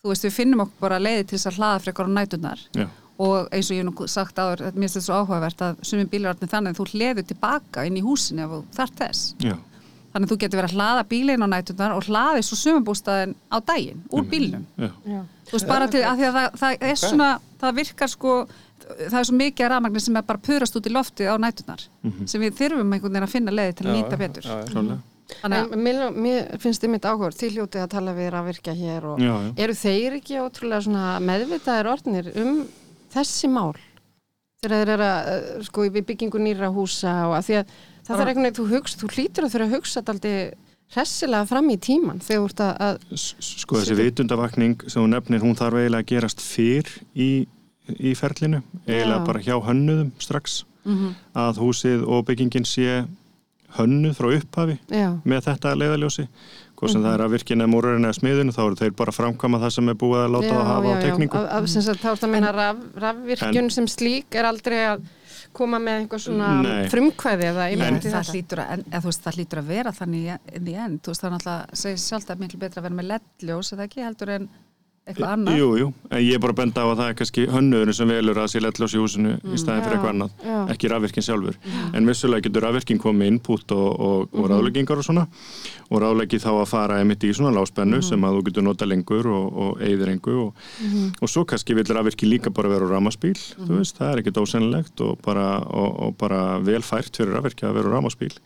þú 0.00 0.14
veist 0.14 0.24
við 0.24 0.32
finnum 0.38 0.64
okkur 0.64 0.80
bara 0.86 0.98
leiði 1.02 1.26
til 1.28 1.36
þess 1.36 1.50
að 1.52 1.58
hlaða 1.60 1.80
frekar 1.84 2.08
á 2.08 2.16
nætunar 2.16 2.64
Já. 2.72 2.86
Og 3.20 3.50
eins 3.52 3.68
og 3.70 3.76
ég 3.76 3.82
hef 3.82 3.88
nú 3.90 4.06
sagt 4.08 4.38
áður, 4.40 4.62
þetta 4.66 4.80
mér 4.80 4.88
finnst 4.88 4.96
þetta 5.00 5.06
svo 5.08 5.18
áhugavert 5.20 5.64
að 5.66 5.82
sumum 5.90 6.08
bílar 6.12 6.32
orðin 6.34 6.52
þannig 6.54 6.72
að 6.72 6.78
þú 6.80 6.86
hleður 6.94 7.26
tilbaka 7.32 7.84
inn 7.88 7.98
í 8.00 8.04
húsinu 8.06 8.46
ef 8.46 8.54
þú 8.54 8.60
þarf 8.78 8.94
þess 9.02 9.34
Já. 9.44 9.56
þannig 10.14 10.24
að 10.26 10.32
þú 10.32 10.38
getur 10.44 10.60
verið 10.62 10.70
að 10.70 10.78
hlaða 10.78 11.04
bílinn 11.12 11.44
á 11.44 11.48
nætunar 11.52 11.96
og 11.98 12.08
hlaði 12.08 12.46
svo 12.48 12.58
sumabústaðin 12.62 13.36
á 13.52 13.56
daginn 13.60 14.00
úr 14.10 14.24
bílnum 14.32 14.64
Já. 14.80 14.88
Já. 15.04 15.20
þú 15.50 15.56
veist 15.58 15.68
bara 15.70 15.90
til 15.92 16.02
að 16.06 16.16
því 16.22 16.28
að 16.30 16.40
það, 16.40 16.58
það 16.64 16.88
er 16.90 17.00
svona 17.04 17.30
það 17.60 17.78
virkar 17.82 18.14
sko 18.16 18.34
það 18.90 19.20
er 19.20 19.28
svo 19.28 19.36
mikið 19.38 19.66
af 19.66 19.70
rafmagni 19.74 20.00
sem 20.02 20.16
er 20.18 20.26
bara 20.32 20.40
purast 20.48 20.80
út 20.80 20.88
í 20.88 20.94
lofti 20.96 21.28
á 21.28 21.34
nætunar 21.38 21.84
sem 22.26 22.40
við 22.42 22.56
þurfum 22.58 22.90
einhvern 22.96 23.12
veginn 23.12 23.28
að 23.28 23.34
finna 23.36 23.52
leiði 23.54 23.76
til 23.78 23.86
að 23.90 23.96
nýta 24.00 24.18
betur 24.18 24.48
já, 24.48 24.56
já. 24.56 24.66
Klálega. 24.72 24.98
þannig 25.44 25.60
að 25.60 25.74
En 25.76 25.82
mér, 25.84 25.98
mér 26.10 26.48
finnst 26.58 26.82
þið 26.82 26.90
mitt 26.90 27.04
áhugur, 27.06 27.36
þið 27.38 27.52
hljótið 27.54 27.82
að 27.84 27.90
tala 27.92 28.14
við 28.16 28.34
að 28.34 28.48
virka 28.48 28.72
hér 28.74 29.04
og 29.12 29.20
Já, 29.22 29.30
já. 29.30 29.50
eru 29.62 29.76
þeir 29.78 30.16
ekki 30.16 30.40
ótrúlega 30.42 30.82
svona 30.88 31.04
meðvitaðir 31.22 31.90
orðnir 31.92 32.30
um 32.42 32.56
þessi 33.14 33.50
mál? 33.52 33.72
þegar 34.60 34.74
þeir 34.76 34.90
eru 34.94 35.06
að, 35.06 35.28
uh, 35.32 35.62
sko, 35.64 35.84
við 35.88 36.08
byggingu 36.10 36.40
nýra 36.42 36.68
húsa 36.74 37.12
og 37.30 37.36
að 37.38 37.46
því 37.46 37.54
að 37.60 37.70
það 37.70 38.10
þarf 38.10 38.26
einhvern 38.26 38.44
veginn, 38.44 38.58
þú, 38.58 38.66
hugsa, 38.74 38.98
þú 39.00 39.12
hlýtur 39.14 39.46
að 39.46 39.54
þurfa 39.54 39.68
að 39.68 39.76
hugsa 39.76 40.00
þetta 40.00 40.14
aldrei 40.14 40.34
hressilega 40.90 41.46
fram 41.46 41.70
í 41.70 41.76
tíman 41.80 42.20
þegar 42.26 42.42
þú 42.42 42.50
ert 42.50 42.62
að, 42.66 43.04
Sko 43.20 43.78
þessi 43.78 43.96
vitundavakning 43.96 44.84
sem 44.86 45.00
hún 45.00 45.14
nefnir, 45.14 45.40
hún 45.44 45.56
þarf 45.56 45.80
eiginlega 45.80 46.04
að 46.04 46.10
gerast 46.10 46.44
fyrr 46.44 46.90
í, 47.14 47.30
í 47.94 48.12
ferlinu, 48.18 48.60
eiginlega 48.88 49.20
Já. 49.22 49.26
bara 49.30 49.44
hjá 49.46 49.54
hönnuðum 49.68 50.12
strax, 50.20 50.64
að 51.38 51.62
húsið 51.62 52.04
og 52.08 52.24
byggingin 52.28 52.66
sé 52.68 53.04
hönnuð 53.76 54.16
frá 54.18 54.28
upphafi 54.34 54.76
já, 54.90 55.12
með 55.22 55.44
þetta 55.46 55.76
leiðaljósi 55.78 56.26
hvort 56.80 56.92
sem 56.94 57.02
það 57.04 57.14
er 57.18 57.22
að 57.26 57.32
virkin 57.36 57.60
eða 57.60 57.70
múrarinn 57.74 58.08
eða 58.08 58.16
smiðinu 58.16 58.54
þá 58.56 58.60
eru 58.64 58.78
þeir 58.80 58.92
bara 58.96 59.12
að 59.12 59.18
framkvæma 59.20 59.60
það 59.60 59.72
sem 59.76 59.88
er 59.92 59.98
búið 60.00 60.20
að 60.24 60.30
láta 60.34 60.52
það 60.56 60.68
hafa 60.70 60.90
á 60.90 60.96
teikningu 61.04 61.36
Af- 61.40 61.50
af- 61.60 61.68
sem 61.74 61.82
sagt, 61.86 62.00
þá 62.00 62.08
er 62.10 62.20
það 62.20 62.28
að 62.28 62.34
minna 62.34 62.52
raf, 62.56 62.84
rafvirkjun 63.04 63.70
sem 63.76 63.88
slík 63.92 64.38
er 64.40 64.48
aldrei 64.48 64.78
að 64.94 65.02
koma 65.52 65.80
með 65.82 65.96
einhver 66.00 66.20
svona 66.22 66.48
Nei. 66.62 66.88
frumkvæði 66.92 67.46
eða 67.50 67.64
En 67.72 67.80
það 67.80 68.00
þetta. 68.06 68.32
hlýtur 68.32 68.60
að, 68.62 68.72
en, 68.72 68.84
veist, 69.04 69.22
það 69.24 69.36
hlýtur 69.40 69.58
að 69.60 69.70
vera 69.74 69.92
þannig 69.92 70.26
í- 70.30 70.56
inn 70.56 70.68
í 70.70 70.74
end, 70.78 71.00
þú 71.02 71.10
veist 71.12 71.20
það 71.24 71.28
er 71.30 71.34
náttúrulega 71.36 71.80
segir 71.82 72.02
sjálf 72.04 72.30
að 72.30 72.42
miklu 72.44 72.60
betra 72.62 72.80
að 72.80 72.86
vera 72.88 72.98
með 73.00 73.08
ledljós 73.12 73.72
eða 73.74 73.86
ekki 73.88 74.04
heldur 74.06 74.30
en 74.36 74.48
eitthvað 75.10 75.34
annað? 75.34 75.58
Jú, 75.60 75.68
jú, 75.80 75.88
en 76.10 76.22
ég 76.24 76.38
er 76.38 76.42
bara 76.42 76.54
að 76.54 76.60
benda 76.62 76.84
á 76.84 76.86
að 76.88 76.96
það 77.00 77.10
er 77.10 77.18
kannski 77.20 77.46
hönnuðurinn 77.50 77.98
sem 77.98 78.12
velur 78.14 78.40
að 78.40 78.48
sé 78.54 78.62
lettljós 78.62 78.94
í 78.96 79.02
húsinu 79.02 79.34
í 79.36 79.60
staðin 79.60 79.84
fyrir 79.84 79.90
Já, 79.90 79.98
eitthvað 79.98 80.12
annað, 80.14 80.32
já. 80.46 80.58
ekki 80.74 80.90
rafvirkin 80.94 81.26
sjálfur. 81.26 81.60
En 81.98 82.10
vissulega 82.10 82.46
getur 82.46 82.66
rafvirkin 82.66 83.02
komið 83.02 83.32
input 83.34 83.76
og, 83.76 83.88
og, 84.08 84.34
og 84.34 84.50
ráðleggingar 84.54 85.02
og 85.02 85.06
svona. 85.06 85.26
Og 85.90 86.02
ráðleggi 86.04 86.38
þá 86.38 86.50
að 86.54 86.68
fara 86.70 87.00
einmitt 87.02 87.24
í 87.26 87.32
svona 87.34 87.50
láspennu 87.56 87.98
sem 88.06 88.22
að 88.22 88.36
þú 88.38 88.42
getur 88.46 88.66
nota 88.68 88.86
lengur 88.86 89.26
og, 89.26 89.46
og 89.64 89.80
eigðir 89.82 90.12
engu 90.14 90.36
og, 90.44 90.60
og 91.18 91.30
svo 91.32 91.42
kannski 91.50 91.74
vil 91.74 91.86
rafvirkin 91.90 92.30
líka 92.30 92.52
bara 92.54 92.70
vera 92.70 92.86
á 92.86 92.92
ramaspíl 92.94 93.34
þú 93.34 93.80
veist, 93.80 93.98
það 93.98 94.12
er 94.12 94.22
ekkit 94.22 94.38
ósennilegt 94.38 95.02
og 95.02 95.18
bara, 95.26 95.48
og, 95.66 95.96
og 96.06 96.14
bara 96.20 96.44
vel 96.62 96.82
fært 96.86 97.18
fyrir 97.18 97.34
rafvirki 97.34 97.66
að 97.66 97.80
vera 97.80 97.90
á 97.90 97.94
ramaspíl 97.98 98.36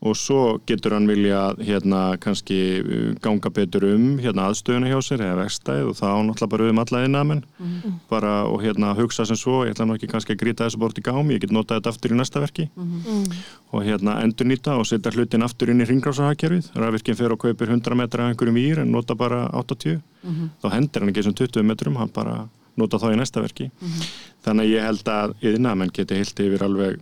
og 0.00 0.16
svo 0.16 0.58
getur 0.64 0.94
hann 0.96 1.08
vilja 1.08 1.40
hérna 1.60 2.16
kannski 2.20 2.58
uh, 2.80 3.08
ganga 3.20 3.50
betur 3.52 3.84
um 3.90 4.18
hérna 4.22 4.46
aðstöðuna 4.48 4.88
hjá 4.88 5.00
sér 5.04 5.24
eða 5.26 5.42
vegstæð 5.42 5.90
og 5.90 5.96
þá 5.98 6.06
náttúrulega 6.24 6.50
bara 6.54 6.68
um 6.70 6.80
alla 6.80 7.02
innamenn 7.04 7.42
bara 8.08 8.32
og 8.48 8.62
hérna 8.64 8.94
hugsa 8.96 9.26
sem 9.28 9.36
svo 9.36 9.64
ég 9.66 9.74
ætla 9.74 9.84
nú 9.84 9.98
ekki 9.98 10.08
kannski 10.08 10.32
að 10.32 10.40
grýta 10.44 10.64
þessu 10.64 10.80
bort 10.80 10.98
í 10.98 11.04
gámi 11.04 11.36
ég 11.36 11.42
get 11.44 11.52
notað 11.52 11.80
þetta 11.82 11.92
aftur 11.92 12.14
í 12.14 12.16
næsta 12.16 12.40
verki. 12.40 12.68
Og 13.72 13.84
hérna 13.84 14.16
endurnýta 14.24 14.78
og 14.80 14.86
setja 14.88 15.12
hlutin 15.12 15.44
aftur 15.44 15.70
inn 15.70 15.84
í 15.84 15.88
ringrásahagkerfið 15.90 16.72
rafvirkinn 16.80 17.18
fer 17.20 17.32
og 17.32 17.42
kaupir 17.44 17.68
100 17.68 17.94
metra 18.00 18.24
af 18.24 18.32
einhverjum 18.32 18.56
vír 18.56 18.80
en 18.80 18.90
nota 18.92 19.14
bara 19.14 19.50
80 19.52 20.00
þá 20.62 20.66
hendir 20.72 21.00
hann 21.02 21.12
ekki 21.12 21.20
þessum 21.22 21.36
20 21.36 21.68
metrum 21.68 21.96
hann 22.00 22.08
bara 22.14 22.48
nota 22.76 22.96
þá 22.96 23.12
í 23.12 23.20
næsta 23.20 23.44
verki. 23.44 23.70
Þannig 24.44 24.64
að 24.64 24.72
ég 24.72 24.88
held 24.88 25.08
að 25.12 25.34
yðnamenn 25.44 25.92
geti 25.92 26.16
heilt 26.16 26.40
yfir 26.40 26.64
alveg 26.64 27.00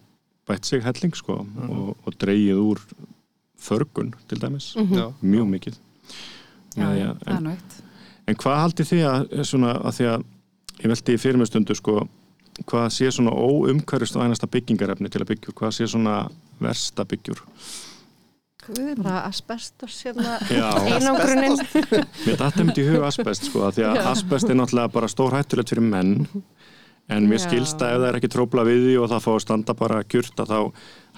bætt 0.49 0.67
sig 0.67 0.83
helling 0.85 1.15
sko 1.17 1.39
og, 1.69 1.97
og 2.07 2.17
dreigið 2.21 2.61
úr 2.63 2.81
förgun 3.59 4.13
til 4.29 4.39
dæmis. 4.41 4.73
Já. 4.77 5.09
mjög 5.23 5.49
mikið. 5.55 5.79
Já, 6.77 6.89
já, 6.95 7.09
að- 7.11 7.25
það 7.27 7.37
er 7.37 7.41
nú 7.43 7.51
eitt. 7.57 7.79
En 8.29 8.37
hvað 8.37 8.61
haldið 8.63 8.91
þið 8.93 9.05
að, 9.09 9.45
svona, 9.49 9.73
að 9.83 9.93
því 9.99 10.07
að 10.13 10.25
ég 10.85 10.91
veldi 10.93 11.15
í 11.15 11.19
fyrir 11.19 11.39
mig 11.41 11.49
stundu 11.49 11.75
sko, 11.75 11.95
hvað 12.69 12.87
sé 12.95 13.11
svona 13.11 13.33
óumhverfist 13.35 14.17
og 14.17 14.23
einasta 14.27 14.47
byggingarefni 14.47 15.09
til 15.11 15.23
að 15.25 15.31
byggjur, 15.33 15.55
hvað 15.59 15.73
sé 15.79 15.87
svona 15.91 16.29
versta 16.61 17.05
byggjur? 17.09 17.41
Bara 18.99 19.23
asbestos 19.25 20.03
hérna. 20.05 20.37
Já, 20.53 20.69
einangrunin. 20.93 21.57
Mér 22.27 22.37
dætti 22.37 22.65
myndi 22.67 22.83
í 22.85 22.89
hug 22.93 23.07
asbest 23.09 23.47
sko, 23.49 23.71
því 23.73 23.87
að 23.89 24.01
asbest 24.11 24.51
er 24.53 24.59
náttúrulega 24.61 24.93
bara 24.93 25.09
stór 25.09 25.33
hættulegt 25.39 25.73
fyrir 25.73 25.87
menn 25.89 26.27
en 27.09 27.29
mér 27.29 27.41
Já. 27.41 27.45
skilst 27.47 27.83
að 27.83 27.95
ef 27.95 28.01
það 28.03 28.09
er 28.09 28.19
ekki 28.19 28.31
trópla 28.35 28.65
við 28.69 28.83
því 28.85 28.95
og 29.03 29.11
það 29.13 29.25
fá 29.25 29.31
að 29.35 29.43
standa 29.45 29.75
bara 29.79 30.03
kjurt 30.05 30.43
að 30.45 30.53
þá 30.53 30.59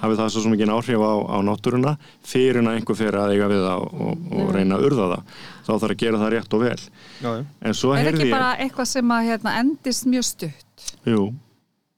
hafi 0.00 0.16
það 0.20 0.30
svo 0.32 0.44
sem 0.44 0.54
ekki 0.56 0.68
áhrif 0.70 1.02
á, 1.04 1.12
á 1.28 1.36
náttúruna 1.44 1.92
fyrir 2.24 2.62
að 2.62 2.78
einhver 2.78 2.98
fyrir 3.00 3.20
að 3.20 3.34
eiga 3.34 3.50
við 3.50 3.66
það 3.66 3.84
og, 3.84 4.24
og, 4.30 4.54
reyna 4.54 4.78
að 4.78 4.86
urða 4.88 5.10
það 5.10 5.36
þá 5.66 5.72
þarf 5.74 5.90
að 5.90 6.00
gera 6.04 6.22
það 6.22 6.32
rétt 6.36 6.56
og 6.56 6.64
vel. 6.64 6.80
Já, 7.20 7.30
en 7.60 7.76
svo 7.76 7.92
er 7.94 8.02
heyrði 8.06 8.16
ekki 8.24 8.30
ég 8.30 8.34
bara 8.38 8.54
eitthvað 8.64 8.90
sem 8.94 9.14
að 9.16 9.28
hérna, 9.30 9.54
endist 9.60 10.08
mjög 10.08 10.26
stutt? 10.30 10.88
Jú, 11.10 11.26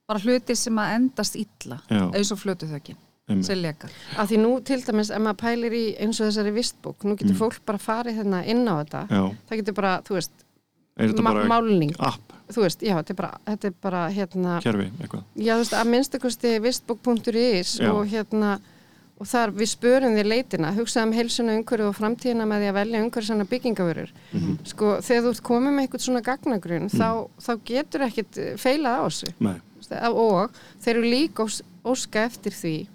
bara 0.08 0.24
hluti 0.26 0.58
sem 0.58 0.82
að 0.82 0.96
endast 0.98 1.38
illa 1.40 1.80
Já. 1.88 2.04
eins 2.10 2.34
og 2.34 2.42
einmitt. 3.32 3.46
sem 3.46 3.60
lekar 3.62 3.92
að 4.18 4.32
því 4.32 4.38
nú 4.42 4.52
til 4.66 4.78
dæmis 4.84 5.10
ef 5.14 5.22
maður 5.22 5.40
pælir 5.42 5.76
í 5.76 5.82
eins 6.02 6.20
og 6.20 6.28
þessari 6.28 6.54
vistbók 6.56 7.06
nú 7.06 7.16
getur 7.18 7.38
fólk 7.38 7.60
bara 7.68 7.80
farið 7.82 8.20
hérna 8.20 8.42
inn 8.48 8.64
á 8.66 8.74
þetta. 8.82 9.02
Já, 9.08 9.22
það 9.48 9.60
getur 9.62 9.76
bara, 9.78 9.92
þú 10.06 10.16
veist, 10.18 10.32
er 10.96 11.12
þetta 11.12 11.24
ma- 11.26 11.34
bara 11.36 11.50
málning. 11.52 11.94
app, 11.98 12.31
þú 12.50 12.62
veist, 12.66 12.82
já, 12.82 12.94
þetta 12.98 13.12
er 13.12 13.16
bara, 13.22 13.32
þetta 13.46 13.66
er 13.70 13.74
bara 13.82 14.02
hérna, 14.10 14.58
kerfi, 14.64 14.90
eitthvað. 15.00 15.24
já, 15.36 15.52
þú 15.54 15.58
veist, 15.62 15.72
að 15.78 15.90
minnstakosti 15.92 16.52
vistbók.is 16.66 17.80
og 17.90 18.06
hérna 18.10 18.60
og 19.22 19.28
þar 19.30 19.52
við 19.54 19.68
spörum 19.70 20.16
því 20.16 20.22
leitina. 20.26 20.72
Hugsaðum 20.74 21.12
um 21.12 21.14
heilsuna 21.14 21.52
umhverju 21.60 21.86
og 21.86 21.94
framtíðina 21.94 22.46
með 22.48 22.64
því 22.64 22.70
að 22.72 22.78
velja 22.80 23.02
umhverju 23.04 23.26
svona 23.28 23.44
byggingavörur 23.46 24.10
Mhm. 24.32 24.56
sko, 24.66 24.86
þegar 24.98 25.22
þú 25.22 25.30
ert 25.30 25.42
komið 25.46 25.72
með 25.76 25.82
eitthvað 25.86 26.02
svona 26.06 26.22
gagnagrun 26.26 26.88
þá, 26.90 27.28
þá 27.38 27.52
getur 27.64 28.00
ekkit 28.08 28.40
feilað 28.58 28.98
á 28.98 29.02
þessu. 29.06 29.32
Nei, 29.38 29.60
og 30.10 30.50
þeir 30.82 30.96
eru 30.96 31.02
líka 31.02 31.44
ós, 31.44 31.62
óska 31.84 32.24
eftir 32.26 32.50
því 32.52 32.86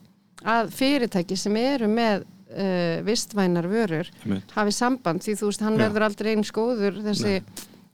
að 0.43 0.69
fyrirtæki 0.71 1.38
sem 1.38 1.55
eru 1.55 1.88
með 1.88 2.25
uh, 2.47 3.01
vistvænar 3.03 3.67
vörur 3.67 4.07
einmitt. 4.25 4.51
hafi 4.55 4.71
samband 4.71 5.21
því 5.23 5.33
þú 5.39 5.45
veist, 5.49 5.62
hann 5.62 5.77
Já. 5.77 5.88
verður 5.88 6.05
aldrei 6.10 6.36
eins 6.36 6.51
góður 6.51 6.99
þessi, 7.03 7.41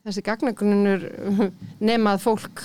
þessi 0.05 0.23
gagnagrunnur 0.25 1.03
nema 1.91 2.15
að 2.17 2.23
fólk 2.27 2.63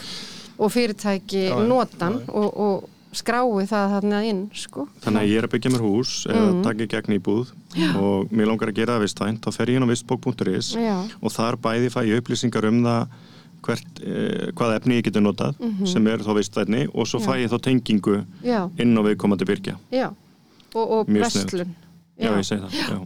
og 0.58 0.72
fyrirtæki 0.74 1.44
Já, 1.48 1.54
já. 1.54 1.66
notan 1.70 2.16
og, 2.28 2.48
og 2.58 2.88
skrái 3.14 3.64
það 3.70 3.92
þarna 3.94 4.18
inn 4.28 4.40
sko. 4.58 4.84
Þannig 5.04 5.22
að 5.22 5.30
ég 5.30 5.38
er 5.40 5.46
að 5.46 5.52
byggja 5.54 5.70
mér 5.72 5.84
hús 5.86 6.10
eða 6.28 6.42
Mhm. 6.48 6.58
taka 6.66 6.84
í 6.84 6.88
gegn 6.92 7.14
íbúð 7.16 7.52
og 7.96 8.28
mér 8.34 8.50
langar 8.50 8.68
að 8.72 8.76
gera 8.80 8.96
það 8.98 9.04
vistvænt. 9.06 9.40
Þá 9.46 9.50
fer 9.56 9.66
ég 9.72 9.76
inn 9.78 9.86
á 9.86 9.92
vistbók.is 9.92 10.68
Já. 10.76 10.96
og 11.22 11.32
þar 11.32 11.56
bæði 11.62 11.88
fæ 11.94 12.00
ég 12.10 12.20
upplýsingar 12.20 12.68
um 12.68 12.82
það 12.84 13.06
hvert, 13.64 14.00
eh, 14.06 14.50
hvað 14.54 14.74
efni 14.76 14.98
ég 15.00 15.04
getur 15.08 15.24
notað 15.24 15.56
sem 15.88 16.06
er 16.06 16.18
þá 16.22 16.32
vistvætni 16.36 16.84
og 16.94 17.06
svo 17.10 17.18
fæ 17.22 17.38
ég 17.42 17.48
þá 17.50 17.58
tengingu 17.64 18.24
já, 18.44 18.68
inn 18.78 18.94
á 18.94 19.02
viðkomandi 19.02 19.46
byrkja 19.48 19.74
já. 19.90 20.10
Og, 20.74 20.84
og 20.90 21.06
presslun 21.08 21.74
Já, 22.18 22.30
ég 22.34 22.44
segi 22.44 22.60
það. 22.60 22.72
Já. 22.82 22.98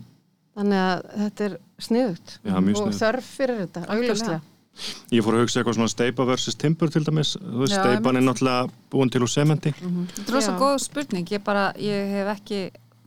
Þannig 0.58 0.80
að 0.84 1.04
þetta 1.24 1.44
er 1.46 1.58
sniðugt 1.82 2.34
Já, 2.42 2.56
og 2.56 2.96
þörf 2.98 3.30
fyrir 3.38 3.62
þetta, 3.64 3.84
augljóslega. 3.88 4.40
Ég 5.12 5.24
fór 5.24 5.36
að 5.36 5.42
hugsa 5.44 5.60
eitthvað 5.60 5.76
svona 5.76 5.92
steipa 5.92 6.24
versus 6.24 6.56
timbur 6.56 6.88
til 6.92 7.02
dæmis. 7.04 7.34
Þú 7.36 7.58
veist, 7.60 7.74
Já, 7.76 7.82
steipan 7.82 8.16
er 8.16 8.24
náttúrulega 8.24 8.70
búin 8.92 9.10
til 9.12 9.20
úr 9.20 9.28
sementi. 9.28 9.74
Þetta 9.76 10.24
er 10.24 10.36
rosa 10.38 10.54
Já. 10.54 10.60
góð 10.62 10.78
spurning. 10.86 11.28
Ég 11.28 11.42
bara, 11.44 11.66
ég 11.76 12.14
hef 12.16 12.30
ekki 12.32 12.62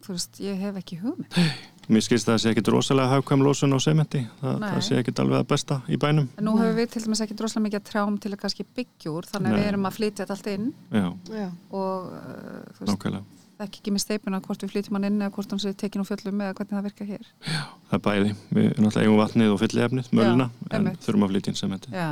þú 0.06 0.14
veist, 0.14 0.42
ég 0.44 0.60
hef 0.62 0.78
ekki 0.82 1.00
hugmynd. 1.02 1.40
Mér 1.86 2.02
skilst 2.02 2.26
að 2.26 2.34
það 2.34 2.42
sé 2.42 2.52
ekkit 2.54 2.70
rosalega 2.74 3.12
hafkvæm 3.12 3.44
lósun 3.46 3.76
á 3.78 3.80
sementi. 3.82 4.24
Þa, 4.40 4.54
Nei. 4.62 4.68
það 4.74 4.84
sé 4.88 5.00
ekkit 5.02 5.22
alveg 5.22 5.42
að 5.42 5.48
besta 5.52 5.78
í 5.86 6.00
bænum. 6.02 6.30
En 6.40 6.48
nú 6.48 6.56
hefur 6.58 6.78
við 6.80 6.92
til 6.96 7.04
dæmis 7.04 7.22
ekki 7.26 7.38
droslega 7.38 7.66
mikið 7.68 7.84
trjám 7.90 8.18
til 8.22 8.32
að 8.34 8.40
kannski 8.42 8.66
byggjúr, 8.78 9.30
þannig 9.30 9.54
að 9.54 9.60
við 9.60 9.70
erum 9.70 9.90
að 9.90 9.98
flytja 10.00 10.24
þetta 10.24 10.38
allt 10.38 10.50
inn. 10.54 10.72
Já, 10.90 11.08
já, 11.30 11.48
og 11.70 12.08
uh, 12.10 12.64
þú 12.74 12.80
veist, 12.82 12.90
nákvæmlega 12.90 13.45
ekki 13.64 13.80
ekki 13.82 13.92
með 13.96 14.02
steipuna 14.04 14.40
hvort 14.44 14.64
við 14.66 14.72
flytjum 14.74 14.98
hann 14.98 15.08
inn 15.08 15.22
eða 15.22 15.34
hvort 15.36 15.54
hann 15.54 15.62
sé 15.64 15.72
tekin 15.78 16.02
úr 16.04 16.08
fjöllum 16.10 16.42
eða 16.44 16.56
hvernig 16.58 16.76
það 16.76 16.86
virkar 16.90 17.10
hér. 17.10 17.28
Það 17.46 17.96
er 17.98 18.02
bæði, 18.08 18.32
við 18.58 18.68
náttúrulega 18.74 19.04
eigum 19.06 19.20
vatnið 19.22 19.54
og 19.54 19.60
fylli 19.62 19.84
efnið, 19.86 20.10
möluna, 20.20 20.48
en 20.76 20.90
þurfum 21.06 21.26
að 21.28 21.34
flytja 21.34 21.52
inn 21.54 21.60
sementi. 21.60 21.94
Já, 21.96 22.10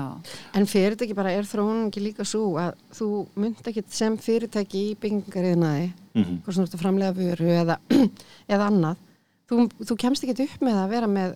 En 0.59 0.67
fyrirtæki 0.69 1.17
bara 1.17 1.33
er 1.35 1.47
þróun 1.49 1.87
ekki 1.89 2.03
líka 2.05 2.27
svo 2.27 2.43
að 2.61 2.75
þú 2.95 3.09
mynd 3.43 3.71
ekki 3.73 3.85
sem 3.91 4.17
fyrirtæki 4.21 4.83
í 4.91 4.97
byggingariðnaði, 5.03 5.91
Mm 6.13 6.35
hvort 6.43 6.53
sem 6.53 6.61
þú 6.61 6.67
ert 6.67 6.75
að 6.77 6.83
framlega 6.83 7.17
vöru 7.17 7.47
eða, 7.57 7.79
eða 8.53 8.67
annað, 8.69 8.99
þú, 9.49 9.63
þú 9.81 9.97
kemst 10.03 10.27
ekki 10.27 10.45
upp 10.45 10.67
með 10.67 10.77
að 10.83 10.91
vera 10.93 11.09
með 11.09 11.33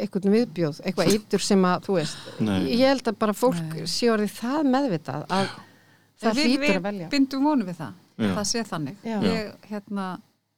eitthvað 0.00 0.26
viðbjóð, 0.32 0.80
eitthvað 0.82 1.12
eitur 1.14 1.44
sem 1.46 1.62
að, 1.68 1.86
þú 1.86 1.94
veist, 2.00 2.26
Nei. 2.42 2.56
ég 2.74 2.90
held 2.90 3.06
að 3.06 3.20
bara 3.22 3.36
fólk 3.36 3.78
sé 3.86 4.10
orðið 4.12 4.34
það 4.40 4.66
meðvitað 4.74 5.28
að 5.30 5.54
það 6.20 6.40
við, 6.40 6.50
hlýtur 6.50 6.64
við 6.66 6.74
að 6.76 6.84
velja. 6.88 7.08
bindum 7.12 7.46
vonu 7.46 7.68
við 7.68 7.78
það 7.80 7.94
Já. 8.16 8.30
það 8.32 8.46
sé 8.50 8.64
þannig. 8.70 9.02
Já. 9.04 9.18
ég 9.24 9.68
hérna, 9.70 10.06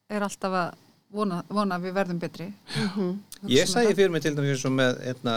er 0.09 0.27
alltaf 0.27 0.57
að 0.61 0.77
vona, 1.15 1.41
vona 1.49 1.79
að 1.79 1.89
við 1.89 1.97
verðum 1.99 2.23
betri. 2.23 2.49
Ég 3.49 3.69
sagði 3.71 3.97
fyrir 3.99 4.15
mig 4.15 4.25
til 4.25 4.35
dæmis 4.37 4.57
eins 4.57 4.67
og 4.69 4.75
með 4.77 5.03
hérna, 5.07 5.35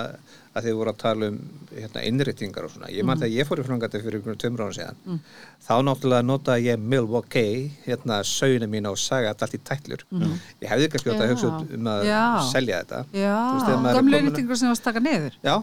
að 0.51 0.65
þið 0.67 0.73
voru 0.75 0.91
að 0.91 0.97
tala 0.99 1.27
um 1.31 1.37
hérna, 1.71 2.01
innréttingar 2.03 2.65
og 2.67 2.71
svona. 2.73 2.89
Ég 2.91 3.05
man 3.07 3.17
þegar 3.21 3.31
ég 3.37 3.47
fór 3.47 3.61
í 3.61 3.63
frangandi 3.63 4.01
fyrir 4.03 4.17
einhvern 4.19 4.39
tveimur 4.41 4.63
ára 4.65 4.75
síðan. 4.75 5.19
Þá 5.61 5.73
náttúrulega 5.87 6.25
notaði 6.27 6.65
ég 6.67 6.81
Milwaukee, 6.91 7.69
hérna 7.85 8.17
söguna 8.27 8.67
mín 8.67 8.89
og 8.89 8.97
saga 8.99 9.31
allt 9.31 9.55
í 9.55 9.59
tætlur. 9.63 10.03
Ég 10.11 10.67
hefði 10.67 10.89
kannski 10.91 11.13
átt 11.13 11.23
að 11.23 11.31
hugsa 11.31 11.51
um 11.77 11.87
að 11.93 12.03
Já. 12.09 12.23
selja 12.51 12.81
þetta. 12.81 12.99
Já, 13.15 13.37
komin- 13.95 14.17
innrýtingur 14.19 14.57
sem 14.59 14.67
var 14.67 14.75
að 14.75 14.83
taka 14.83 14.99
niður 14.99 15.37
Já, 15.45 15.55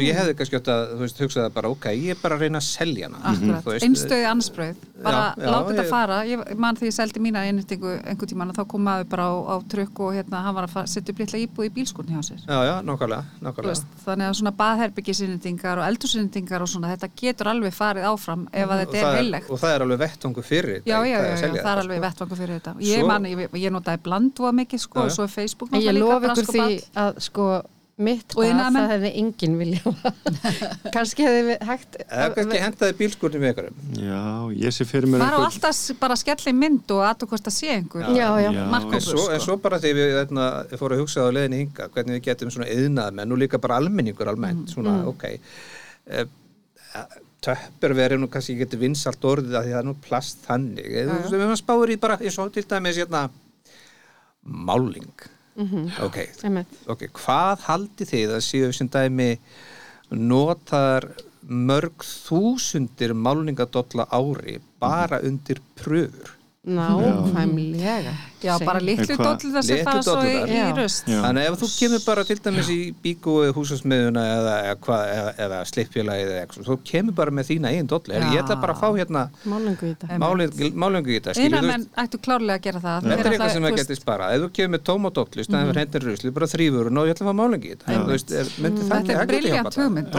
ég 0.00 0.16
hefði 0.16 0.36
kannski 0.38 0.56
átt 0.62 0.70
að 0.72 0.94
veist, 1.02 1.20
hugsa 1.20 1.44
það 1.44 1.52
bara, 1.58 1.68
ok, 1.76 1.84
ég 1.92 2.10
er 2.16 2.22
bara 2.22 2.36
að 2.38 2.46
reyna 2.46 2.58
að 2.62 2.68
selja 2.70 3.10
hana. 3.10 3.20
Akkurat, 3.32 3.62
Þú 3.66 3.74
veist, 3.74 3.86
einstöði 3.86 4.26
anspröð 4.32 4.76
bara 5.02 5.34
Já, 5.36 5.42
já, 5.42 5.50
láta 5.50 5.68
þetta 5.72 5.82
ég- 5.84 5.90
fara 5.90 6.16
ég 6.30 6.58
man 6.62 6.76
þegar 6.76 6.88
ég 6.88 6.94
seldi 6.96 7.20
mína 7.20 7.42
innrýtingu 7.50 7.92
einhvern 8.06 8.28
tíman 8.30 8.52
þá 8.54 8.62
kom 8.70 8.84
maður 8.86 9.08
bara 9.10 9.24
á, 9.26 9.34
á 9.50 9.54
trukk 9.68 10.00
og 10.00 10.12
hérna 10.14 10.42
hann 10.46 10.54
var 10.54 10.68
að 10.70 10.86
setja 10.86 11.10
upp 11.10 11.18
litla 11.18 11.40
íbúð 11.42 11.66
í 11.66 11.72
bílskotni 11.74 12.14
hjá 12.14 12.22
sér 12.22 12.38
já, 12.46 12.58
já, 12.68 12.74
nákvæmlega, 12.86 13.24
nákvæmlega. 13.42 13.66
veist, 13.72 13.86
þannig 14.22 14.32
að 14.32 14.38
svona 14.40 14.52
baðherbyggisinningar 14.62 15.80
og 15.82 15.86
eldursinningar 15.90 16.62
og 16.64 16.70
svona 16.70 16.90
þetta 16.94 17.08
getur 17.22 17.50
alveg 17.52 17.74
farið 17.76 18.06
áfram 18.12 18.46
ef 18.52 18.70
að 18.72 18.82
þetta 18.82 18.96
það 18.96 19.08
er 19.10 19.18
heillegt 19.20 19.50
og 19.50 19.60
það 19.62 19.74
er 19.76 19.84
alveg 19.86 20.00
vettvangu 20.04 20.44
fyrir 20.46 20.78
þetta 20.78 20.92
Já, 20.92 20.98
já, 21.02 21.12
já, 21.12 21.32
að 21.32 21.42
já, 21.42 21.62
það 21.62 21.72
er 21.72 21.82
alveg 21.82 21.98
sko. 21.98 22.06
vettvangur 22.06 22.40
fyrir 22.42 22.54
þetta 22.60 22.74
Ég, 22.86 23.02
Svo- 23.02 23.10
man, 23.12 23.28
ég, 23.32 23.58
ég 23.66 23.74
notaði 23.76 24.02
blandúa 24.06 24.52
mikið 24.62 24.84
sko, 24.86 25.00
og 25.06 25.10
svo 25.12 25.26
er 25.26 25.32
Facebook 25.36 25.70
ég 25.72 25.88
náttúrulega 25.90 26.00
lof 26.00 26.22
líka, 26.22 26.32
ykkur 26.32 26.34
brask 26.34 26.48
og 26.48 26.54
því 26.54 26.62
ball. 26.62 27.06
að 27.06 27.20
sko 27.28 27.48
mitt 28.06 28.34
Og 28.36 28.44
iðnaðarmenn. 28.46 28.82
það 28.82 28.92
hefði 28.92 29.10
enginn 29.22 29.54
vilja 29.60 29.92
kannski 30.96 31.24
hefði 31.26 31.42
við 31.48 31.64
hægt 31.70 31.98
eða 32.02 32.28
kannski 32.36 32.60
hendaði 32.64 32.96
bílskurnum 33.00 33.44
við 33.46 33.52
ykkurum 33.54 33.80
Já, 34.02 34.20
ég 34.66 34.76
sé 34.76 34.86
fyrir 34.88 35.08
mér 35.12 35.22
Fara 35.24 35.38
á 35.38 35.42
einhvern- 35.42 35.48
alltaf 35.48 36.02
bara 36.02 36.16
að 36.18 36.22
skella 36.24 36.52
í 36.52 36.58
mynd 36.60 36.94
og 36.96 37.02
að 37.08 37.16
þú 37.22 37.30
hvort 37.32 37.50
að 37.52 37.56
sé 37.58 37.72
einhver. 37.76 38.06
Já, 38.18 38.28
já, 38.42 38.50
Já. 38.58 38.62
Markópur, 38.74 38.98
en 39.00 39.06
svo, 39.08 39.24
en 39.36 39.42
svo 39.46 39.56
bara 39.64 39.80
þegar 39.82 39.98
við 40.02 40.20
eitna, 40.22 40.46
fórum 40.80 40.96
að 40.98 41.02
hugsa 41.04 41.26
á 41.26 41.34
leiðinni 41.36 41.62
hinga 41.64 41.88
hvernig 41.94 42.18
við 42.18 42.24
getum 42.30 42.52
svona 42.54 42.70
yðnaðmenn 42.74 43.34
og 43.36 43.42
líka 43.42 43.60
bara 43.62 43.78
almenningur 43.82 44.30
almennt, 44.32 44.72
svona, 44.74 44.98
ok. 45.10 45.28
Uh, 46.12 46.26
töpperveri 47.42 48.18
nú 48.20 48.28
kannski 48.30 48.54
getur 48.60 48.78
vinsalt 48.82 49.24
orðið 49.26 49.56
að 49.58 49.64
því 49.66 49.72
það 49.74 49.80
er 49.80 49.86
nú 49.88 49.94
plast 50.04 50.44
þannig. 50.46 50.90
Við 51.32 51.54
spáir 51.58 51.90
í 51.94 51.96
bara, 52.02 52.18
ég 52.22 52.34
svo 52.34 52.44
til 52.54 52.62
dæmis 52.70 53.00
hérna, 53.00 53.24
máling 54.42 55.08
ok, 55.56 56.18
einmitt. 56.44 56.78
ok, 56.88 57.08
hvað 57.12 57.66
haldi 57.68 58.08
þið 58.08 58.36
að 58.36 58.44
séu 58.46 58.72
sem 58.72 58.88
dæmi 58.88 59.36
notaðar 60.10 61.10
mörg 61.42 62.04
þúsundir 62.06 63.14
málningadolla 63.18 64.06
ári 64.14 64.60
bara 64.80 65.20
undir 65.26 65.60
pröfur 65.76 66.36
nákvæmlega 66.62 68.12
Já, 68.42 68.56
bara 68.66 68.80
litlu 68.82 69.04
þessi 69.06 69.70
Litlu 69.70 69.84
fara 69.86 70.02
svo 70.02 70.14
í, 70.26 70.32
í 70.50 70.72
röst. 70.74 71.06
Þannig 71.06 71.42
að 71.42 71.48
ef 71.52 71.54
þú 71.60 71.68
kemur 71.78 72.00
bara 72.06 72.22
til 72.26 72.36
dæmis 72.42 72.68
í 72.74 72.78
bíku 73.04 73.34
eða 73.46 73.54
húsasmiðuna 73.54 74.22
eða, 74.36 74.54
eða, 74.66 74.76
hvað- 74.82 75.10
eða, 75.14 75.32
eða 75.46 75.58
slippfélagið 75.70 76.30
eða 76.32 76.40
eitthvað, 76.42 76.66
þú 76.66 76.76
kemur 76.90 77.14
bara 77.20 77.30
með 77.38 77.44
þína 77.50 77.68
einn 77.70 77.86
dollu. 77.92 78.12
Já. 78.14 78.18
Ég 78.34 78.38
ætla 78.42 78.56
bara 78.62 78.74
að 78.74 78.80
fá 78.82 78.88
hérna 78.98 79.22
málingu 79.46 81.10
í 81.10 81.18
þetta. 81.22 81.34
Þú 81.38 81.62
menn 81.70 81.86
ættu 82.02 82.16
klárlega 82.26 82.58
að 82.58 82.62
gera 82.66 82.80
það. 82.82 82.98
Þetta 83.02 83.12
er 83.12 83.18
eitthvað 83.22 83.46
það- 83.46 83.52
sem 83.52 83.62
það 83.62 83.76
getur 83.82 83.98
sparað. 84.02 84.28
Ef 84.34 84.38
þú 84.42 84.48
kemur 84.58 84.72
með 84.74 84.82
tómadollu, 84.90 85.40
staðin 85.46 85.68
fyrir 85.70 85.82
hendur 85.86 86.02
rusli, 86.10 86.30
bara 86.30 86.46
þrýfur. 86.46 86.84
Og 86.86 86.92
ná, 86.92 87.00
ég 87.06 87.14
ætla 87.14 87.22
að 87.22 87.30
fá 87.30 87.34
málingi 87.42 87.66
í 87.66 87.74
þetta. 87.76 87.86
Er, 87.92 87.96
það 88.02 88.90
Þetta 88.90 89.12
er 89.22 89.26
briljant 89.30 89.70
það? 89.70 89.82
hugmynd 89.86 90.10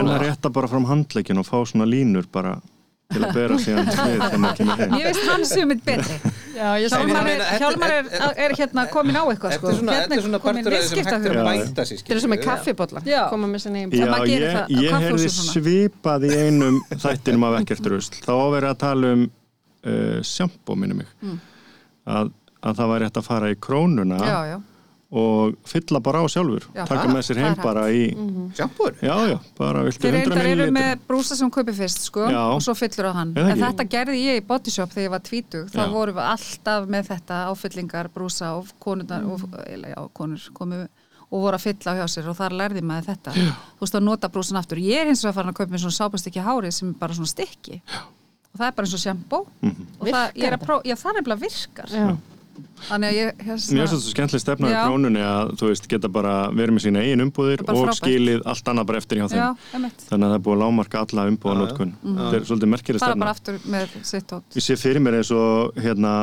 Svona 3.13 3.19
til 3.19 3.23
að 3.27 3.35
bera 3.37 3.57
síðan 3.63 3.85
við 3.87 3.97
þegar 3.99 4.41
maður 4.43 4.57
kemur 4.59 4.81
heim. 4.81 4.95
Ég 4.99 5.05
veist 5.09 5.29
hans 5.29 5.53
hugmynd 5.57 5.83
betri 5.87 6.17
já, 6.53 6.69
Hjálmar 6.93 7.29
er, 7.33 7.43
Hjálmar 7.61 7.93
er, 7.93 8.09
er 8.45 8.55
hérna 8.57 8.85
komin 8.93 9.17
á 9.17 9.23
eitthvað 9.23 9.53
Þetta 9.53 9.61
sko. 9.61 9.69
er 9.73 9.77
svona, 9.79 9.93
hérna 9.93 10.03
þetta 10.03 10.17
er 10.17 10.25
svona 10.27 10.41
komin 10.43 10.63
sér, 10.63 10.73
Þetta 10.73 12.35
er 12.37 12.43
kaffibólla, 12.43 13.03
Já. 13.07 13.21
koma 13.31 13.49
með 13.53 13.63
sinni 13.65 13.85
Já, 13.89 14.05
maður 14.11 14.29
gerir 14.33 14.59
ég, 14.69 14.83
ég 14.83 14.91
svona. 15.33 15.55
svipað 15.55 16.27
í 16.27 16.33
einum 16.43 16.77
þættinum 16.93 17.47
af 17.49 17.57
ekkert 17.61 17.89
rusl. 17.93 18.19
Þá 18.23 18.31
á 18.33 18.45
verið 18.53 18.69
að 18.73 18.77
tala 18.83 19.13
um 19.17 19.25
uh, 19.25 20.19
sjampó, 20.27 20.77
minni 20.79 20.99
mig. 21.01 21.09
Að, 22.03 22.31
að 22.63 22.77
það 22.81 22.93
væri 22.93 23.09
hægt 23.09 23.19
að 23.23 23.27
fara 23.31 23.51
í 23.53 23.57
krónuna 23.63 24.19
Mm. 24.23 24.29
Já, 24.29 24.39
já, 24.53 24.57
og 25.13 25.53
fylla 25.69 25.99
bara 26.01 26.23
á 26.23 26.27
sjálfur. 26.33 26.63
Já, 26.73 26.83
Taka 26.89 27.05
með 27.11 27.21
sér 27.27 27.39
heim 27.43 27.55
bara 27.61 27.83
í... 27.93 27.99
Sjampur? 28.57 28.95
Já, 29.05 29.13
já, 29.29 29.35
bara 29.59 29.83
viltu 29.85 30.01
Þeir 30.01 30.15
100 30.17 30.17
reyndar 30.17 30.39
eru 30.49 30.65
millilitra. 30.65 30.73
með 30.79 31.03
brúsa 31.11 31.37
sem 31.37 31.51
kaupi 31.53 31.75
fyrst 31.77 32.07
sko, 32.07 32.23
Já. 32.33 32.41
og 32.55 32.63
svo 32.65 32.73
fyllur 32.79 33.09
á 33.09 33.13
hann 33.19 33.35
Eða 33.37 33.45
en 33.45 33.53
ekki? 33.53 33.63
þetta 33.67 33.85
gerði 33.93 34.17
ég 34.23 34.41
í 34.41 34.45
bodyshop 34.49 34.89
þegar 34.95 35.05
ég 35.05 35.13
var 35.13 35.23
tvítug 35.29 35.69
þá 35.69 35.81
vorum 35.93 36.17
við 36.17 36.25
alltaf 36.33 36.89
með 36.95 37.07
þetta 37.11 37.39
áfyllingar, 37.53 38.09
brúsa 38.15 38.49
og 38.57 38.73
konurnar 38.81 39.23
og, 39.29 39.45
eiginlega, 39.67 39.93
já, 39.93 40.09
konur 40.17 40.49
komu 40.57 40.81
og 41.33 41.41
voru 41.41 41.57
að 41.57 41.63
fylla 41.67 41.93
á 41.93 41.97
hjá 42.01 42.07
sér 42.13 42.27
og 42.29 42.35
þar 42.37 42.53
lærði 42.57 42.81
maður 42.85 43.07
þetta 43.13 43.31
já. 43.37 43.53
þú 43.77 43.85
veist 43.85 43.95
að 43.97 44.03
nota 44.09 44.29
brúsan 44.33 44.59
aftur 44.59 44.81
ég 44.81 45.01
er 45.01 45.07
hins 45.09 45.23
vegar 45.25 45.37
farin 45.39 45.53
að 45.53 45.57
kaupa 45.61 45.73
mér 45.73 45.81
svona 45.85 45.97
sápastykki 46.01 46.43
hári 46.45 46.69
sem 46.73 46.89
er 46.91 46.97
bara 46.99 47.13
svona 47.17 47.31
stykki 47.31 47.79
já. 47.81 48.01
og 48.53 48.59
það 48.61 48.67
er 48.67 48.75
bara 48.77 48.85
eins 48.89 48.93
og 48.97 49.01
shampoo 49.01 49.45
Mhm. 49.61 49.87
og 49.99 50.07
það, 50.13 50.27
ég 50.37 50.45
er 50.49 50.57
að 50.57 50.65
prófa, 50.67 50.85
já 50.85 50.95
það 51.05 51.17
er 51.17 51.25
bara 51.29 51.39
virkar 51.41 51.89
Já. 51.89 52.05
Þannig 52.87 53.07
að 53.09 53.15
ég 53.17 53.29
Mér 53.33 53.47
finnst 53.47 53.69
hérna, 53.71 53.83
þetta 53.87 53.97
svo 54.03 54.11
skemmtileg 54.13 54.41
stefna 54.43 54.67
í 54.69 54.73
Já. 54.73 54.81
krónunni 54.85 55.21
að 55.25 55.51
þú 55.59 55.69
veist 55.71 55.87
geta 55.89 56.09
bara 56.13 56.33
verið 56.53 56.73
með 56.75 56.83
sína 56.85 57.01
eigin 57.03 57.23
umbúðir 57.25 57.61
Það 57.63 57.69
er 57.69 57.73
og 57.73 57.83
frábært. 57.87 57.99
skilið 58.01 58.41
allt 58.53 58.67
annað 58.73 58.87
bara 58.91 59.01
eftir 59.01 59.17
hjá 59.21 59.27
þeim. 59.31 59.39
já, 59.39 59.49
Þannig 59.73 60.27
að 60.27 60.33
það 60.33 60.35
er 60.37 60.43
búið 60.47 60.55
að 60.57 60.63
lámarka 60.63 61.01
alla 61.03 61.25
umbúðanótkun. 61.31 61.93
Þetta 62.03 62.35
er 62.39 62.45
svolítið 62.49 62.71
merkileg 62.73 62.99
fara 63.03 63.11
stefna. 63.13 63.23
bara 63.25 63.35
aftur 63.37 63.59
með 63.73 63.95
sitt 64.11 64.27
tótt 64.29 64.57
Ég 64.59 64.63
sé 64.67 64.77
fyrir 64.83 65.01
mér 65.01 65.17
eins 65.21 65.31
og 65.33 65.73
hérna, 65.81 66.13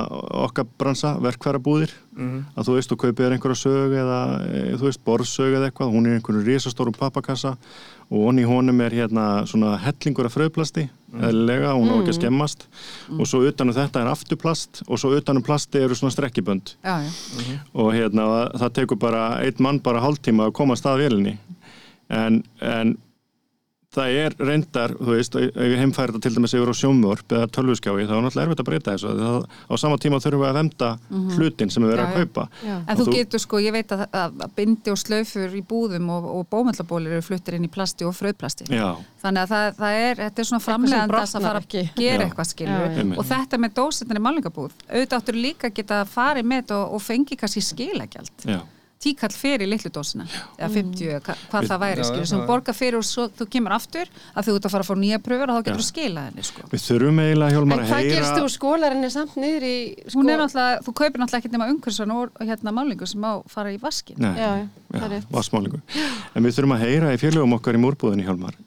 okkar 0.47 0.67
bransa, 0.79 1.15
verkfærabúðir 1.25 1.91
að 2.21 2.67
þú 2.69 2.75
veist, 2.77 2.91
þú 2.93 2.97
kaupir 3.01 3.33
einhverja 3.33 3.57
sög 3.57 3.93
eða 3.97 4.21
e, 4.45 4.77
þú 4.77 4.85
veist, 4.91 5.01
borðsög 5.07 5.55
eða 5.57 5.71
eitthvað 5.71 5.93
hún 5.95 6.07
er 6.07 6.13
í 6.13 6.19
einhverju 6.21 6.43
risastórum 6.45 6.93
pappakassa 6.99 7.55
og 8.11 8.25
honni 8.27 8.43
í 8.43 8.49
honum 8.51 8.81
er 8.85 8.91
hérna 8.93 9.47
svona 9.49 9.77
hellingur 9.81 10.27
af 10.29 10.35
fröðplasti, 10.35 10.89
eðlilega 11.19 11.73
hún 11.75 11.91
á 11.91 11.95
ekki 12.01 12.13
að 12.15 12.19
skemmast. 12.21 12.67
Og 13.19 13.27
svo 13.27 13.41
utanum 13.49 13.75
þetta 13.75 14.01
er 14.05 14.11
afturplast 14.13 14.83
og 14.87 14.99
svo 15.03 15.11
utanum 15.17 15.43
plasti 15.43 15.83
eru 15.83 15.95
svona 15.99 16.15
strekkibönd. 16.15 16.75
Já, 16.85 16.97
já, 17.03 17.59
og 17.75 17.93
hérna 17.95 18.27
það- 18.55 18.75
tekur 18.81 18.99
bara 18.99 19.25
einn 19.43 19.59
mann 19.59 19.79
bara 19.83 20.01
hálftíma 20.01 20.47
að 20.49 20.53
koma 20.53 20.75
að 20.75 20.83
stað 20.85 21.03
vélinni. 21.05 21.37
En, 22.11 22.43
en 22.61 22.97
það 23.91 24.17
er 24.21 24.35
reyndar, 24.39 24.93
þú 24.95 25.15
veist, 25.17 25.35
ef 25.35 25.57
ég 25.67 25.81
heimfæri 25.81 26.13
þetta 26.15 26.23
til 26.23 26.31
dæmis 26.37 26.53
yfir 26.55 26.71
á 26.71 26.75
sjómvörp 26.79 27.33
eða 27.35 27.49
tölvuskjái 27.57 28.05
þá 28.07 28.13
er 28.15 28.23
náttúrulega 28.23 28.47
erfitt 28.47 28.63
að 28.63 28.69
breyta 28.69 28.95
þessu 28.95 29.15
það, 29.19 29.49
á 29.67 29.75
sama 29.83 29.99
tíma 29.99 30.21
þurfum 30.23 30.45
við 30.45 30.51
að 30.51 30.59
venda 30.61 30.91
hlutin 31.35 31.73
sem 31.75 31.83
við 31.83 31.93
verðum 31.97 32.07
að 32.07 32.21
kaupa 32.21 32.45
Já. 32.63 32.77
En 32.77 32.95
Og 32.95 33.03
þú 33.03 33.17
getur 33.17 33.43
sko, 33.43 33.61
ég 33.65 33.75
veit 33.75 33.95
að, 33.97 34.05
að, 34.15 34.39
að 34.47 34.55
bindi 34.61 34.95
og 34.95 35.01
slaufur 35.03 35.59
í 35.59 35.65
búðum 35.67 36.11
og, 36.15 36.31
og 36.37 36.49
bómöllabólir 36.55 37.19
eru 37.19 37.27
fluttir 37.27 37.59
inn 37.59 37.67
í 37.67 37.73
plasti 37.73 38.07
og 38.07 38.15
fröðplasti. 38.15 38.71
Já, 38.71 38.95
Þannig 39.25 39.43
að 39.43 39.55
það, 39.55 39.69
það 39.83 40.01
er, 40.07 40.21
þetta 40.23 40.43
er 40.45 40.51
svona 40.53 40.63
sem 40.63 40.69
framlegandi 40.71 41.21
að 41.21 41.33
fara 41.35 41.59
að 41.59 41.63
ekki. 41.67 41.87
gera 41.99 42.21
Já. 42.21 42.27
eitthvað 42.29 42.51
skilur. 42.55 43.15
Og 43.19 43.31
þetta 43.35 43.61
með 43.65 43.79
dósendinni 43.81 44.23
málingabúð, 44.23 44.77
auðvitað 44.87 45.19
áttur 45.19 45.41
líka 45.41 45.71
að 45.71 45.81
geta 45.81 46.05
farið 46.09 46.53
með 46.55 46.77
og, 46.79 46.95
og 46.95 47.03
fengi 47.03 47.41
kannski 47.41 47.65
skilagjald. 47.65 48.47
Tíkall 49.01 49.33
fyrir 49.33 49.65
litlu 49.65 49.89
dósina, 49.89 50.27
eða 50.61 50.67
50, 50.75 51.07
eða 51.09 51.21
hva, 51.25 51.35
hvað 51.49 51.69
það 51.71 51.79
væri 51.81 52.03
skilur, 52.05 52.27
sem 52.29 52.41
borgar 52.45 52.77
fyrir 52.77 52.99
og 52.99 53.07
svo 53.09 53.23
þú 53.33 53.47
kemur 53.55 53.73
aftur 53.73 54.11
að 54.37 54.45
þú 54.51 54.57
ert 54.59 54.67
að 54.69 54.75
fara 54.75 54.85
að 54.85 54.91
fá 54.91 54.97
nýja 55.01 55.19
pröfur 55.25 55.49
og 55.49 55.57
þá 55.57 55.63
getur 55.71 55.81
þú 55.81 55.87
skilað 55.87 56.27
henni 56.29 56.45
sko. 56.45 56.65
við 56.69 56.83
þurfum 56.85 57.23
eiginlega 57.25 57.55
hjálmar 57.57 57.81
En 57.81 57.87
að 57.87 57.89
hvað 57.95 58.11
gerst 58.11 58.29
heyra 58.29 58.43
þú 58.45 58.51
skólarinni 58.53 59.11
samt 59.15 59.39
niður 59.41 59.67
í 59.71 59.73
sko... 60.05 60.19
Hún 60.21 60.29
er 60.35 60.43
náttúrulega, 60.43 60.85
þú 60.85 60.95
kaupir 61.01 61.23
náttúrulega 61.25 61.41
ekkert 61.41 61.57
nema 61.57 61.71
umhversan 61.73 62.15
og 62.19 62.45
hérna 62.51 62.77
málingu 62.77 63.09
sem 63.09 63.25
á 63.25 63.33
fara 63.49 63.73
í 63.73 63.81
vaskin. 63.81 64.21
Nei, 64.21 64.31
Já, 64.37 64.53
já, 64.61 64.69
já, 65.01 65.09
rétt. 65.17 65.33
vassmálingu 65.33 65.81
En 66.37 66.45
við 66.45 66.59
þurfum 66.61 66.77
að 66.77 66.85
heyra 66.85 67.17
í 67.17 67.21
félögum 67.25 67.57
okkar 67.57 67.81
í 67.81 67.85
múrbúðinni 67.89 68.29
hjálmar. 68.29 68.61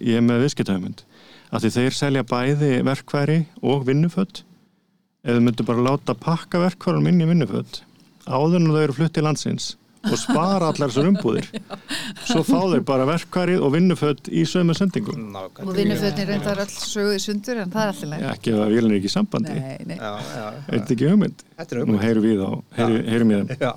Ég 0.00 0.16
er 0.16 0.24
með 0.24 0.46
viðskiptahumund 0.48 1.04
að 1.52 1.66
því 1.68 1.76
þeir 1.76 2.00
selja 2.00 2.24
bæði 2.32 2.72
verkværi 2.88 3.40
og 3.60 3.84
vinnuföld 3.84 4.46
þau 5.28 5.40
myndu 5.44 5.64
bara 5.68 5.84
láta 5.92 6.16
pakka 6.16 6.64
verkværum 6.70 7.12
inn 7.12 7.20
í 7.20 7.28
vinnuföld 7.28 7.84
áður 8.26 8.60
en 8.60 8.70
þau 8.74 8.82
eru 8.84 8.98
flutt 9.00 9.16
til 9.16 9.24
landsins 9.26 9.74
og 10.04 10.18
spara 10.20 10.66
allar 10.68 10.90
þessar 10.92 11.06
umbúðir 11.08 11.46
svo 12.28 12.42
fá 12.44 12.58
þau 12.68 12.80
bara 12.84 13.06
verkværi 13.08 13.54
og 13.56 13.70
vinnuföld 13.72 14.28
í 14.28 14.42
sömu 14.48 14.74
sendingu. 14.76 15.14
Og 15.64 15.70
vinnufötnin 15.76 16.28
reyndar 16.28 16.60
öll 16.60 16.72
söguði 16.74 17.22
sundur 17.24 17.62
en 17.62 17.72
það 17.72 17.86
er 17.86 17.92
alltaf 17.94 18.10
leið. 18.10 18.26
ekki 18.34 18.52
að 18.52 18.74
vélun 18.74 18.92
er 18.92 18.98
ekki 18.98 19.10
í 19.10 19.14
sambandi. 19.14 19.54
Nei, 19.56 19.78
nei, 19.88 19.96
Já, 19.96 20.10
já, 20.28 20.44
er 20.50 20.74
þetta 20.74 20.96
ekki 20.96 21.08
hugmynd? 21.08 21.44
Þetta 21.54 21.78
er 21.78 21.88
Nú 21.88 21.98
heyrum 22.02 22.26
við 22.26 22.44
á, 22.44 22.50
heyrum, 22.76 23.08
heyrum 23.14 23.32
við 23.32 23.40
þeim. 23.40 23.64
Já. 23.64 23.72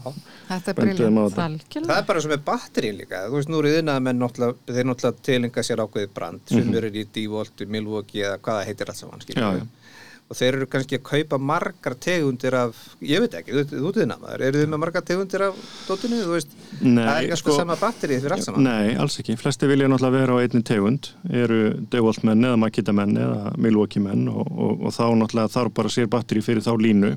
þetta 0.52 0.74
er 0.74 0.76
á 0.76 0.82
briljant. 0.84 1.66
Það 1.78 1.96
er 1.98 2.06
bara 2.12 2.24
sem 2.26 2.36
er 2.36 2.46
batterín 2.52 3.00
líka, 3.00 3.24
þú 3.30 3.40
veist, 3.40 3.52
nú 3.54 3.64
eru 3.64 3.74
þinn 3.78 3.94
að 3.96 4.06
menn 4.10 4.24
náttúrulega, 4.24 4.60
þeir 4.68 4.90
náttúrulega 4.92 5.26
tilinga 5.30 5.64
sér 5.70 5.84
ákveðið 5.86 6.14
brand, 6.18 6.44
sem 6.52 6.78
eru 6.82 6.92
í 6.92 7.08
D-Volt, 7.16 7.68
Milwaukee 7.72 8.26
eða 8.28 8.42
hvað 8.44 8.60
það 8.60 8.72
heitir 8.72 8.92
allt 8.92 9.00
saman, 9.04 9.24
skiljum 9.24 9.48
Já, 9.48 9.62
við. 9.62 9.68
Og 10.28 10.36
þeir 10.36 10.58
eru 10.58 10.66
kannski 10.68 10.98
að 10.98 11.04
kaupa 11.08 11.38
margar 11.40 11.94
tegundir 12.04 12.56
af, 12.60 12.76
ég 13.00 13.22
veit 13.24 13.36
ekki, 13.40 13.54
þú 13.56 13.62
þú 13.70 13.92
ert 13.94 14.00
þinn 14.02 14.12
að 14.12 14.24
maður, 14.26 14.42
eru 14.50 14.60
þið 14.60 14.72
með 14.74 14.82
margar 14.84 15.06
tegundir 15.08 15.44
af 15.46 15.62
dótinu, 15.88 16.18
þú 16.26 16.34
veist, 16.34 16.56
Nei, 16.82 16.90
það 16.98 17.12
er 17.14 17.22
ekki 17.22 17.32
alltaf 17.32 17.40
sko- 17.46 17.56
sama 17.62 17.78
batterið 17.80 18.26
fyrir 18.26 18.36
allt 18.36 18.44
saman. 18.50 18.66
Nei, 18.68 18.90
alls 19.00 19.16
ekki. 19.24 19.38
Flesti 19.40 19.70
vilja 19.72 19.88
náttúrulega 19.88 20.18
vera 20.18 20.36
á 20.36 20.38
einni 20.44 20.62
tegund, 20.68 21.10
eru 21.32 21.62
Devolt 21.96 22.26
menn 22.28 22.44
eða 22.44 22.60
Makita 22.60 22.96
menn 23.00 23.16
eða 23.24 23.54
Milwaukee 23.56 24.04
menn 24.04 24.28
og, 24.28 24.52
og, 24.52 24.84
og 24.90 24.98
þá 24.98 25.06
náttúrulega 25.22 25.54
þarf 25.56 25.74
bara 25.80 25.94
sér 25.96 26.12
batteri 26.12 26.44
fyrir 26.44 26.66
þá 26.68 26.74
línu. 26.76 27.14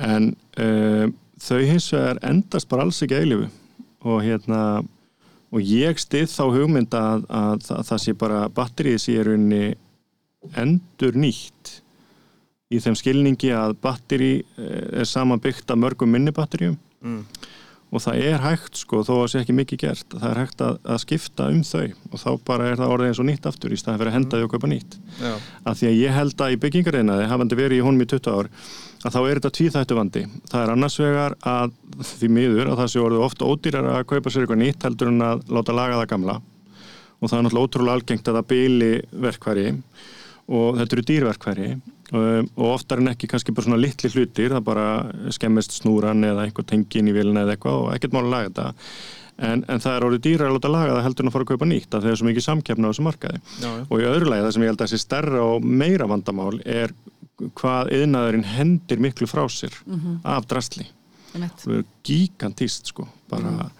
En 0.00 0.30
uh, 0.64 1.06
þau 1.44 1.60
hins 1.68 1.90
vegar 1.92 2.22
endast 2.24 2.68
bara 2.72 2.86
alls 2.88 3.02
ekki 3.04 3.20
eilifu 3.20 3.50
og 4.08 4.22
hérna 4.24 4.62
og 5.52 5.60
ég 5.60 6.00
stið 6.00 6.30
þá 6.32 6.44
hugmynd 6.56 6.94
að, 6.96 7.26
að, 7.28 7.68
að 7.76 7.84
það 7.92 8.00
sé 8.06 8.16
bara 8.16 8.46
batterið 8.48 8.96
sé 9.04 9.18
í 9.18 9.24
rauninni 9.28 9.74
endur 10.58 11.14
nýtt 11.20 11.81
í 12.72 12.80
þeim 12.82 12.96
skilningi 12.98 13.50
að 13.56 13.74
batteri 13.84 14.32
eh, 14.58 15.02
er 15.02 15.08
saman 15.08 15.40
byggt 15.42 15.70
af 15.74 15.80
mörgum 15.82 16.12
minni 16.14 16.32
batterjum 16.36 16.78
Mm. 17.02 17.24
og 17.92 17.98
það 18.00 18.20
er 18.30 18.38
hægt 18.44 18.76
sko 18.78 19.00
þó 19.02 19.10
að 19.18 19.24
sé 19.32 19.40
ekki 19.42 19.54
mikið 19.58 19.80
gert 19.82 20.14
það 20.14 20.28
er 20.30 20.38
hægt 20.38 20.60
að, 20.62 20.76
að 20.86 21.00
skipta 21.02 21.48
um 21.50 21.58
þau. 21.66 21.88
Og 22.12 22.20
þá 22.22 22.28
bara 22.46 22.68
er 22.70 22.76
það 22.78 22.92
orðið 22.94 23.08
eins 23.10 23.20
og 23.20 23.26
nýtt 23.26 23.48
aftur 23.50 23.74
í 23.74 23.78
staðan 23.80 23.98
fyrir 24.00 24.10
að 24.12 24.16
henda 24.16 24.38
því 24.38 24.46
og 24.46 24.52
kaupa 24.54 24.70
nýtt. 24.70 24.94
Já. 25.18 25.32
að 25.66 25.80
því 25.80 25.88
að 25.90 25.98
ég 25.98 26.14
held 26.16 26.44
að 26.46 26.54
í 26.54 26.60
byggingarreinaði 26.62 27.26
hafandi 27.32 27.58
verið 27.58 27.80
í 27.80 27.84
honum 27.84 28.04
í 28.04 28.06
20 28.12 28.38
ár 28.38 28.48
að 29.02 29.16
þá 29.16 29.18
er 29.26 29.40
þetta 29.40 29.50
tvíþættu 29.58 29.98
vandi 29.98 30.22
það 30.52 30.62
er 30.62 30.72
annars 30.76 30.96
vegar 31.02 31.34
að 31.42 31.74
því 32.12 32.30
miður 32.38 32.70
að 32.70 32.78
það 32.84 32.90
sé 32.94 33.02
orðið 33.02 33.24
ofta 33.26 33.48
ódýrar 33.50 33.88
að 33.96 34.06
kaupa 34.14 34.30
sér 34.30 34.44
eitthvað 34.46 34.62
nýtt 34.62 34.86
heldur 34.86 35.10
en 35.10 35.24
að 35.26 35.42
láta 35.58 35.74
laga 35.76 35.98
það 35.98 36.10
gamla. 36.14 36.36
Og 37.18 37.26
það 37.30 37.38
er 37.38 37.44
náttúrulega 37.48 37.66
ótrúlega 37.66 37.98
algengt 37.98 38.30
að 38.30 38.38
það 38.38 38.48
byli 38.54 38.92
verkværi 39.26 39.66
og 40.52 40.78
þetta 40.78 40.96
eru 40.96 41.04
dýrverkværi 41.10 41.68
og 42.12 42.68
oftar 42.68 43.00
en 43.00 43.12
ekki 43.12 43.30
kannski 43.30 43.54
bara 43.56 43.68
svona 43.68 43.80
litli 43.80 44.10
hlutir 44.12 44.52
það 44.52 44.64
bara 44.66 44.86
skemmist 45.32 45.78
snúran 45.78 46.24
eða 46.28 46.46
einhver 46.46 46.66
tengin 46.68 47.08
í 47.08 47.16
vilna 47.16 47.46
eða 47.46 47.56
eitthvað 47.56 47.80
og 47.86 47.90
ekkert 47.96 48.16
mál 48.16 48.24
að 48.26 48.32
laga 48.34 48.50
þetta. 48.50 48.66
En, 49.42 49.62
en 49.64 49.80
það 49.80 49.94
er 49.96 50.04
orðið 50.06 50.24
dýrar 50.26 50.50
að 50.50 50.58
láta 50.58 50.70
laga 50.70 50.96
það 50.98 51.06
heldur 51.06 51.24
en 51.24 51.30
að 51.30 51.34
fara 51.34 51.46
að 51.46 51.52
kaupa 51.54 51.68
nýtt 51.70 51.94
af 51.94 52.02
því 52.02 52.04
það 52.04 52.12
er 52.12 52.20
svo 52.20 52.28
mikið 52.28 52.44
samkeppna 52.46 52.84
á 52.84 52.90
þessu 52.92 53.04
markaði. 53.06 53.40
Já, 53.62 53.70
já. 53.70 53.84
og 53.88 54.02
í 54.02 54.08
öðru 54.10 54.28
lagi 54.28 54.44
það 54.44 54.52
sem 54.56 54.64
ég 54.64 54.72
held 54.72 54.82
að 54.82 54.90
þessi 54.90 55.02
stærra 55.06 55.44
og 55.46 55.64
meira 55.82 56.08
vandamál 56.10 56.58
er 56.68 56.92
hvað 57.58 57.92
yðnaðurinn 57.96 58.46
hendir 58.46 59.00
miklu 59.02 59.28
frá 59.30 59.42
sér 59.50 59.74
af 60.22 60.46
drastli 60.50 60.86
það 61.32 61.78
er 61.78 61.86
gigantíst 62.04 62.92
sko 62.92 63.06
bara, 63.30 63.70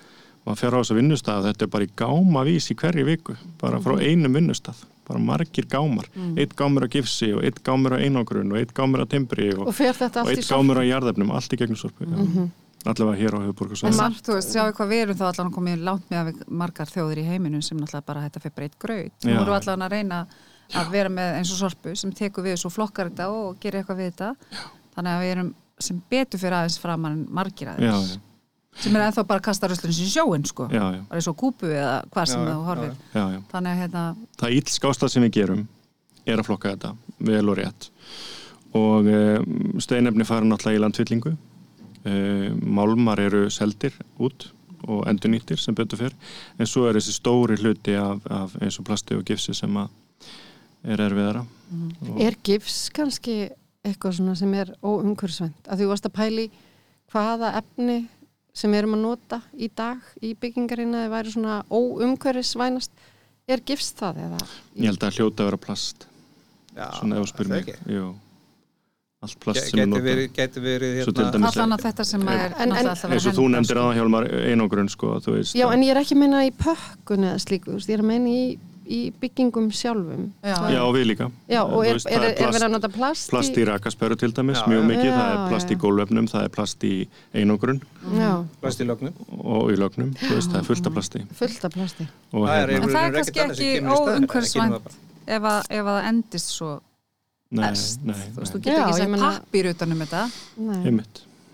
maður 0.46 0.58
fer 0.62 0.74
á 0.74 0.80
þessu 0.80 0.96
vinnustaf 0.98 1.44
þetta 1.44 1.66
er 1.66 1.72
bara 1.74 1.86
í 1.86 1.92
gáma 1.96 2.44
vís 2.48 2.70
í 2.72 2.78
hverju 2.78 3.04
viku 3.06 3.36
bara 3.60 3.80
frá 3.84 3.98
einum 4.00 4.32
vinnustaf 4.34 4.86
bara 5.12 5.22
margir 5.28 5.68
gámar, 5.70 6.08
eitt 6.36 6.56
gámur 6.58 6.88
á 6.88 6.88
gifsi 6.90 7.30
og 7.36 7.44
eitt 7.46 7.60
gámur 7.66 7.94
á 7.94 7.98
einangrun 8.00 8.56
og 8.56 8.58
eitt 8.62 8.74
gámur 8.76 9.04
á 9.04 9.06
timbri 9.06 9.52
og, 9.54 9.68
Og 9.68 9.76
og 9.76 10.32
eitt 10.32 10.48
gámur 10.48 10.80
á 10.80 10.84
jarðefnum 10.88 11.30
allt 11.36 11.54
í 11.54 11.60
gegnum 11.60 11.80
sorpu 11.80 12.08
mm 12.08 12.50
allavega 12.84 13.18
hér 13.20 13.36
á 13.36 13.38
En 13.38 13.46
höfuborgarsvæðinu 13.46 14.00
margt, 14.00 14.24
þú 14.26 14.36
veist, 14.36 14.54
sjáu 14.54 14.72
hvað 14.74 14.88
við 14.90 15.02
erum 15.04 15.18
þá 15.18 15.24
allan 15.28 15.52
komið 15.54 15.84
langt 15.86 16.08
með 16.10 16.20
að 16.22 16.40
margar 16.62 16.90
þjóðir 16.90 17.20
í 17.22 17.26
heiminum 17.28 17.62
sem 17.62 17.78
náttúrulega 17.78 18.08
bara 18.08 18.24
þetta 18.26 18.42
fyrir 18.42 18.56
breytt 18.58 18.78
Já. 19.22 19.36
erum 19.36 19.52
við 19.52 19.58
allan 19.60 19.86
að 19.86 19.94
reyna 19.94 20.20
að 20.72 20.90
vera 20.94 21.12
með 21.12 21.38
eins 21.38 21.52
og 21.52 21.60
sorpu 21.60 21.94
sem 21.98 22.12
tekur 22.16 22.46
við 22.46 22.58
svo 22.62 22.72
flokkar 22.72 23.12
þetta 23.12 23.28
og 23.30 23.60
gerir 23.62 23.82
eitthvað 23.82 24.02
við 24.02 24.10
þetta. 24.10 24.30
Þannig 24.96 25.12
að 25.12 25.22
við 25.22 25.32
erum 25.36 25.54
sem 25.82 26.02
betur 26.10 26.42
fyrir 26.42 26.58
aðeins 26.58 26.78
framan 26.82 27.16
en 27.18 27.24
margir 27.30 27.68
já, 27.68 27.74
aðeins. 27.74 28.16
já, 28.16 28.31
Sem 28.80 28.94
er 28.96 29.04
ennþá 29.04 29.24
bara 29.28 29.40
að 29.42 29.44
kasta 29.50 29.68
sín 29.68 29.90
í 29.92 30.08
sjóin, 30.08 30.44
sko. 30.48 30.68
já, 30.72 30.80
já, 30.96 31.00
Bara 31.08 31.18
eins 31.20 31.28
og 31.28 31.36
kúpu 31.36 31.68
eða 31.68 32.02
hvað 32.10 32.26
sem 32.30 32.46
já, 32.48 32.54
horfir. 32.66 32.94
já, 33.12 33.24
já. 33.34 33.40
Þannig 33.52 33.72
að 33.72 33.80
hérna, 33.82 34.04
það 34.40 34.54
íllskásta 34.58 35.08
sem 35.12 35.22
við 35.26 35.32
gerum 35.36 35.66
er 36.26 36.38
að 36.40 36.46
flokka 36.48 36.72
þetta 36.72 36.94
vel 37.18 37.48
og 37.52 37.58
rétt 37.58 37.90
og 38.72 39.06
um, 39.12 39.80
steinefni 39.82 40.24
fara 40.24 40.46
náttúrulega 40.48 40.78
í 40.78 40.82
landfyllingu 40.86 41.32
um, 41.34 42.60
málmar 42.78 43.20
eru 43.20 43.50
seldir 43.52 43.92
út 44.22 44.48
og 44.88 45.04
endurnýttir 45.10 45.60
sem 45.60 45.74
betur 45.78 46.00
fyrr 46.00 46.14
en 46.58 46.66
svo 46.66 46.86
er 46.88 46.96
þessi 46.96 47.12
stóri 47.18 47.58
hluti 47.60 47.94
af, 48.00 48.22
af 48.32 48.56
eins 48.62 48.78
og 48.80 48.86
plasti 48.88 49.14
og 49.18 49.26
gifsi 49.28 49.52
sem 49.54 49.76
að 49.76 49.92
er 50.82 51.04
erfiðara 51.04 51.44
og, 51.44 52.16
Er 52.18 52.34
gifs 52.44 52.88
kannski 52.94 53.36
eitthvað 53.84 54.16
svona 54.18 54.34
sem 54.38 54.50
er 54.58 54.72
óumhverfisvænt? 54.82 55.68
Að 55.68 55.78
því 55.78 55.84
þú 55.86 55.92
varst 55.92 56.08
að 56.08 56.16
pæli 56.16 56.48
hvaða 57.12 57.52
efni 57.60 57.98
sem 58.52 58.72
við 58.72 58.82
erum 58.82 58.96
að 58.98 59.02
nota 59.06 59.38
í 59.56 59.68
dag 59.76 60.02
í 60.20 60.34
byggingarina 60.38 61.06
eða 61.06 61.14
væri 61.16 61.32
svona 61.34 61.60
óumhverfisvænast 61.72 62.92
er 63.48 63.62
gifs 63.66 63.92
það 63.98 64.20
eða? 64.26 64.42
ég 64.76 64.90
held 64.92 65.06
að 65.08 65.16
hljóta 65.18 65.42
að 65.44 65.48
vera 65.50 65.62
plast 65.66 66.06
Já, 66.72 66.86
svona 66.96 67.18
ef 67.18 67.24
þú 67.24 67.30
spyr 67.32 67.48
það 67.50 67.56
mig. 67.58 67.80
Jú. 67.92 68.04
allt 69.22 69.38
plast 69.42 69.66
sem 69.68 69.78
er 69.78 69.82
Gæti 69.82 69.90
notað 69.92 70.06
verið, 70.08 70.28
gæti 70.36 70.62
verið 70.64 70.94
hérna, 70.98 71.50
allan 71.52 71.76
að 71.76 71.84
þetta 71.86 72.06
sem 72.08 72.28
er 72.32 72.54
eins 73.12 73.26
og 73.28 73.36
þú 73.36 73.44
nefndir 73.52 73.80
aðan 73.82 73.98
hjálmar 74.00 74.28
einangrun 74.50 74.90
sko, 74.92 75.14
Já, 75.52 75.66
en 75.70 75.84
ég 75.84 75.92
er 75.94 76.00
ekki 76.02 76.16
að 76.16 76.22
meina 76.24 76.44
í 76.48 76.52
pökkun 76.58 77.28
eða 77.28 77.42
slíku, 77.44 77.76
ég 77.78 77.92
er 77.96 78.02
að 78.04 78.08
meina 78.08 78.32
í, 78.32 78.44
í 78.88 79.12
byggingum 79.20 79.70
sjálfum. 79.72 80.32
Já. 80.42 80.54
Það- 80.56 80.72
já, 80.74 80.82
við 80.96 81.04
líka 81.06 81.26
Já, 81.48 81.60
og 81.62 81.84
er, 81.86 81.94
er, 81.94 82.00
það 82.02 82.24
er, 82.24 82.52
verið 82.52 82.66
að 82.66 82.70
nota 82.72 82.88
plast, 82.88 83.30
plast 83.30 83.56
í 83.56 83.64
rakasperu 83.68 84.16
til 84.18 84.32
dæmis, 84.32 84.58
Já, 84.58 84.66
mjög 84.66 84.82
já. 84.82 84.88
mikið, 84.90 85.10
það 85.16 85.30
er 85.32 85.48
plast 85.52 85.68
já. 85.68 85.74
í 85.76 85.78
gólvefnum, 85.84 86.26
það 86.32 86.44
er 86.44 86.48
plast 86.56 86.84
í 86.84 86.92
einogrun 87.34 87.80
Já, 88.18 88.30
plast 88.60 88.80
í 88.80 88.86
lögnum 88.88 89.12
og 89.44 89.70
í 89.72 89.76
lögnum, 89.78 90.10
þú 90.18 90.32
veist, 90.34 90.50
það 90.50 90.58
er 90.62 90.68
fullt 90.70 90.86
af 90.86 90.92
plasti 90.98 91.24
fullt 91.42 91.64
af 91.64 91.72
plasti. 91.72 92.08
og 92.32 92.48
Það 92.48 92.62
er 92.62 92.68
hérna, 92.74 92.82
En 92.82 92.88
það 92.88 93.04
er 93.06 93.12
kannski 93.18 93.34
sem 93.34 93.50
ekki 93.50 93.68
í 93.68 93.80
nema 93.80 94.80
ef, 95.26 95.42
að- 95.42 95.66
ef 95.70 95.84
að 95.86 95.92
það 95.92 96.08
endist 96.08 96.48
svo 96.56 96.80
nei, 97.52 97.70
Þú 97.72 98.40
veist, 98.40 98.52
þú 98.54 98.60
getur 98.64 98.88
ekki 98.88 99.08
meina- 99.12 99.32
pappir 99.38 99.66
utan 99.70 99.92
um 99.92 99.98
þetta. 99.98 100.30
Nei. 100.56 101.02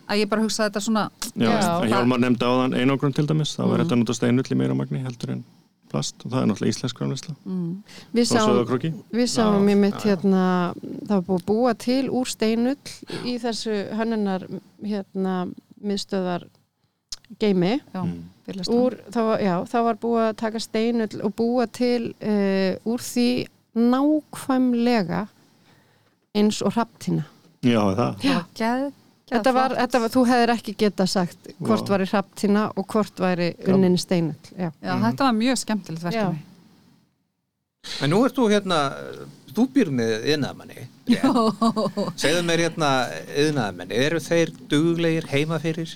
Að 0.08 0.16
ég 0.22 0.28
bara 0.30 0.40
hugsa 0.42 0.70
þetta 0.70 0.80
svona, 0.80 1.10
Já, 1.36 1.50
Já, 1.52 1.88
Hjálmar 1.90 2.18
nefndi 2.18 2.40
á 2.40 2.52
þann 2.56 2.74
einogrun 2.80 3.12
til 3.14 3.26
dæmis, 3.26 3.52
þá 3.58 3.64
er 3.74 3.82
þetta 3.84 3.92
að 3.92 3.98
nota 3.98 4.14
steinull 4.14 4.44
í 4.48 4.56
meira 4.56 4.74
magni 4.74 5.02
heldur 5.04 5.30
en 5.34 5.44
plast 5.90 6.24
og 6.24 6.32
það 6.32 6.40
er 6.42 6.48
náttúrulega 6.50 6.74
íslensk 6.74 6.98
græmvisla 7.00 7.34
Við 8.14 8.22
og 8.24 8.30
sáum, 8.32 8.92
við 9.18 9.28
sáum 9.32 9.68
í 9.68 9.76
mitt 9.78 10.04
hérna, 10.04 10.44
það 11.08 11.14
var 11.16 11.26
búið 11.28 11.40
að 11.40 11.46
búa 11.50 11.74
til 11.86 12.02
úr 12.10 12.30
steinull 12.30 12.76
í 13.24 13.36
þessu 13.42 13.76
hönnunar 13.98 14.46
hérna, 14.84 15.34
miðstöðar 15.82 16.48
geimi. 17.38 17.80
já, 17.94 18.02
Mm. 18.02 18.24
Úr, 18.72 18.94
það 19.12 19.26
var, 19.28 19.40
já, 19.44 19.54
það 19.68 19.82
var 19.84 19.96
búið 20.00 20.22
að 20.24 20.36
taka 20.40 20.60
steinull 20.64 21.18
og 21.20 21.34
búa 21.36 21.66
til 21.68 22.14
uh, 22.24 22.72
úr 22.88 23.02
því 23.04 23.26
nákvæmlega 23.76 25.26
eins 26.38 26.62
og 26.64 26.72
hraftina. 26.72 27.26
Já, 27.60 27.82
það. 27.98 28.24
Það 28.24 28.92
Þetta 29.28 29.52
var, 29.52 29.74
þetta 29.76 30.00
var, 30.02 30.12
þú 30.14 30.24
hefðir 30.28 30.52
ekki 30.54 30.74
geta 30.80 31.06
sagt 31.10 31.50
hvort 31.58 31.84
Vá. 31.88 31.94
væri 31.94 32.06
hraftina 32.08 32.66
og 32.74 32.86
hvort 32.88 33.20
væri 33.20 33.48
unnin 33.68 33.98
steinull. 34.00 34.52
Já. 34.54 34.70
Já, 34.80 34.92
þetta 35.04 35.26
var 35.26 35.34
mjög 35.36 35.58
skemmtilegt 35.62 36.06
verkefni. 36.06 36.44
En 38.02 38.12
nú 38.12 38.22
ert 38.26 38.36
þú 38.36 38.48
hérna, 38.50 38.78
þú 39.54 39.66
býr 39.74 39.90
með 39.94 40.28
yðnaðamanni. 40.32 40.86
Segðu 42.20 42.42
mér 42.48 42.64
hérna 42.66 42.90
yðnaðamenni, 43.32 44.00
eru 44.08 44.20
þeir 44.22 44.52
duglegir 44.70 45.28
heima 45.30 45.60
fyrir? 45.62 45.94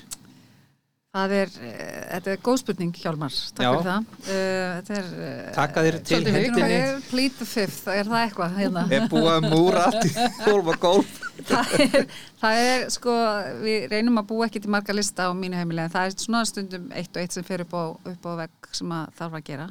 Það 1.13 1.33
er, 1.37 1.51
eh, 1.61 2.05
þetta 2.09 2.31
er 2.33 2.39
góð 2.41 2.55
spurning, 2.63 2.93
Hjálmar, 2.97 3.35
takk 3.53 3.67
Já. 3.67 3.71
fyrir 3.73 3.89
það. 3.89 4.05
Uh, 4.23 4.69
þetta 4.79 4.95
er... 4.97 5.09
eh, 5.25 5.51
Taka 5.53 5.83
þeir 5.85 5.99
til 6.09 6.21
hendinni? 6.25 6.79
Plead 7.11 7.35
the 7.37 7.49
fifth, 7.51 7.91
er 7.93 8.09
það 8.09 8.23
eitthvað 8.23 8.55
hérna? 8.57 8.85
Er 8.97 9.05
búið 9.13 9.29
að 9.35 9.49
múra 9.53 9.83
allt 9.91 10.07
í 10.09 10.13
og 10.55 10.71
gólf? 10.81 11.19
það, 11.51 11.75
er, 11.85 12.07
það 12.41 12.63
er 12.63 12.87
sko, 12.95 13.19
við 13.61 13.85
reynum 13.93 14.23
að 14.23 14.31
búa 14.33 14.49
ekki 14.49 14.63
til 14.65 14.73
marga 14.73 14.97
lista 14.97 15.29
á 15.29 15.37
mínu 15.37 15.61
heimilega, 15.61 15.93
það 15.93 16.09
er 16.09 16.17
svona 16.25 16.43
stundum 16.49 16.89
eitt 16.97 17.13
og 17.13 17.21
eitt 17.27 17.37
sem 17.37 17.45
fer 17.45 17.67
upp 17.67 17.77
á, 17.77 17.85
upp 18.15 18.29
á 18.29 18.33
vegg 18.47 18.73
sem 18.81 18.97
að 18.97 19.13
þarf 19.21 19.39
að 19.43 19.47
gera, 19.51 19.69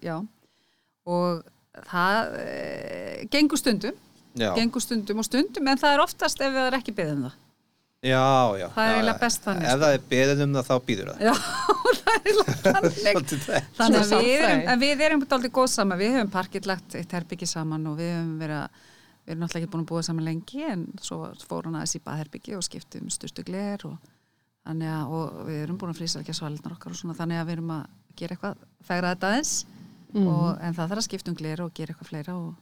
já, 0.00 0.16
og 1.04 1.44
það 1.92 2.34
e, 2.46 2.48
gengur 3.28 3.60
stundum, 3.60 4.00
Já, 4.40 4.54
gengur 4.56 4.80
stundum 4.80 5.20
og 5.20 5.28
stundum, 5.28 5.68
en 5.68 5.84
það 5.84 5.98
er 5.98 6.06
oftast 6.08 6.40
ef 6.40 6.56
það 6.56 6.70
er 6.70 6.80
ekki 6.80 6.96
beðið 6.96 7.18
um 7.18 7.24
það. 7.28 7.40
Já, 8.02 8.22
já. 8.58 8.66
Það 8.74 8.86
er 8.86 8.94
eiginlega 8.96 9.18
best 9.22 9.44
þannig, 9.46 9.66
Ef 9.70 9.82
það 9.82 9.96
er 9.96 10.06
beðið 10.12 10.42
um 10.44 10.56
það, 10.56 10.68
þá 10.68 10.86
býður 10.88 11.10
það. 11.10 11.20
Já, 11.26 11.34
það 12.02 12.12
er 12.12 12.22
eiginlega 12.22 12.56
þannig. 12.66 13.44
Þannig 13.78 14.00
að 14.02 14.24
við 14.26 14.32
erum, 14.38 14.64
en 14.72 14.82
við 14.82 15.04
erum 15.08 15.26
aldrei 15.36 15.52
góð 15.58 15.68
saman, 15.74 16.00
við 16.02 16.16
höfum 16.16 16.32
parkillagt 16.32 16.96
eitt 16.98 17.14
herbyggi 17.16 17.48
saman 17.50 17.86
og 17.90 18.00
við 18.00 18.10
höfum 18.16 18.32
verið 18.42 18.58
að, 18.58 18.80
við 19.22 19.34
erum 19.34 19.44
náttúrulega 19.44 19.62
ekki 19.62 19.72
búin 19.74 19.84
að 19.84 19.92
búa 19.92 20.02
saman 20.08 20.26
lengi 20.26 20.64
en 20.66 20.86
svo 21.02 21.20
fór 21.46 21.68
hann 21.68 21.78
aðeins 21.78 21.94
í 21.98 22.02
baðherbyggi 22.06 22.56
og 22.58 22.66
skiptum 22.66 23.12
styrstu 23.12 23.44
gler 23.46 23.86
og 23.86 24.10
þannig 24.66 24.90
að, 24.92 25.14
og 25.14 25.38
við 25.46 25.62
erum 25.62 25.78
búin 25.78 25.94
að 25.94 26.00
frísa 26.02 26.22
ekki 26.22 26.34
að 26.34 26.40
svalirnar 26.40 26.74
okkar 26.76 26.94
og 26.94 26.98
svona, 26.98 27.16
þannig 27.18 27.40
að 27.42 27.48
við 27.48 27.56
erum 27.58 27.72
að 27.76 27.86
gera 28.18 28.36
eitthvað, 28.36 28.66
fegra 28.86 29.14
þetta 29.14 29.30
aðeins 29.30 29.54
og, 30.12 30.44
en 30.60 30.76
það 30.76 30.92
þarf 30.92 31.00
að 31.00 31.06
skipta 31.06 31.32
um 31.32 31.38
gler 31.38 31.62
og 31.64 31.72
gera 31.76 31.94
eitthvað 31.94 32.10
fleira 32.10 32.34
og 32.36 32.52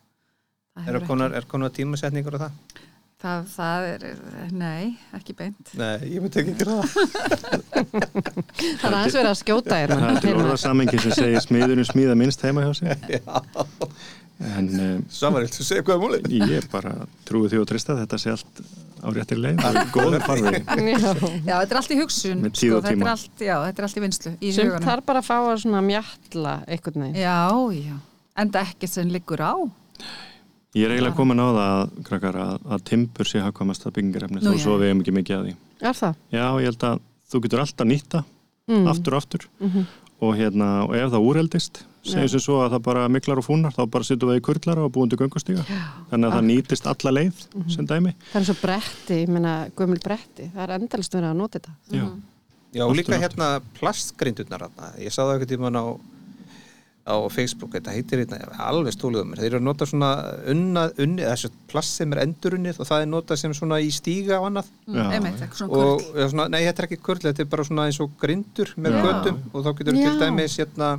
það 0.77 0.95
Er 0.95 1.07
konar, 1.09 1.35
er 1.35 1.49
konar 1.51 1.73
tímasetningur 1.75 2.37
á 2.39 2.41
það? 2.45 2.81
Það, 3.21 3.43
það 3.55 3.87
er, 3.91 4.05
nei, 4.57 4.85
ekki 5.19 5.35
beint. 5.39 5.75
Nei, 5.79 5.97
ég 6.15 6.23
myndi 6.25 6.41
ekki 6.43 6.55
gera 6.61 6.79
það. 6.81 6.91
Það 8.81 8.87
er 8.87 8.97
aðeins 8.97 9.19
verið 9.19 9.31
að 9.33 9.39
skjóta 9.43 9.81
þér. 9.81 9.95
Það 9.97 10.09
er 10.15 10.23
til 10.25 10.35
orðasamengi 10.41 11.03
sem 11.05 11.15
segir 11.19 11.45
smiðurinn 11.45 11.89
smíða 11.91 12.17
minnst 12.19 12.45
heima 12.47 12.65
hjá 12.67 12.73
sig 12.81 12.89
en 14.41 14.69
um, 14.81 15.01
Samarilt, 15.13 15.53
þú 15.53 15.65
segir 15.69 15.83
hvað 15.85 15.99
er 15.99 16.01
múlið? 16.01 16.31
ég 16.49 16.69
bara 16.73 16.95
trúi 17.29 17.51
því 17.53 17.59
og 17.61 17.67
trista 17.69 17.93
þetta 17.99 18.17
sé 18.23 18.31
allt 18.33 18.61
á 19.05 19.09
réttir 19.13 19.37
leið 19.37 19.59
það 19.61 19.77
er 19.77 19.91
góður 19.93 20.25
farvegi 20.25 20.63
Já. 20.65 21.11
Já, 21.45 21.53
þetta 21.59 21.75
er 21.75 21.81
allt 21.83 21.93
í 21.93 21.99
hugsun, 22.01 22.41
Með 22.47 22.55
tíð 22.57 22.73
og 22.79 22.81
þetta 22.87 22.95
tíma. 22.95 23.05
er 23.05 23.13
allt, 23.13 23.45
já, 23.45 23.53
þetta 23.67 23.83
er 23.85 23.89
allt 23.91 23.99
í 24.01 24.05
vinslu, 24.07 24.33
í 24.41 24.53
Sumt 24.57 24.65
hugunum. 24.71 24.87
þarf 24.89 25.05
bara 25.11 25.21
að 25.21 25.29
fá 25.29 25.37
að 25.43 25.61
svona 25.67 25.83
mjalla 25.85 26.55
einhvern 26.73 27.05
veginn. 27.05 27.21
Já, 27.21 27.37
já, 27.77 27.99
enda 28.47 28.65
ekkert 28.65 28.95
sem 28.97 29.13
liggur 29.13 29.45
á. 29.45 29.53
Ég 30.79 30.87
er 30.87 30.93
eiginlega 30.95 31.17
komin 31.19 31.41
á 31.43 31.47
það 31.51 31.61
að, 31.67 31.95
krakkar, 32.07 32.37
að, 32.45 32.59
að 32.77 32.85
timbur 32.91 33.27
sé 33.27 33.41
hafkvæmast 33.43 33.87
að 33.89 33.95
byggingarefni 33.97 34.43
þó 34.45 34.53
svo 34.63 34.77
við 34.79 34.93
hefum 34.93 35.01
ekki 35.03 35.15
mikið 35.17 35.37
að 35.41 35.49
því. 35.49 35.55
Er 35.81 35.97
það? 35.99 36.21
Já, 36.31 36.45
ég 36.63 36.69
held 36.71 36.85
að 36.91 37.01
þú 37.33 37.41
getur 37.47 37.65
alltaf 37.65 37.91
nýtta 37.91 38.25
Mm. 38.71 38.85
aftur 38.87 39.15
og 39.17 39.19
aftur 39.25 39.45
og, 40.21 40.35
hérna, 40.39 40.67
og 40.87 40.93
ef 40.95 41.09
það 41.11 41.25
úreldist 41.27 41.81
segjum 42.07 42.29
sem 42.31 42.43
svo 42.45 42.61
að 42.63 42.77
það 42.77 42.83
bara 42.87 43.09
miklar 43.11 43.41
og 43.41 43.45
fúnar 43.49 43.73
þá 43.75 43.81
bara 43.91 44.07
sittum 44.07 44.31
við 44.31 44.39
í 44.39 44.43
kurlara 44.47 44.85
og 44.87 44.93
búum 44.95 45.09
til 45.11 45.19
göngustíga 45.19 45.65
þannig 46.13 46.29
að 46.29 46.35
það 46.37 46.45
nýtist 46.47 46.87
alla 46.87 47.13
leið 47.17 47.41
sem 47.75 47.89
dæmi 47.91 48.13
Það 48.31 48.39
er 48.41 48.47
svo 48.47 48.57
bretti, 48.61 49.17
ég 49.25 49.33
meina 49.35 49.55
gömul 49.75 49.99
bretti. 50.05 50.47
Það 50.55 50.63
er 50.69 50.75
endalist 50.77 51.17
verið 51.19 51.31
að 51.33 51.41
nota 51.41 51.59
þetta. 51.59 51.75
Já. 51.99 52.07
Já, 52.79 52.85
og 52.87 52.95
líka 53.01 53.19
hérna 53.19 53.49
plastgrindurnar 53.81 54.69
hérna. 54.69 54.93
Ég 55.03 55.11
sá 55.11 55.19
það 55.25 55.33
eitthvað 55.35 55.51
tímann 55.57 55.81
á, 55.83 55.85
á 57.11 57.19
Facebook, 57.33 57.75
þetta 57.77 57.95
heitir 57.95 58.23
hérna, 58.23 58.39
alveg 58.67 58.95
stólið 58.95 59.23
um 59.25 59.31
mér. 59.33 59.43
Þeir 59.43 59.51
eru 59.51 59.61
að 59.61 59.67
nota 59.67 59.89
svona 59.91 60.11
unnað, 60.55 60.95
unnið, 61.05 61.27
þessi 61.31 61.51
plast 61.71 62.01
sem 62.01 62.15
er 62.15 62.23
endurunnið 62.25 62.81
og 62.81 62.89
það 62.91 63.05
er 63.05 63.11
notað 63.13 63.43
sem 63.43 63.55
svona 63.59 63.81
í 63.83 63.91
stíga 63.95 64.41
og 64.41 64.49
annað. 64.51 64.73
Eitthvað 64.91 65.57
svona 65.61 65.81
Og, 65.81 66.05
svona, 66.33 66.49
nei, 66.55 66.61
þetta 66.69 66.85
er 66.85 66.89
ekki 66.91 67.01
kurl, 67.09 67.23
þetta 67.27 67.45
er 67.45 67.51
bara 67.57 67.67
svona 67.69 67.89
eins 67.91 68.01
og 68.03 68.15
grindur 68.21 68.75
með 68.77 68.99
Já. 68.99 69.03
götum 69.09 69.41
og 69.53 69.65
þá 69.67 69.71
getur 69.81 69.99
til 70.01 70.19
dæmis 70.21 70.59
hérna, 70.61 70.91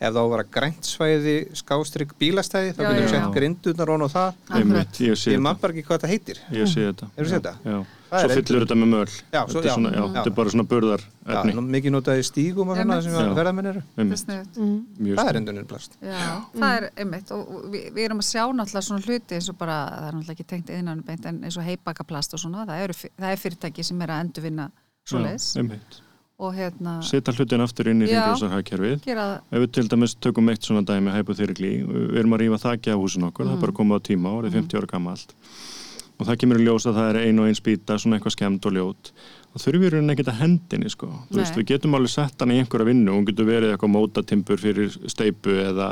ef 0.00 0.14
þá 0.16 0.20
var 0.32 0.40
að 0.40 0.50
græntsvæði 0.56 1.34
skástrygg 1.60 2.12
bílastæði, 2.20 2.72
þá 2.72 2.80
Já, 2.80 2.88
getur 2.90 3.02
já, 3.04 3.08
sett 3.12 3.24
já. 3.26 3.32
grindurnar 3.36 3.90
ón 3.92 4.04
og 4.06 4.12
það. 4.14 4.34
einmitt, 4.56 5.00
ég 5.04 5.16
Ég 5.34 5.42
þetta 5.44 5.60
bara 5.60 5.74
ekki 5.74 5.84
hvað 5.88 5.98
þetta 6.00 6.08
heitir. 6.14 6.38
ég 6.56 6.68
sé 6.72 6.84
þetta 6.88 7.08
séð 7.28 7.34
þetta? 7.36 7.52
Já. 7.64 7.80
Það 8.10 8.24
svo 8.24 8.34
fyllur 8.40 8.64
þetta 8.64 8.76
með 8.80 8.88
möl 8.90 9.06
Já, 9.06 9.40
svo- 9.46 9.60
þetta 9.60 9.68
já, 9.68 9.74
svona, 9.76 9.90
já, 9.90 10.00
já. 10.00 10.06
þetta 10.16 10.26
er 10.30 10.36
bara 10.40 10.50
svona 10.50 10.64
burðar 10.72 11.02
Já, 11.04 11.42
mikið 11.76 11.92
notaði 11.94 12.24
stígum 12.26 12.72
og 12.72 12.76
svona 12.80 12.96
sem 13.04 13.12
Já. 13.12 13.18
að 13.20 13.36
ferðamenn 13.38 13.68
eru. 13.70 13.82
Það 13.84 14.00
er 14.00 14.02
einmitt, 14.02 14.22
sniðugt. 14.24 14.58
mjög 15.04 15.20
Það 15.20 15.28
er. 15.30 15.36
Já, 16.02 16.24
það 16.56 16.74
er 16.80 16.88
einmitt 17.04 17.30
og 17.36 17.52
og 17.54 17.62
við, 17.70 17.84
við 17.94 18.04
erum 18.08 18.18
að 18.24 18.28
sjá 18.32 18.42
náttúrulega 18.50 18.86
svona 18.88 19.04
hluti 19.06 19.34
eins 19.38 19.48
og 19.52 19.58
bara, 19.60 19.76
það 20.00 20.08
er 20.08 20.14
náttúrulega 20.18 20.36
ekki 20.40 20.48
tengt 20.50 20.70
innan 20.74 21.02
beint 21.06 21.26
en 21.30 21.38
eins 21.44 21.56
og 21.60 21.62
heibakaplast 21.70 22.34
og 22.34 22.40
svona, 22.42 22.66
það, 22.66 22.82
það 23.20 23.30
er 23.30 23.36
fyrirtæki 23.44 23.84
sem 23.86 24.02
er 24.02 24.08
að 24.16 24.24
endurvinna 24.26 24.70
svoleiðis 25.06 25.52
Já, 25.54 25.60
einmitt. 25.62 26.00
Og 26.40 26.54
hérna 26.56 26.96
setja 27.04 27.34
hlutin 27.36 27.64
aftur 27.64 27.90
inn 27.92 28.04
í 28.04 28.08
Já. 28.08 28.14
ringrásarhagkerfið 28.16 29.02
gera 29.04 29.26
það, 29.26 29.42
ef 29.50 29.64
við 29.64 29.74
til 29.76 29.88
dæmis 29.92 30.16
tökum 30.24 30.52
eitt 30.52 30.64
svona 30.66 30.84
dæmi 30.88 31.12
hypothetically, 31.14 31.74
við 31.84 32.22
erum 32.22 32.36
að 32.36 32.44
rífa 32.44 32.62
þakki 32.64 32.94
af 32.94 33.02
húsin 33.02 33.28
okkur 33.28 33.50
það 33.50 33.58
er 33.58 33.66
bara 33.66 33.76
komið 33.80 34.00
á 34.00 34.06
tíma 34.08 34.32
og 34.32 34.42
það 34.46 34.50
er 34.50 34.56
50 34.60 34.80
ára 34.80 34.90
gammalt 34.94 35.36
og 36.20 36.28
það 36.28 36.40
kemur 36.42 36.60
í 36.60 36.64
ljós 36.66 36.86
að 36.88 36.98
það 36.98 37.10
er 37.10 37.18
ein 37.24 37.38
og 37.40 37.48
ein 37.48 37.56
spýta 37.56 37.96
svona 38.00 38.18
eitthvað 38.18 38.34
skemmt 38.36 38.66
og 38.68 38.74
ljót. 38.76 39.10
Og 39.50 39.62
þurfum 39.62 39.82
við 39.82 39.92
rauninni 39.94 40.14
ekkert 40.14 40.30
að 40.30 40.42
hendinni 40.44 40.90
sko. 40.92 41.08
Þú 41.30 41.38
veist, 41.40 41.54
Nei. 41.54 41.58
við 41.62 41.68
getum 41.72 41.96
alveg 41.96 42.12
sett 42.12 42.44
hann 42.44 42.52
í 42.54 42.58
einhverja 42.60 42.86
vinnu 42.90 43.14
hún 43.16 43.24
getur 43.26 43.48
verið 43.48 43.72
eitthvað 43.72 43.94
mótatimpur 43.94 44.60
fyrir 44.60 44.92
steipu 45.10 45.56
eða, 45.64 45.88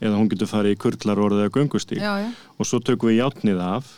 eða 0.00 0.16
hún 0.16 0.30
getur 0.32 0.50
farið 0.50 0.74
í 0.74 0.80
kurlarorð 0.80 1.44
eða 1.44 1.54
göngustík 1.54 2.00
já, 2.00 2.14
já, 2.24 2.30
og 2.56 2.70
svo 2.70 2.80
tökum 2.82 3.12
við 3.12 3.20
játnið 3.20 3.62
af 3.62 3.92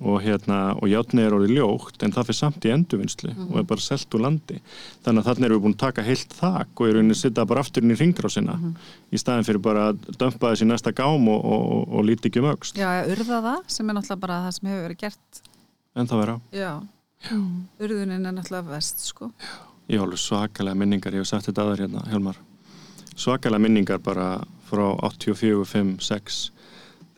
og, 0.00 0.16
hérna, 0.24 0.58
og 0.80 0.88
játnið 0.90 1.26
er 1.26 1.34
orðið 1.36 1.52
ljótt 1.58 2.02
en 2.02 2.14
það 2.14 2.28
fyrir 2.28 2.38
samt 2.38 2.66
í 2.66 2.72
endurvinnslu 2.74 3.32
og 3.46 3.58
er 3.60 3.66
bara 3.68 3.84
selt 3.84 4.16
úr 4.16 4.24
landi. 4.24 4.58
Þannig 5.04 5.22
að 5.22 5.28
þannig 5.28 5.46
erum 5.46 5.58
við 5.58 5.64
búin 5.66 5.76
að 5.76 5.82
taka 5.84 6.06
heilt 6.06 6.34
þak 6.34 6.80
og 6.82 6.88
í 6.90 6.94
rauninni 6.96 7.18
sitta 7.18 7.44
bara 7.48 7.62
aftur 7.64 7.84
inn 7.84 7.94
í 7.94 7.98
ringrásina 8.00 8.56
í 9.14 9.20
staðin 9.20 9.46
fyrir 9.46 9.62
bara 9.64 9.90
að 9.92 10.08
dömpa 10.18 10.50
þessi 10.52 10.68
næsta 10.68 10.94
gám 10.96 11.28
og, 11.30 11.44
og, 11.44 11.84
og, 11.92 12.00
líti 12.08 12.30
ekki 12.30 12.42
um 12.42 12.50
öxt 12.50 12.80
já, 12.80 12.88
urða 13.06 13.42
það 13.46 13.60
sem 13.76 13.90
er 13.92 13.98
náttúrulega 13.98 14.24
bara 14.24 14.40
það 14.46 14.56
sem 14.58 14.72
hefur 14.72 14.88
verið 14.88 15.00
gert. 15.04 15.44
En 15.94 16.10
það 16.10 16.24
vera 16.24 16.38
já, 16.58 16.72
urðunin 17.84 18.26
er 18.26 18.34
náttúrulega 18.34 18.74
vest 18.74 19.06
sko. 19.06 19.30
Ég 19.92 20.00
hálfur 20.00 20.20
svakalega 20.20 20.80
minningar, 20.80 21.14
ég 21.14 21.22
hef 21.22 21.30
sagt 21.30 21.50
þetta 21.50 21.68
aðar 21.68 21.84
hérna 21.84 22.02
Helmar, 22.08 22.40
svakalega 23.14 23.62
minningar 23.62 24.02
bara 24.02 24.28
frá 24.64 24.86
84, 25.06 25.62
5, 25.68 25.96
6 26.02 26.42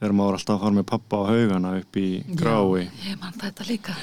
þegar 0.00 0.12
maður 0.18 0.30
var 0.30 0.38
alltaf 0.40 0.54
að 0.56 0.62
fara 0.66 0.76
með 0.80 0.86
pappa 0.92 1.16
á 1.16 1.24
haugana 1.30 1.74
upp 1.80 1.96
í 2.02 2.06
grái. 2.36 2.86
Ég 3.08 3.20
man 3.22 3.38
þetta 3.42 3.68
líka. 3.70 3.96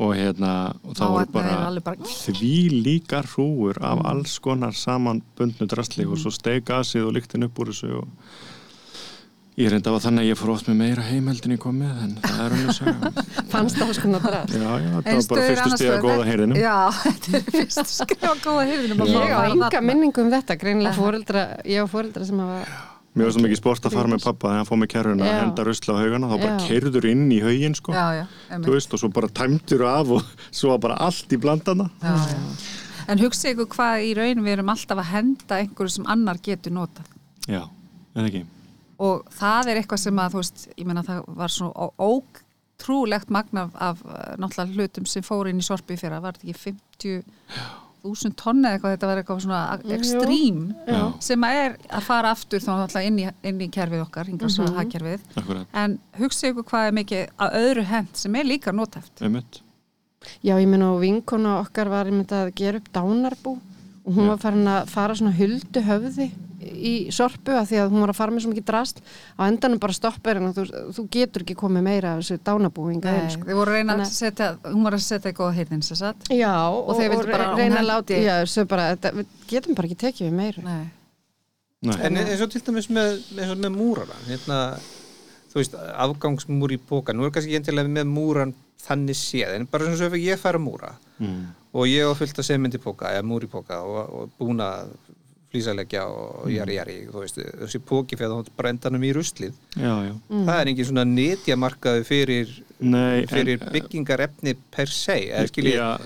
Og 0.00 0.14
hérna 0.16 0.50
og 0.80 0.94
það 0.96 1.00
Þá 1.00 1.08
voru 1.12 1.22
er 1.26 1.32
bara, 1.34 1.80
bara- 1.84 2.12
því 2.14 2.52
líka 2.86 3.18
hrúur 3.26 3.76
af 3.84 3.98
alls 4.08 4.38
konar 4.40 4.72
samanbundnu 4.72 5.66
drastli 5.68 6.06
og 6.08 6.16
svo 6.22 6.32
steig 6.32 6.64
gasið 6.64 7.04
og 7.10 7.12
lyktin 7.18 7.44
upp 7.44 7.58
úr 7.60 7.68
þessu 7.74 7.90
og 7.98 8.08
ég 9.60 9.68
reynda 9.68 9.92
að 9.92 9.98
þannig 10.06 10.22
að 10.24 10.28
ég 10.30 10.38
fór 10.40 10.52
oft 10.54 10.68
með 10.70 10.78
meira 10.80 11.02
heimeldin 11.04 11.52
ég 11.52 11.60
kom 11.60 11.76
með 11.82 11.98
en 12.06 12.14
það 12.22 12.38
er 12.46 12.54
alveg 12.56 12.70
saga. 12.78 13.10
Fannst 13.52 13.76
það 13.76 13.90
svona 13.98 14.20
drast 14.24 14.54
já, 14.56 14.62
já, 14.62 14.88
það 14.88 15.18
var 15.18 15.26
bara 15.34 15.48
fyrstu 15.50 15.70
stíða 15.74 15.90
vegar. 15.90 16.04
góða 16.06 16.28
heyrðinum 16.30 16.60
Já, 16.62 16.76
þetta 17.04 17.36
er 17.36 17.44
fyrstu 17.58 17.84
skrifa 17.90 18.32
góða 18.46 18.64
heyrðinum 18.70 19.02
að 19.04 19.12
ég 19.12 19.34
á 19.36 19.40
enga 19.50 19.82
minningu 19.84 20.24
um 20.24 20.32
þetta 20.32 20.56
greinilega 20.64 20.96
fóreldra, 20.96 21.44
ég 21.68 21.84
á 21.84 21.86
fóreldra 21.92 22.24
sem 22.30 22.40
hafa 22.40 22.64
mér 23.14 23.26
var 23.26 23.34
svo 23.34 23.42
mikið 23.42 23.58
sport 23.58 23.86
að 23.88 23.96
fara 23.96 24.10
með 24.12 24.22
pappa 24.26 24.50
þegar 24.50 24.60
hann 24.60 24.68
fór 24.68 24.78
með 24.80 24.90
kerruna 24.92 25.26
að 25.26 25.40
henda 25.40 25.64
rusla 25.66 25.96
á 25.96 26.00
haugana 26.00 26.28
þá 26.30 26.36
bara 26.44 26.68
kerður 26.68 27.08
inn 27.10 27.24
í 27.34 27.40
haugin 27.42 27.74
sko, 27.78 27.94
Já, 27.96 28.04
já, 28.20 28.60
veist, 28.66 28.94
og 28.94 29.02
svo 29.02 29.10
bara 29.14 29.30
tæmtur 29.40 29.82
af 29.88 30.12
og 30.14 30.30
svo 30.60 30.76
bara 30.82 30.98
allt 31.08 31.34
í 31.34 31.40
blandana. 31.42 31.88
Já. 32.04 32.14
En 33.10 33.18
hugsa 33.18 33.50
ykkur 33.50 33.66
hvað 33.74 34.04
í 34.06 34.14
raun 34.14 34.44
við 34.44 34.54
erum 34.54 34.70
alltaf 34.70 35.02
að 35.02 35.10
henda 35.10 35.58
einhverju 35.58 35.96
sem 35.96 36.06
annar 36.12 36.38
getur 36.44 36.76
notað? 36.76 37.10
Já, 37.50 37.64
en 38.14 38.28
ekki. 38.28 38.44
Og 39.02 39.26
það 39.34 39.72
er 39.72 39.80
eitthvað 39.80 40.04
sem 40.04 40.22
að 40.22 40.36
þú 40.36 40.42
veist, 40.44 40.64
ég 40.76 40.86
meina 40.86 41.02
það 41.06 41.22
var 41.40 41.54
svona 41.54 41.88
ótrúlegt 41.98 43.32
magna 43.34 43.66
af, 43.66 43.78
af 43.80 44.02
eh, 44.06 44.34
náttúrulega 44.38 44.76
hlutum 44.76 45.08
sem 45.10 45.26
fór 45.26 45.50
inn 45.50 45.62
í 45.62 45.66
sorpi 45.66 45.98
fyrir 45.98 46.20
að 46.20 46.26
var 46.28 46.38
þetta 46.38 46.52
ekki 46.54 47.24
50.000 48.02 48.36
tonni 48.40 48.68
eða 48.68 48.76
eitthvað, 48.76 48.94
þetta 48.96 49.10
var 49.10 49.20
eitthvað 49.20 49.40
svona 49.44 49.62
ekstrím 49.96 50.60
sem 51.22 51.46
að 51.46 51.58
er 51.62 51.78
að 51.88 52.06
fara 52.06 52.34
aftur 52.34 52.62
þá 52.64 52.70
náttúrulega 52.72 53.10
inn 53.10 53.18
í, 53.20 53.26
inn 53.50 53.64
í 53.64 53.70
kerfið 53.72 54.04
okkar, 54.04 54.30
hingað 54.30 54.54
svona 54.56 54.76
hagkerfið. 54.78 55.26
Akkurat, 55.40 55.74
en 55.82 55.98
hugsa 56.20 56.50
ykkur 56.50 56.68
hvað 56.70 56.90
er 56.90 56.96
mikið 57.00 57.34
að 57.46 57.58
öðru 57.62 57.88
hend 57.90 58.22
sem 58.22 58.38
er 58.40 58.48
líka 58.48 58.74
einmitt. 58.74 59.62
Já, 60.44 60.52
ég 60.60 60.68
meina 60.68 60.92
og 60.92 61.00
vinkona 61.00 61.58
okkar 61.62 61.88
var 61.88 62.08
að 62.10 62.52
gera 62.58 62.80
upp 62.80 62.90
dánarbú 62.92 63.56
og 64.04 64.14
hún 64.16 64.28
var 64.28 64.40
farin 64.42 64.68
að 64.68 64.90
fara 64.92 65.16
svona 65.16 65.36
huldu 65.36 65.82
höfði 65.86 66.30
í 66.60 66.92
sorpu 67.14 67.54
að 67.56 67.70
því 67.70 67.80
að 67.82 67.94
hún 67.94 68.04
var 68.04 68.12
að 68.12 68.18
fara 68.18 68.34
með 68.34 68.44
svo 68.44 68.52
mikið 68.52 68.66
drast 68.68 69.00
á 69.36 69.42
endanum 69.46 69.80
bara 69.82 69.96
stoppar 69.96 70.40
en 70.40 70.52
þú, 70.56 70.64
þú 70.96 71.04
getur 71.16 71.44
ekki 71.44 71.56
komið 71.58 71.86
meira 71.86 72.14
af 72.14 72.22
þessu 72.22 72.38
dánabúinga 72.46 73.16
Nei, 73.16 73.32
sko. 73.34 73.48
þið 73.48 73.60
voru 73.60 73.76
reyna 73.76 73.96
að 73.96 74.06
setja, 74.12 74.50
hún 74.68 74.86
var 74.86 74.96
að 74.98 75.04
setja 75.06 75.32
í 75.32 75.36
góða 75.40 75.56
heyrðin 75.58 75.84
sér 75.86 76.00
satt 76.02 76.30
Já, 76.34 76.54
Og 76.68 76.94
þeir 76.98 77.12
vildu 77.14 77.32
bara 77.32 77.50
reyna 77.56 77.80
að 77.80 77.90
láta 77.90 78.16
hendi- 78.16 78.28
Já, 78.28 78.36
svo 78.54 78.64
bara, 78.70 78.88
þetta, 78.94 79.14
við 79.18 79.36
getum 79.54 79.78
bara 79.78 79.90
ekki 79.90 80.00
tekið 80.04 80.28
við 80.28 80.40
meiru 80.40 80.64
Nei, 80.66 80.88
Nei. 81.80 81.94
En 82.04 82.18
eins 82.20 82.42
og 82.44 82.50
til 82.52 82.60
dæmis 82.60 82.90
með, 82.92 83.14
eins 83.38 83.54
og 83.54 83.60
með 83.62 83.72
múrana, 83.72 84.16
hérna, 84.26 84.56
þú 85.48 85.62
veist, 85.62 85.76
afgangsmúr 86.04 86.74
í 86.76 86.80
póka, 86.90 87.14
nú 87.16 87.24
er 87.24 87.32
kannski 87.32 87.54
ekki 87.54 87.62
endilega 87.62 87.94
með 87.94 88.10
múran 88.10 88.52
þannig 88.84 89.16
séð, 89.16 89.54
en 89.56 89.64
bara 89.70 89.86
svona 89.86 89.96
svo 89.96 90.10
ef 90.10 90.18
ég 90.20 90.40
fær 90.40 90.58
að 90.58 90.64
múra 90.66 90.90
mm. 91.20 91.40
og 91.72 91.88
ég 91.88 92.04
á 92.04 92.12
fullt 92.16 92.40
að 92.40 92.48
semyndi 92.48 92.80
póka, 92.80 93.14
eða 93.16 93.24
múr 93.28 93.46
í 93.46 93.50
póka 93.50 93.80
og, 93.80 94.12
og 94.12 94.36
búin 94.36 94.60
að 94.64 94.92
flýsalegja 95.50 96.04
og 96.06 96.46
jari 96.52 96.76
jari, 96.78 96.96
þú 97.10 97.20
veist, 97.24 97.38
þessi 97.60 97.80
póki 97.82 98.16
fyrir 98.18 98.30
þá 98.30 98.50
bara 98.56 98.70
endanum 98.70 99.02
í 99.02 99.12
ruslið. 99.16 99.54
já, 99.76 99.94
já 100.06 100.12
Það 100.30 100.60
er 100.60 100.68
engin 100.72 100.86
svona 100.90 101.04
netjamarkaði 101.10 102.04
fyrir, 102.06 102.52
Nei, 102.80 103.26
fyrir 103.28 103.58
en- 103.60 103.72
byggingarefni 103.74 104.54
per 104.72 104.86
se, 104.88 105.16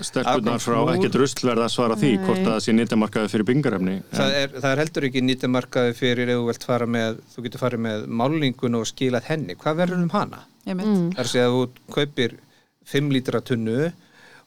stelpunar 0.01 0.59
frá 0.59 0.75
afgangsmúr- 0.81 0.95
ekkert 0.97 1.15
rustverð 1.21 1.63
að 1.63 1.71
svara 1.75 1.95
því 1.95 2.09
hvort 2.25 2.41
að 2.41 2.49
það 2.55 2.63
sé 2.65 2.73
nýttamarkaði 2.75 3.29
fyrir 3.31 3.47
byngarefni 3.51 3.95
Það 4.11 4.33
er, 4.41 4.49
það 4.59 4.71
er 4.71 4.81
heldur 4.83 5.07
ekki 5.09 5.21
nýttamarkaði 5.29 5.93
fyrir 5.95 6.29
ef 6.33 6.41
þú 6.41 6.47
vilt 6.49 6.63
fara 6.67 6.85
með, 6.97 7.21
þú 7.35 7.45
getur 7.45 7.63
farið 7.63 7.83
með 7.85 8.07
málingun 8.07 8.75
og 8.81 8.89
skilað 8.89 9.29
henni. 9.29 9.55
Hvað 9.55 9.77
verður 9.83 10.03
um 10.03 10.09
hana? 10.09 10.41
er 10.65 11.21
að 11.21 11.29
segja 11.29 11.45
að 11.47 11.55
þú 11.55 11.93
kaupir 11.93 12.35
5 12.85 13.11
lítra 13.13 13.41
tunnu 13.45 13.91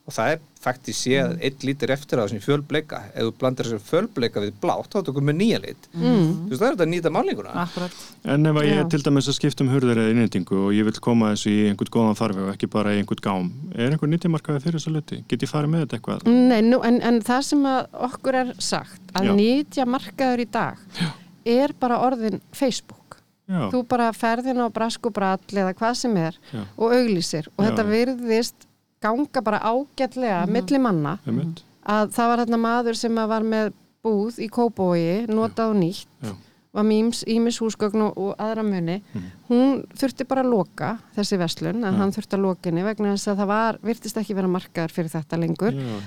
og 0.09 0.15
það 0.17 0.31
er 0.33 0.39
faktisk 0.59 0.99
séð 1.05 1.35
1 1.45 1.65
lítur 1.69 1.91
eftir 1.93 2.19
á 2.19 2.25
þessum 2.25 2.41
fjölbleika. 2.43 2.99
Ef 3.13 3.27
þú 3.29 3.33
blandar 3.39 3.69
þessum 3.69 3.83
fjölbleika 3.85 4.41
við 4.43 4.55
blátt, 4.63 4.89
þá 4.91 5.05
tökum 5.07 5.29
við 5.29 5.37
nýja 5.39 5.59
lit. 5.63 5.89
Mm. 5.93 6.31
Þú 6.49 6.49
veist, 6.49 6.63
það 6.63 6.67
er 6.69 6.75
þetta 6.79 6.87
að 6.87 6.91
nýta 6.95 7.13
málinguna. 7.15 7.53
Akkurat, 7.63 7.99
En 8.25 8.49
ef 8.51 8.61
ég 8.65 8.81
er 8.81 8.89
til 8.91 9.03
dæmis 9.05 9.29
að 9.29 9.37
skipta 9.37 9.65
um 9.67 9.71
hurðir 9.75 10.01
eða 10.01 10.15
innendingu 10.15 10.59
og 10.65 10.73
ég 10.75 10.89
vil 10.89 10.97
koma 11.05 11.31
þessu 11.35 11.53
í 11.53 11.61
einhvern 11.69 11.93
góðan 11.99 12.19
farveg 12.19 12.49
og 12.49 12.55
ekki 12.57 12.71
bara 12.73 12.97
í 12.97 13.03
einhvern 13.03 13.23
gám 13.29 13.51
er 13.77 13.93
einhvern 13.95 14.15
nýttamarkaði 14.17 14.65
fyrir 14.65 14.81
þessu 14.81 14.95
luti? 14.97 15.21
Get 15.31 15.45
ég 15.45 15.53
farið 15.53 15.75
með 15.75 15.85
þetta 15.85 16.01
eitthvað? 16.01 16.27
Nei, 16.33 16.61
nú, 16.67 16.81
en, 16.89 17.01
en 17.05 17.21
það 17.29 17.45
sem 17.53 17.69
að 17.69 17.81
okkur 18.09 18.41
er 18.43 18.55
sagt 18.59 19.13
að 19.15 19.29
Já. 19.31 19.35
nýtja 19.39 19.87
markaður 19.89 20.45
í 20.45 20.49
dag 20.57 20.83
Já. 20.99 21.11
er 21.59 21.77
bara 21.79 22.01
orðin 22.09 22.41
Facebook 22.57 23.21
Já, 23.49 23.71
þú 23.73 23.85
bara 23.89 24.11
ferðin 24.13 24.61
á 24.61 24.69
brask 24.69 25.07
og 25.09 25.15
brall 25.17 25.55
eða 25.57 25.73
hvað 25.77 25.95
sem 26.03 26.17
er 26.21 26.37
Já. 26.53 26.65
og 26.77 26.93
auglýsir 26.93 27.47
og 27.55 27.63
Já, 27.63 27.71
þetta 27.71 27.87
virðist 27.89 28.68
ganga 29.03 29.43
bara 29.45 29.61
ágætlega 29.63 30.47
milli 30.51 30.79
manna 30.83 31.19
einmitt. 31.27 31.63
að 31.87 32.13
það 32.17 32.29
var 32.33 32.43
hérna 32.45 32.59
maður 32.63 32.99
sem 32.99 33.19
að 33.19 33.29
var 33.35 33.47
með 33.47 33.73
búð 34.05 34.39
í 34.45 34.49
Kópói, 34.49 35.27
notað 35.29 35.73
og 35.73 35.81
nýtt 35.81 36.07
Já. 36.23 36.33
var 36.79 36.85
mýms, 36.87 37.25
ímis 37.27 37.59
húsgögn 37.63 38.05
og, 38.09 38.35
aðra 38.39 38.63
muni 38.63 39.01
hún 39.49 39.83
þurfti 39.99 40.27
bara 40.29 40.45
að 40.45 40.53
loka 40.53 40.93
þessi 41.17 41.39
verslun, 41.41 41.83
að 41.85 41.97
hann 41.99 42.13
þurfti 42.15 42.37
að 42.39 42.45
loka 42.45 42.71
henni 42.71 42.85
vegna 42.87 43.15
þess 43.17 43.29
að 43.33 43.41
það 43.43 43.51
var, 43.53 43.79
virtist 43.83 44.17
ekki 44.21 44.37
vera 44.39 44.49
markaður 44.49 44.95
fyrir 44.95 45.11
þetta 45.17 45.41
lengur 45.43 45.75
Já. 45.75 45.99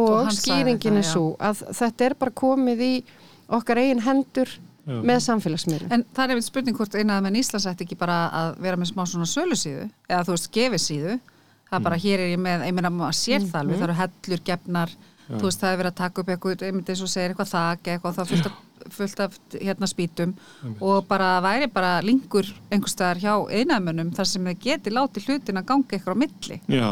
Og 0.00 0.28
skýringin 0.30 1.00
er 1.00 1.02
já. 1.02 1.12
svo 1.12 1.32
að 1.42 1.64
þetta 1.74 2.04
er 2.06 2.14
bara 2.20 2.30
komið 2.38 2.82
í 2.86 2.92
okkar 3.50 3.80
eigin 3.82 4.04
hendur 4.04 4.52
Já. 4.86 5.00
með 5.02 5.18
samfélagsmiðlum 5.24 5.90
En 5.92 6.04
það 6.14 6.22
er 6.24 6.30
einmitt 6.34 6.46
spurning 6.46 6.76
hvort 6.78 6.94
einaða 6.94 7.24
með 7.26 7.40
Íslands 7.40 7.66
ætti 7.66 7.84
ekki 7.84 7.98
bara 7.98 8.20
að 8.30 8.52
vera 8.62 8.78
með 8.78 8.92
smá 8.92 9.02
svona 9.06 9.26
sölusíðu 9.28 9.88
eða 10.08 10.22
þú 10.28 10.36
veist 10.36 10.48
gefisíðu 10.54 11.16
það 11.70 11.78
er 11.78 11.84
bara 11.86 12.00
hér 12.04 12.18
er 12.26 12.32
ég 12.34 12.40
með, 12.42 12.66
ég 12.66 12.74
meina 12.74 12.90
maður 12.90 13.16
sér 13.20 13.46
það 13.46 13.60
alveg, 13.62 13.78
það 13.78 13.88
eru 13.88 13.98
hellur, 14.02 14.42
gefnar 14.50 14.94
þú 15.30 15.44
veist 15.46 15.60
það 15.62 15.70
er 15.72 15.78
verið 15.78 15.92
að 15.92 16.00
taka 16.00 16.20
upp 16.24 16.30
eitthvað, 16.34 16.62
einmitt 16.66 16.88
eins 16.90 17.02
og 17.06 17.08
segir 17.12 17.30
eitthvað 17.30 17.52
þak 17.54 17.90
eitthvað 17.92 18.16
það 18.18 18.30
fullt 18.32 18.48
af, 18.50 18.56
fullt 18.96 19.20
af 19.22 19.36
hérna 19.60 19.86
spýtum. 19.86 20.32
Og 20.82 21.04
bara 21.06 21.28
væri 21.44 21.68
bara 21.70 22.00
linkur 22.02 22.48
einhvers 22.72 22.96
staðar 22.96 23.20
hjá 23.22 23.34
einaðmönnum 23.60 24.10
þar 24.16 24.26
sem 24.26 24.48
þið 24.50 24.58
geti 24.64 24.90
látið 24.96 25.28
hlutin 25.28 25.60
að 25.60 25.68
ganga 25.70 25.94
eitthvað 25.94 26.18
á 26.18 26.22
milli. 26.24 26.60
Já, 26.66 26.88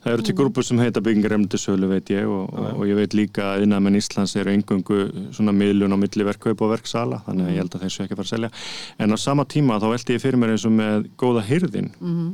Það 0.00 0.12
eru 0.14 0.22
til 0.24 0.34
grúpur 0.38 0.64
sem 0.64 0.78
heita 0.80 1.02
byggingaremndisölu 1.04 1.88
veit 1.90 2.08
ég 2.08 2.24
og, 2.24 2.46
og, 2.56 2.68
og 2.80 2.86
ég 2.88 2.96
veit 2.96 3.12
líka 3.12 3.50
að 3.52 3.66
innan 3.66 3.82
menn 3.84 3.98
Íslands 3.98 4.32
eru 4.40 4.54
engungu 4.56 5.02
svona 5.36 5.52
miðlun 5.52 5.92
á 5.92 5.98
milli 6.00 6.24
verkkaup 6.24 6.62
og 6.64 6.70
verksala 6.72 7.18
þannig 7.26 7.44
að 7.44 7.52
ég 7.52 7.60
held 7.60 7.76
að 7.76 7.84
þessu 7.84 8.04
ekki 8.06 8.16
fara 8.16 8.24
að 8.24 8.30
selja. 8.32 8.50
En 8.96 9.12
á 9.12 9.16
sama 9.20 9.44
tíma 9.44 9.76
þá 9.76 9.90
veldi 9.92 10.16
ég 10.16 10.22
fyrir 10.24 10.40
mér 10.40 10.54
eins 10.54 10.64
og 10.64 10.72
með 10.72 11.10
góða 11.20 11.42
hyrðin 11.50 11.90
Mhm. 12.00 12.30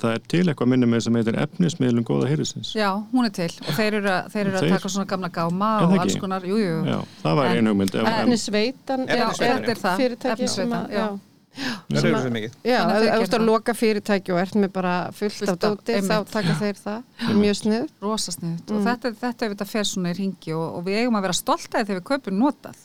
Það 0.00 0.08
er 0.14 0.22
til 0.32 0.42
eitthvað 0.50 0.70
minni 0.72 0.86
með 0.90 1.02
sem 1.06 1.18
heitir 1.18 1.36
efnismiðlun 1.44 2.06
góða 2.08 2.30
hyrðisins 2.32 2.72
Já, 2.76 2.88
hún 3.12 3.28
er 3.28 3.34
til 3.36 3.50
og 3.64 3.70
þeir 3.76 3.98
eru, 4.00 4.08
að- 4.14 4.30
þeir 4.32 4.46
eru 4.46 4.56
að 4.56 4.64
Þeir- 4.64 4.74
taka 4.76 4.88
svona 4.94 5.06
gamla 5.12 5.30
gáma 5.34 5.68
og 5.84 5.94
alls 6.04 6.16
konar, 6.22 6.42
jú, 6.48 6.56
jú, 6.60 6.80
Já, 6.88 6.98
það 7.22 7.36
var 7.40 7.52
einu 7.52 7.70
hugmynd 7.74 7.94
ef- 7.94 8.02
ef- 8.08 8.18
Efnisveitan 8.24 9.06
Já, 9.06 9.14
er- 9.14 9.38
þetta 9.44 9.70
er 9.74 9.80
það, 9.84 9.96
fyrirtæki 10.02 10.48
sem 10.48 10.72
efnisveitan, 10.72 10.84
að 10.84 10.90
já. 10.90 11.04
já. 11.04 11.18
Það 11.54 11.98
eru 12.00 12.14
að- 12.16 12.22
svo 12.24 12.30
mikið. 12.34 12.54
Já, 12.66 12.78
að 12.82 13.04
ef 13.04 13.12
þú 13.14 13.22
ert 13.28 13.34
að 13.38 13.44
loka 13.46 13.72
fyrirtæki 13.78 14.32
og 14.34 14.38
ert 14.42 14.54
með 14.58 14.72
bara 14.74 14.94
fullt 15.14 15.36
Fullt 15.38 15.50
af 15.50 15.58
dóti 15.62 15.98
þá 16.02 16.16
taka 16.32 16.54
þeir 16.58 16.80
það, 16.82 17.02
mjög 17.38 17.54
snið 17.60 17.84
rosasniðut 18.02 18.72
og 18.74 18.82
þetta, 18.88 19.12
þetta 19.20 19.42
er 19.46 19.54
þetta 19.54 19.66
fer 19.70 19.84
svona 19.86 20.10
í 20.10 20.16
ringi 20.18 20.50
og, 20.56 20.66
og 20.80 20.84
við 20.88 20.98
eigum 21.04 21.14
að 21.14 21.22
vera 21.28 21.36
stoltaði 21.38 21.86
þegar 21.86 22.00
við 22.00 22.08
kaupum 22.10 22.38
notað. 22.42 22.76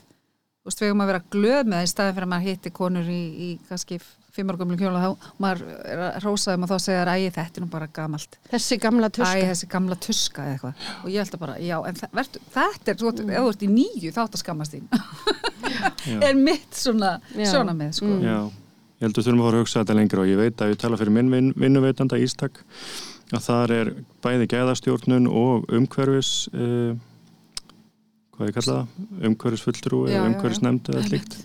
Við 0.69 0.85
eigum 0.85 1.01
að 1.01 1.07
vera 1.09 1.23
glöð 1.33 1.63
með 1.65 1.77
það 1.79 1.87
í 1.87 1.89
staðin 1.95 2.13
fyrir 2.13 2.27
að 2.27 2.33
maður 2.35 2.49
hitti 2.51 2.69
konur 2.77 3.07
í, 3.09 3.21
í 3.41 3.49
kannski 3.69 3.99
fimmárgömmlu 4.39 4.77
kjóla 4.79 5.03
þá 5.03 5.27
maður 5.43 5.63
er 5.93 6.03
að 6.07 6.17
rósa 6.25 6.53
þeim 6.55 6.65
og 6.65 6.71
þá 6.71 6.77
segja 6.85 7.03
þær, 7.05 7.11
æ, 7.13 7.29
þetta 7.37 7.59
er 7.61 7.65
nú 7.65 7.69
bara 7.75 7.89
gamalt. 7.99 8.39
Þessi 8.51 8.79
gamla 8.81 9.09
Æ, 9.11 9.15
tuska. 9.19 9.43
þessi 9.51 9.69
gamla 9.75 9.99
tuska 10.07 10.45
eða 10.47 10.55
eitthvað. 10.57 10.87
Og 11.03 11.09
ég 11.13 11.19
held 11.23 11.35
að 11.37 11.43
bara, 11.45 11.57
já, 11.63 11.75
en 11.91 11.99
vertu, 12.19 12.41
þetta 12.55 12.93
er, 12.95 12.99
þú, 13.03 13.11
ert- 13.13 13.21
ef 13.29 13.43
þú 13.43 13.51
ert 13.53 13.67
í 13.67 13.69
nýju 13.75 14.13
þá 14.15 14.21
að 14.25 14.39
skammast 14.43 14.75
þín. 14.77 14.89
Er 16.29 16.35
mitt 16.39 16.73
svona 16.75 17.13
Já. 17.35 17.45
sjónamið, 17.53 17.91
sko. 17.99 18.09
Já, 18.23 18.37
ég 18.49 19.05
held 19.05 19.13
að 19.13 19.19
við 19.21 19.27
þurfum 19.29 19.41
að 19.43 19.47
fara 19.49 19.59
að 19.59 19.63
hugsa 19.63 19.81
þetta 19.83 19.95
lengra 19.99 20.23
og 20.23 20.29
ég 20.31 20.39
veit 20.39 20.63
að 20.65 20.71
ég 20.73 20.79
tala 20.81 20.97
fyrir 20.99 21.13
minn 21.15 21.29
vin, 21.33 21.51
vinnuveitanda 21.59 22.19
Ístak 22.19 22.63
að 23.35 23.43
þar 23.45 23.73
er 23.75 23.91
bæði 24.25 24.47
gæðastjórnun 24.55 25.27
og 25.29 25.67
umhverfis 25.77 26.31
uh, 26.55 26.95
hvað 28.35 28.49
ég 28.49 28.55
kalla 28.57 28.75
það? 28.79 29.03
Umhverfisfulltrúi, 29.29 30.07
Já, 30.09 30.15
já, 30.15 30.19
já. 30.23 30.27
umhverfisnefnd 30.31 30.89
eða 30.95 31.03
slíkt 31.09 31.37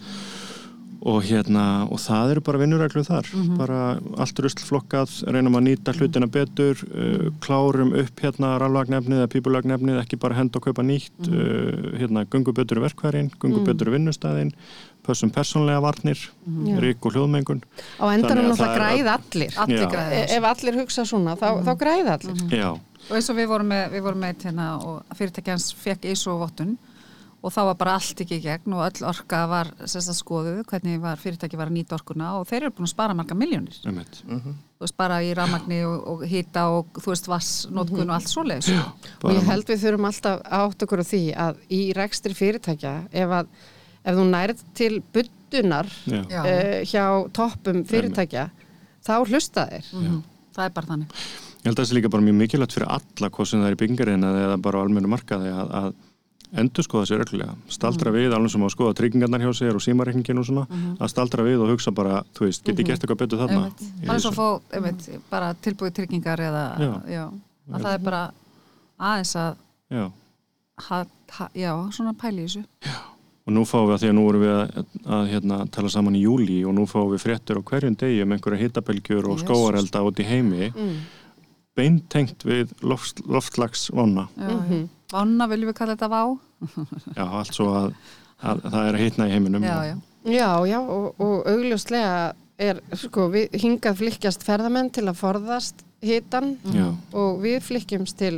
og 1.05 1.21
hérna, 1.29 1.85
og 1.93 1.99
það 2.01 2.31
eru 2.33 2.41
bara 2.41 2.59
vinnureglu 2.63 3.03
þar. 3.05 3.27
Mhm. 3.35 3.57
bara 3.59 4.01
allt 4.17 4.39
rusl 4.41 4.63
flokkað 4.65 5.11
reynum 5.29 5.53
að 5.59 5.67
nýta 5.69 5.93
hlutina 5.93 6.27
betur 6.27 6.81
uh, 6.81 7.31
klárum 7.45 7.93
upp 8.01 8.21
hérna 8.25 8.55
rálvagnefnið 8.59 9.21
eða 9.21 9.29
pípulagnefnið, 9.35 9.99
ekki 10.01 10.17
bara 10.19 10.35
henda 10.39 10.57
og 10.57 10.65
kaupa 10.65 10.83
nýtt 10.83 11.29
Mhm. 11.29 11.35
uh, 11.35 11.99
hérna, 12.01 12.25
gungu 12.25 12.53
betur 12.57 12.81
verkværin 12.81 13.31
gungu 13.39 13.61
betur 13.67 13.91
vinnustæðin 13.93 14.53
pössum 15.05 15.31
persónlega 15.31 15.83
varnir 15.85 16.17
Mhm. 16.47 16.79
rík 16.81 17.05
og 17.05 17.13
hljóðmengun. 17.13 17.61
Á 18.01 18.05
endanum 18.17 18.49
náttúrulega 18.49 18.79
græða 18.79 19.19
allir 19.21 19.53
allir. 19.59 19.79
Já. 19.85 19.91
græða 19.93 20.13
E- 20.13 20.37
Ef 20.39 20.43
allir 20.45 20.75
hugsa 20.81 21.05
svona, 21.05 21.37
þá, 21.37 21.63
þá 21.65 21.77
græða 21.79 22.19
allir. 22.19 22.49
Já, 22.51 22.71
og 22.73 23.13
eins 23.17 23.29
og 23.29 23.37
við 23.37 23.47
vorum 23.49 23.69
með, 23.69 23.91
við 23.93 24.03
vorum 24.03 24.21
með 24.21 24.35
hérna, 24.43 24.81
hans 25.53 25.75
fekk 25.75 26.05
ISO 26.11 26.39
vottun 26.39 26.79
og 27.45 27.53
þá 27.53 27.61
var 27.69 27.75
bara 27.77 27.95
allt 27.99 28.21
ekki 28.25 28.39
í 28.39 28.45
gegn 28.45 28.73
og 28.73 28.85
öll 28.87 29.05
orka 29.09 29.43
var 29.51 29.71
sérst 29.85 30.09
að 30.13 30.17
skoðu 30.17 30.53
hvernig 30.69 31.01
var, 31.03 31.21
fyrirtæki 31.21 31.59
var 31.61 31.69
að 31.69 31.77
nýta 31.77 31.99
orkuna 31.99 32.31
og 32.39 32.47
þeir 32.49 32.63
eru 32.63 32.75
búin 32.79 32.89
að 32.89 32.95
spara 32.95 33.17
marga 33.19 33.37
miljónir 33.37 33.77
einmitt. 33.85 34.23
Þú 34.25 34.87
veist 34.87 34.97
bara 34.99 35.19
í 35.25 35.31
rafmagni 35.37 35.83
og, 35.89 36.09
og 36.15 36.25
hita 36.29 36.65
og 36.73 36.99
þú 36.99 37.13
veist 37.13 37.29
vassnótkun 37.31 38.09
og 38.09 38.17
allt 38.17 38.33
svoleiðis. 38.33 38.71
Sko. 38.73 39.13
Og 39.29 39.37
ég 39.37 39.47
held 39.49 39.69
við 39.71 39.85
þurfum 39.85 40.09
alltaf 40.09 40.43
að 40.45 40.65
átt 40.65 40.85
okkur 40.87 41.05
á 41.05 41.07
því 41.13 41.23
að 41.45 41.63
í 41.69 41.81
rekstri 41.97 42.37
fyrirtækja 42.37 42.95
ef, 43.13 43.37
að, 43.39 43.53
ef 44.05 44.19
þú 44.19 44.27
nærið 44.33 44.65
til 44.81 44.93
buddunar 45.15 45.93
uh, 46.11 46.81
hjá 46.89 47.05
toppum 47.37 47.85
fyrirtækja 47.89 48.49
þá 49.05 49.15
hlusta 49.29 49.69
þeir. 49.69 49.91
Mhm. 49.93 50.23
það 50.57 50.71
er 50.71 50.75
bara 50.81 50.93
þannig. 50.95 51.21
Ég 51.65 51.71
held 51.71 51.79
að 51.79 51.85
það 51.85 51.89
sé 51.89 51.97
líka 51.97 52.13
bara 52.13 52.25
mjög 52.25 52.41
mikilvægt 52.41 52.75
fyrir 52.77 52.91
alla 52.93 53.31
hvað 53.33 53.47
sem 53.49 53.63
það 53.63 53.71
er 53.71 53.77
í 53.77 53.79
byggingarinn 53.81 54.27
eða 54.29 54.59
bara 54.61 54.81
á 54.81 54.85
almennu 54.85 55.09
markaði 55.09 55.53
að, 55.53 55.71
að 55.79 55.95
endur 56.53 56.85
skoða 56.87 57.09
sér 57.09 57.21
reglulega. 57.23 57.55
Staldra 57.73 58.13
við, 58.15 58.35
alveg 58.37 58.53
sem 58.53 58.65
að 58.67 58.73
skoða 58.75 58.97
tryggingarnar 58.99 59.43
hjá 59.43 59.53
sér 59.59 59.79
og 59.79 59.83
símareikningin 59.85 60.39
og 60.43 60.47
svona, 60.49 60.67
að 60.99 61.11
staldra 61.11 61.47
við 61.47 61.65
og 61.65 61.73
hugsa 61.73 61.93
bara, 61.95 62.21
þú 62.37 62.49
veist, 62.49 62.65
get 62.67 62.79
ég 62.83 62.91
gert 62.91 63.03
eitthvað 63.03 63.23
betur 63.25 63.41
þarna? 63.43 63.63
Bara 64.05 64.19
þessu? 64.19 64.31
að 64.31 64.39
fá 64.39 64.77
einmitt, 64.79 65.09
bara 65.33 65.55
tilbúið 65.65 65.97
tryggingar 65.99 66.45
eða 66.45 66.65
Já. 66.79 66.93
já, 67.11 67.25
að 67.73 67.89
það 67.89 67.97
er 67.97 68.05
bara 68.11 68.23
aðeins 68.99 69.35
að 69.41 69.57
já, 69.91 70.05
ha, 70.89 71.01
ha, 71.39 71.49
já, 71.59 71.73
svona 71.97 72.15
pæli 72.21 72.45
í 72.45 72.47
þessu. 72.47 72.65
Og 73.45 73.53
nú 73.53 73.67
fáum 73.69 73.91
við 73.91 73.95
að 73.95 74.01
því 74.01 74.09
að 74.09 74.15
nú 74.17 74.23
erum 74.31 74.43
við 74.47 74.55
að, 74.55 74.79
að 75.19 75.27
hérna, 75.35 75.57
tala 75.75 75.91
saman 75.93 76.15
í 76.17 76.23
júli 76.23 76.63
og 76.65 76.73
nú 76.79 76.87
fáum 76.89 77.11
við 77.13 77.27
fréttur 77.27 77.59
á 77.61 77.63
hverjum 77.69 77.97
degi 78.01 78.23
um 78.25 78.33
einhverja 78.33 78.63
hitabelgjur 78.63 79.27
og 79.29 79.43
skóarelda 79.43 80.01
út 80.07 80.23
í 80.23 80.25
heimi. 80.25 80.71
Mm. 80.73 80.95
beintengt 81.75 82.45
við 82.47 82.71
loft, 82.87 83.19
loftslagsvána 83.27 84.29
já, 84.39 84.49
já. 84.71 84.85
Vána 85.15 85.47
viljum 85.51 85.71
við 85.71 85.77
kalla 85.79 85.97
þetta 85.97 86.09
vá. 86.11 86.23
Já, 87.15 87.25
allt 87.25 87.55
svo 87.55 87.69
að, 87.79 87.91
að 88.43 88.65
það 88.65 88.81
er 88.89 88.99
að 88.99 89.03
hitna 89.05 89.29
í 89.29 89.35
heiminum 89.35 89.67
já, 89.67 89.77
já, 89.91 89.95
Já, 90.25 90.49
já, 90.67 90.79
og, 90.81 91.21
og 91.21 91.49
augljóslega 91.53 92.15
er, 92.65 92.81
sko, 92.97 93.29
við 93.35 93.55
hingað 93.61 93.99
flykkjast 94.01 94.47
ferðamenn 94.47 94.89
til 94.95 95.05
að 95.11 95.19
forðast 95.21 95.85
hitan 96.05 96.55
Já, 96.73 96.87
og 97.13 97.43
við 97.45 97.59
flykkjumst 97.67 98.17
til 98.21 98.35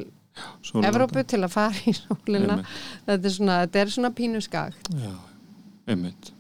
sólanda. 0.66 0.90
Evrópu 0.90 1.22
til 1.24 1.40
að 1.46 1.54
fara 1.54 1.84
í 1.88 1.94
sólina. 1.96 2.58
Þetta 3.06 3.30
er 3.30 3.36
svona, 3.38 3.60
þetta 3.64 3.82
er 3.84 3.94
svona 3.94 4.10
pínu 4.18 4.42
skag. 4.44 4.76
Já, 5.00 5.14
einmitt 5.88 6.32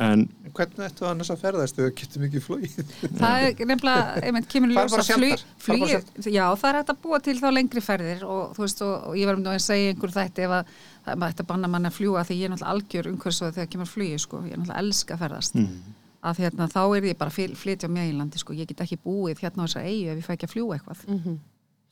En 0.00 0.28
Hvernig 0.50 0.82
ættu 0.82 1.06
annars 1.06 1.30
að 1.30 1.42
ferðast 1.44 1.76
þegar 1.76 1.90
þú 1.90 1.96
getur 2.00 2.22
mikið 2.24 2.44
flóið? 2.44 2.76
það 3.20 3.44
er 3.46 3.68
nefnilega, 3.70 4.22
einmitt, 4.26 4.48
kemur 4.50 4.72
í 4.72 4.76
Fara 4.76 4.88
ljós 4.88 4.94
bara 4.94 5.04
að 5.04 5.10
flug, 5.10 5.34
sjaldnar, 5.42 5.60
fara 5.66 5.78
bara 5.82 6.00
flugið, 6.00 6.30
já, 6.34 6.42
það 6.62 6.70
er 6.70 6.78
hægt 6.78 6.92
að 6.92 7.00
búa 7.04 7.20
til 7.26 7.36
þá 7.38 7.46
lengri 7.54 7.82
ferðir 7.84 8.24
og 8.26 8.56
þú 8.56 8.64
veist, 8.64 8.82
og, 8.86 8.94
og 9.10 9.20
ég 9.20 9.30
verðum 9.30 9.44
nú 9.44 9.52
að 9.52 9.60
segja 9.66 9.92
einhver 9.92 10.14
þætti 10.16 10.46
ef 10.46 10.56
að 10.56 10.74
það 11.06 11.20
maður 11.22 11.36
ætti 11.36 11.44
að 11.44 11.50
banna 11.52 11.70
mann 11.74 11.90
að 11.90 11.96
fljúga 12.00 12.24
því 12.26 12.38
ég 12.40 12.48
er 12.48 12.54
náttúrulega 12.54 12.74
algjör 12.74 13.10
umhverfisöð 13.12 13.54
þegar 13.58 13.70
kemur 13.76 13.92
flugi, 13.92 14.18
sko, 14.24 14.42
ég 14.48 14.56
er 14.56 14.62
náttúrulega 14.62 14.84
elska 14.86 15.16
að 15.16 15.22
ferðast. 15.26 15.60
Mm, 15.60 15.94
að 16.30 16.42
hérna, 16.44 16.70
þá 16.74 16.82
er 16.88 17.08
ég 17.12 17.20
bara 17.20 17.36
að 17.36 17.56
flytja 17.60 17.92
á 17.92 17.94
meginlandi, 17.94 18.42
sko, 18.42 18.58
ég 18.58 18.72
get 18.72 18.82
ekki 18.86 19.00
búið 19.04 19.44
hérna 19.44 19.64
á 19.64 19.66
þessar 19.68 19.86
eigu 19.86 20.10
ef 20.10 20.20
ég 20.20 20.26
fæ 20.26 20.34
ekki 20.34 20.50
að 20.50 20.56
fljúga 20.56 20.80
eitthvað. 20.80 21.06
Mm 21.06 21.22
Og 21.22 21.49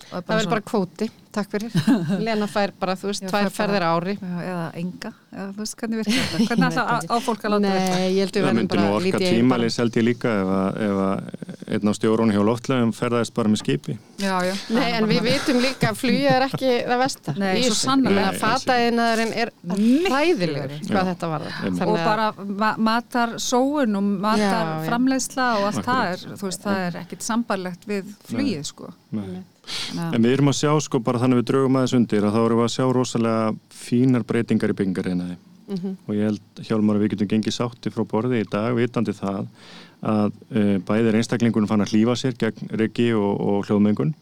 Það 0.09 0.19
er 0.19 0.23
svona- 0.29 0.51
bara 0.55 0.63
kvóti, 0.63 1.07
takk 1.35 1.49
fyrir. 1.53 1.73
Lena 2.25 2.47
fær 2.49 2.71
bara, 2.81 2.95
þú 2.97 3.09
veist, 3.11 3.25
tvær 3.27 3.49
bara- 3.49 3.51
ferðir 3.53 3.85
á 3.85 3.91
ári. 3.99 4.15
Já, 4.23 4.37
eða 4.49 4.67
enga, 4.81 5.11
eða 5.35 5.49
þú 5.53 5.59
veist 5.65 5.77
hvernig 5.81 5.97
virkar 6.01 6.15
þetta? 6.15 6.39
Hvernig 6.49 6.67
alltaf 6.69 6.87
á, 7.11 7.17
fólk 7.27 7.43
að 7.45 7.51
láta 7.55 7.73
þetta? 7.75 7.97
Nei, 7.99 8.07
ég 8.15 8.21
held 8.23 8.33
við 8.33 8.39
það 8.39 8.47
verðum 8.47 8.59
myndi 8.63 8.79
nú 8.79 8.79
bara 8.79 8.95
orka 8.95 9.05
lítið 9.09 9.21
í 9.21 9.29
eigin 9.29 9.43
tímalis 9.43 9.77
held 9.83 9.99
ég 9.99 10.07
líka 10.07 10.29
ef, 10.39 10.49
að, 10.59 10.69
ef 10.87 10.97
að 11.05 11.19
einn 11.69 11.91
á 11.91 11.93
stjórun 11.99 12.33
hjá 12.33 12.41
loftlegum 12.49 12.93
ferðaðist 12.97 13.35
bara 13.37 13.53
með 13.53 13.61
skipi. 13.65 13.99
Já, 14.23 14.35
já, 14.49 14.55
Nei, 14.79 14.89
en 14.97 15.09
við 15.11 15.21
vitum 15.27 15.59
líka 15.67 15.91
að 15.93 15.99
flugið 16.01 16.31
er 16.33 16.47
ekki 16.47 16.71
það 16.89 17.03
versta 17.03 17.35
Nei, 17.37 17.53
svo. 17.69 17.93
Ég 17.99 18.07
meina, 18.07 18.33
Fataðinaðurinn 18.39 19.35
er 19.45 19.53
hræðilegur 20.09 20.73
hvað 20.89 21.03
Já. 21.03 21.09
þetta 21.13 21.27
var 21.35 21.43
og 21.89 21.99
bara 21.99 22.27
ma 22.63 22.71
matar 22.89 23.37
sóun 23.43 23.99
og 24.01 24.09
matar 24.25 24.73
framleiðsla 24.89 25.51
og 25.59 25.69
allt 25.73 25.85
það 25.85 26.03
er, 26.15 26.19
þú 26.41 26.45
veist, 26.49 26.63
það 26.65 26.79
Ná, 29.97 30.09
En 30.15 30.23
við 30.25 30.33
erum 30.39 30.51
að 30.53 30.59
sjá 30.61 30.73
sko 30.81 31.01
bara 31.05 31.19
þannig 31.23 31.43
við 31.43 31.49
draugum 31.53 31.77
aðeins 31.81 31.97
undir 31.99 32.25
að 32.29 32.35
þá 32.37 32.41
erum 32.47 32.61
við 32.63 32.67
að 32.69 32.75
sjá 32.77 32.87
rosalega 32.97 33.55
fínar 33.71 34.25
breytingar 34.29 34.73
í 34.75 34.79
byggingarinaði 34.81 35.37
Mhm. 35.69 35.97
og 36.09 36.15
ég 36.17 36.23
held 36.25 36.61
Hjálmar 36.65 36.97
að 36.97 37.03
við 37.05 37.11
getum 37.13 37.29
gengið 37.29 37.53
sátti 37.59 37.91
frá 37.93 38.05
borði 38.09 38.39
í 38.41 38.47
dag 38.49 38.73
vitandi 38.79 39.13
það 39.13 39.43
að 40.01 40.31
uh, 40.57 40.79
bæðir 40.89 41.19
einstaklingunum 41.19 41.69
fann 41.69 41.83
að 41.85 41.93
hlýfa 41.93 42.15
sér 42.17 42.37
gegn 42.41 42.71
ryggi 42.81 43.11
og, 43.13 43.35
og 43.37 43.67
hljóðmengun. 43.69 44.15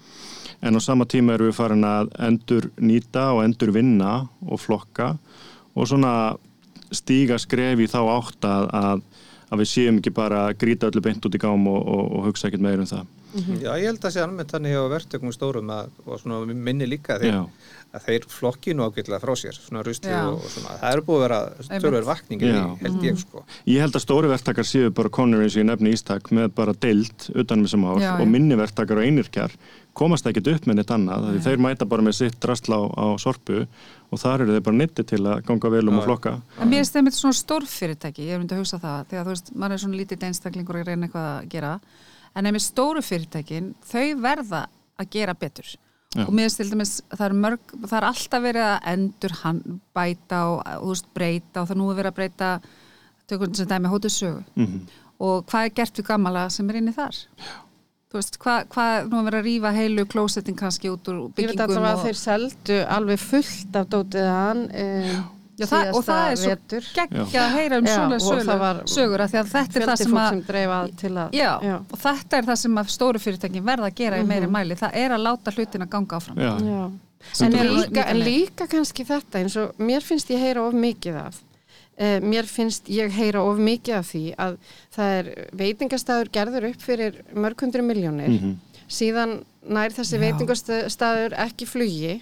En 0.66 0.74
á 0.74 0.80
sama 0.82 1.04
tíma 1.06 1.36
erum 1.36 1.46
við 1.52 1.54
farin 1.60 1.84
að 1.86 2.10
endur 2.18 2.66
nýta 2.82 3.28
og 3.36 3.44
endur 3.44 3.70
vinna 3.76 4.26
og 4.42 4.58
flokka 4.58 5.12
og 5.76 5.86
svona 5.86 6.34
stíga 6.90 7.38
skref 7.38 7.78
í 7.78 7.86
þá 7.90 8.00
átt 8.16 8.46
að, 8.48 8.66
að, 8.74 9.02
að 9.52 9.62
við 9.62 9.70
séum 9.70 9.98
ekki 10.00 10.14
bara 10.16 10.48
að 10.48 10.58
grýta 10.64 10.90
öllu 10.90 11.02
beint 11.04 11.26
út 11.30 11.34
í 11.38 11.42
gám 11.42 11.66
og, 11.70 11.78
og, 11.86 12.04
og 12.18 12.26
hugsa 12.30 12.48
ekkert 12.48 12.64
meir 12.66 12.82
um 12.82 12.90
það 12.90 13.06
Já, 13.62 13.70
ég 13.80 13.86
held 13.90 14.04
að 14.04 14.14
sé 14.14 14.22
almennt 14.24 14.52
þannig 14.54 14.76
á 14.76 14.84
verktökum 14.92 15.32
stórum 15.34 15.72
að, 15.74 15.90
og 16.06 16.20
svona 16.22 16.58
minni 16.68 16.88
líka 16.88 17.16
að 17.16 17.26
þeir, 17.26 17.38
að 17.96 18.06
þeir 18.08 18.28
flokki 18.32 18.74
nú 18.76 18.86
ágætlega 18.86 19.22
frá 19.22 19.32
sér, 19.38 19.56
svona 19.60 19.84
rusli 19.86 20.12
Já. 20.12 20.20
og, 20.26 20.42
og 20.42 20.52
svona. 20.52 20.76
Það 20.82 20.94
eru 20.96 21.06
búið 21.06 21.18
að 21.18 21.24
vera 21.26 21.40
störver 21.68 22.08
vakningi, 22.10 22.52
Já. 22.52 22.62
held 22.82 23.08
ég 23.08 23.22
sko. 23.22 23.46
Ég 23.70 23.86
held 23.86 23.98
að 23.98 24.06
stóri 24.06 24.32
verktakar 24.32 24.68
séu 24.68 24.92
bara 24.96 25.12
konur 25.20 25.44
eins 25.44 25.56
og 25.56 25.62
ég 25.64 25.68
nefni 25.70 25.96
ístak 25.96 26.30
með 26.34 26.52
bara 26.60 26.76
deild 26.86 27.28
utanum 27.34 27.66
þessum 27.68 27.88
ár 27.90 28.04
Já, 28.04 28.12
og 28.20 28.30
minni 28.30 28.58
verktakar 28.58 29.00
og 29.00 29.08
einirkjar 29.08 29.58
komast 29.96 30.26
ekkert 30.28 30.50
upp 30.52 30.66
með 30.68 30.80
neitt 30.80 30.92
annað 30.92 31.28
því 31.30 31.42
þeir 31.46 31.62
mæta 31.64 31.86
bara 31.88 32.04
með 32.04 32.18
sitt 32.18 32.36
drastla 32.42 32.78
á, 32.78 32.84
á 32.84 33.06
sorpu 33.20 33.62
og 33.64 34.20
þar 34.20 34.44
eru 34.44 34.56
þeir 34.56 34.64
bara 34.68 34.80
nitti 34.80 35.04
til 35.08 35.22
að 35.24 35.44
ganga 35.48 35.70
vel 35.72 35.84
um 35.86 35.96
Já. 35.96 36.00
að 36.00 36.08
flokka 36.10 36.32
En 36.60 36.70
mér 36.70 36.82
finnst 36.82 36.98
þeim 36.98 37.08
svona 37.16 37.38
stórfyrirtæki, 37.40 38.26
ég 38.28 38.42
myndi 38.42 38.56
að 38.56 38.62
hugsa 38.62 38.80
það, 38.82 39.06
því 39.10 39.20
að 39.20 39.24
þú 39.24 39.34
veist, 39.34 39.50
maður 39.54 39.76
er 39.76 39.82
svona 39.84 40.00
lítið 40.00 40.26
einstaklingur 40.28 40.80
að 40.80 40.90
reyna 40.90 41.08
eitthvað 41.08 41.30
að 41.30 41.48
gera, 41.54 41.72
en 42.36 42.48
ef 42.48 42.56
mér 42.56 42.64
stóru 42.64 43.02
fyrirtækin, 43.04 43.72
þau 43.88 44.06
verða 44.22 44.66
að 45.00 45.10
gera 45.16 45.34
betur. 45.36 45.74
Já. 46.16 46.22
Og 46.24 46.32
mér 46.32 46.46
finnst 46.46 46.60
til 46.62 46.70
dæmis, 46.72 46.94
það 47.12 47.26
er 47.26 47.36
mörg, 47.44 47.74
það 47.82 47.96
er 47.98 48.08
alltaf 48.10 48.44
verið 48.44 48.66
að 48.70 48.90
endur 48.92 49.36
hann 49.42 49.62
bæta 49.96 50.42
og, 50.52 50.60
þú 50.64 50.92
veist, 50.94 51.10
breyta 51.16 51.62
og 51.62 51.70
það 51.70 51.80
nú 51.80 51.90
er 51.90 51.98
verið 52.00 52.12
að 52.12 52.18
breyta, 52.20 52.50
tökum 53.26 53.56
sem 53.58 53.68
dæmi 53.72 53.92
hótið 53.92 54.16
sögu. 54.20 54.46
mm 54.54 55.02
Og 55.16 55.46
hvað 55.48 55.64
er 55.64 55.70
gert 55.72 55.96
við 55.96 56.04
gammala 56.10 56.42
sem 56.52 56.68
er 56.68 56.76
inni 56.76 56.92
þar? 56.92 57.16
þú 58.06 58.18
veist, 58.20 58.36
hvað 58.42 58.66
hva, 58.72 58.86
nú 59.08 59.18
er 59.18 59.26
verið 59.28 59.38
að 59.38 59.46
rífa 59.48 59.72
heilu 59.76 60.04
klósettin 60.08 60.58
kannski 60.58 60.90
út 60.92 61.08
úr 61.10 61.16
Ég 61.16 61.24
veit 61.26 61.38
byggingum 61.40 61.64
alltaf 61.64 61.86
að 61.88 61.96
og, 61.96 62.04
þeir 62.06 62.18
seldu 62.20 62.76
alveg 62.96 63.22
fullt 63.22 63.78
af 63.80 63.88
dótiðan 63.92 64.62
um, 64.70 65.24
Já, 65.56 65.64
það, 65.70 65.90
og 65.96 66.02
það 66.04 66.26
er 66.30 66.36
svo 66.36 66.50
vetur. 66.52 66.86
geggja 66.94 67.42
að 67.46 67.54
heyra 67.56 67.78
um 67.80 67.86
Já, 67.88 67.94
svona 67.96 68.18
sögur, 68.20 68.80
sögur 68.92 69.22
af 69.24 69.30
því 69.32 69.38
að 69.40 69.50
þetta 69.54 69.80
er 69.80 69.86
það 69.88 69.96
sem 70.02 70.16
að 70.20 70.28
sem 70.28 70.42
dreifa 70.50 70.80
til 71.00 71.12
að 71.22 71.32
Já, 71.38 71.50
og 71.78 71.98
þetta 72.02 72.36
er 72.42 72.44
það 72.50 72.58
sem 72.62 72.78
að 72.82 72.90
stóru 72.96 73.22
fyrirtækin 73.24 73.64
verða 73.64 73.88
að 73.90 73.94
gera 74.02 74.18
í 74.20 74.26
meiri 74.28 74.50
mæli, 74.52 74.76
það 74.76 74.98
er 75.04 75.14
að 75.16 75.24
láta 75.24 75.54
hlutina 75.56 75.86
ganga 75.88 76.16
áfram. 76.20 76.36
Já, 76.36 76.52
Já. 76.60 76.84
En, 77.42 77.54
er 77.58 77.70
líka, 77.72 78.04
líka 78.14 78.66
kannski 78.70 79.04
þetta 79.08 79.40
eins 79.40 79.56
og 79.58 79.72
mér 79.82 80.04
finnst 80.04 80.28
ég 80.30 80.38
heyra 80.44 80.62
of 80.68 80.74
mikið 80.76 81.16
af. 81.24 81.40
Eh, 81.96 82.20
mér 82.20 82.44
finnst 82.44 82.86
ég 82.92 83.10
heyra 83.16 83.40
of 83.42 83.56
mikið 83.58 83.94
af 83.96 84.10
því 84.12 84.24
að 84.36 84.58
það 84.94 85.14
er 85.18 85.30
veitingastæður 85.56 86.28
gerður 86.36 86.66
upp 86.68 86.80
fyrir 86.84 87.16
mörg 87.32 87.64
hundru 87.64 87.82
miljónir 87.82 88.28
Mhm. 88.28 88.52
síðan 88.86 89.38
nær 89.66 89.90
þessi 89.96 90.20
veitingastæður 90.20 91.32
ekki 91.46 91.66
flugi 91.66 92.20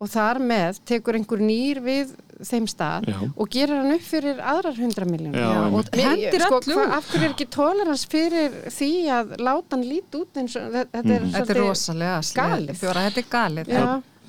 og 0.00 0.08
þar 0.08 0.38
með 0.40 0.78
tekur 0.88 1.18
einhver 1.18 1.42
nýr 1.44 1.80
við 1.84 2.12
þeim 2.40 2.64
stað 2.72 3.04
Já. 3.10 3.16
og 3.36 3.50
gerir 3.52 3.76
hann 3.82 3.92
upp 3.98 4.04
fyrir 4.08 4.38
aðrar 4.40 4.78
hundra 4.80 5.04
Já, 5.04 5.48
og 5.68 5.90
hendir 5.92 6.40
sko, 6.40 6.60
öllu 6.62 6.76
hva, 6.78 6.86
af 6.96 7.10
hverju 7.10 7.26
er 7.26 7.34
ekki 7.34 7.46
tolerans 7.52 8.06
fyrir 8.08 8.54
því 8.72 8.88
að 9.12 9.34
láta 9.44 9.76
hann 9.76 9.84
lít 9.84 10.16
út 10.16 10.40
eins 10.40 10.54
og 10.56 10.70
þe- 10.72 10.86
þetta 10.94 11.16
er. 11.18 11.26
Þetta 11.26 11.42
er 11.42 11.44
svolítið- 11.44 11.60
rosalega 11.66 12.22
galið. 12.38 12.80
Þetta 12.80 13.20
er 13.20 13.28
galið. 13.34 13.74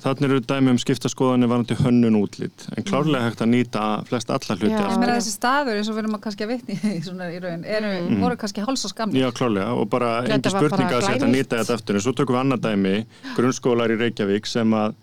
Þannig 0.02 0.24
eru 0.26 0.40
dæmi 0.42 0.70
um 0.74 0.78
skiptaskoðanir 0.82 1.46
varandi 1.46 1.74
hönnun 1.78 2.16
útlit 2.18 2.64
en 2.76 2.82
klárlega 2.82 3.28
hægt 3.30 3.38
að 3.44 3.50
nýta 3.54 3.82
flest 4.08 4.32
alla 4.34 4.56
hluti 4.58 4.72
Já. 4.74 4.80
Aftur. 4.82 4.98
meina 4.98 5.14
þessi 5.14 5.30
staður 5.36 5.76
eins 5.78 5.88
og 5.88 5.94
við 5.94 6.02
erum 6.02 6.16
að 6.18 6.22
kannski 6.24 6.42
að 6.42 6.50
vitni 6.52 6.74
í 6.98 7.02
svona 7.06 7.28
í 7.30 7.38
raun, 7.40 7.62
eru, 7.64 7.92
voru 8.20 8.36
kannski 8.36 8.64
háls 8.66 8.82
og 8.84 8.90
skamni. 8.90 9.22
Já, 9.22 9.30
klárlega 9.30 9.70
og 9.78 9.88
bara 9.88 10.10
Þetta 10.26 10.34
engin 10.34 10.52
var 10.52 10.58
bara 10.58 10.68
spurning 10.68 10.90
að 10.90 11.06
þetta 11.06 11.22
glænýtt. 11.22 11.36
nýta 11.38 11.62
þetta 11.62 11.76
aftur 11.78 11.94
en 11.94 12.02
svo 12.02 12.12
tökum 12.18 12.34
við 12.34 12.42
annað 12.42 12.64
dæmi, 12.66 13.06
grunnskólar 13.38 13.94
í 13.94 13.98
Reykjavík 14.02 14.50
sem 14.50 14.74
að 14.74 14.98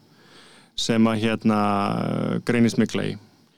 sem 0.79 1.09
að 1.11 1.23
hérna 1.25 1.59
greinist 2.47 2.79
mikla 2.81 3.09
í 3.11 3.15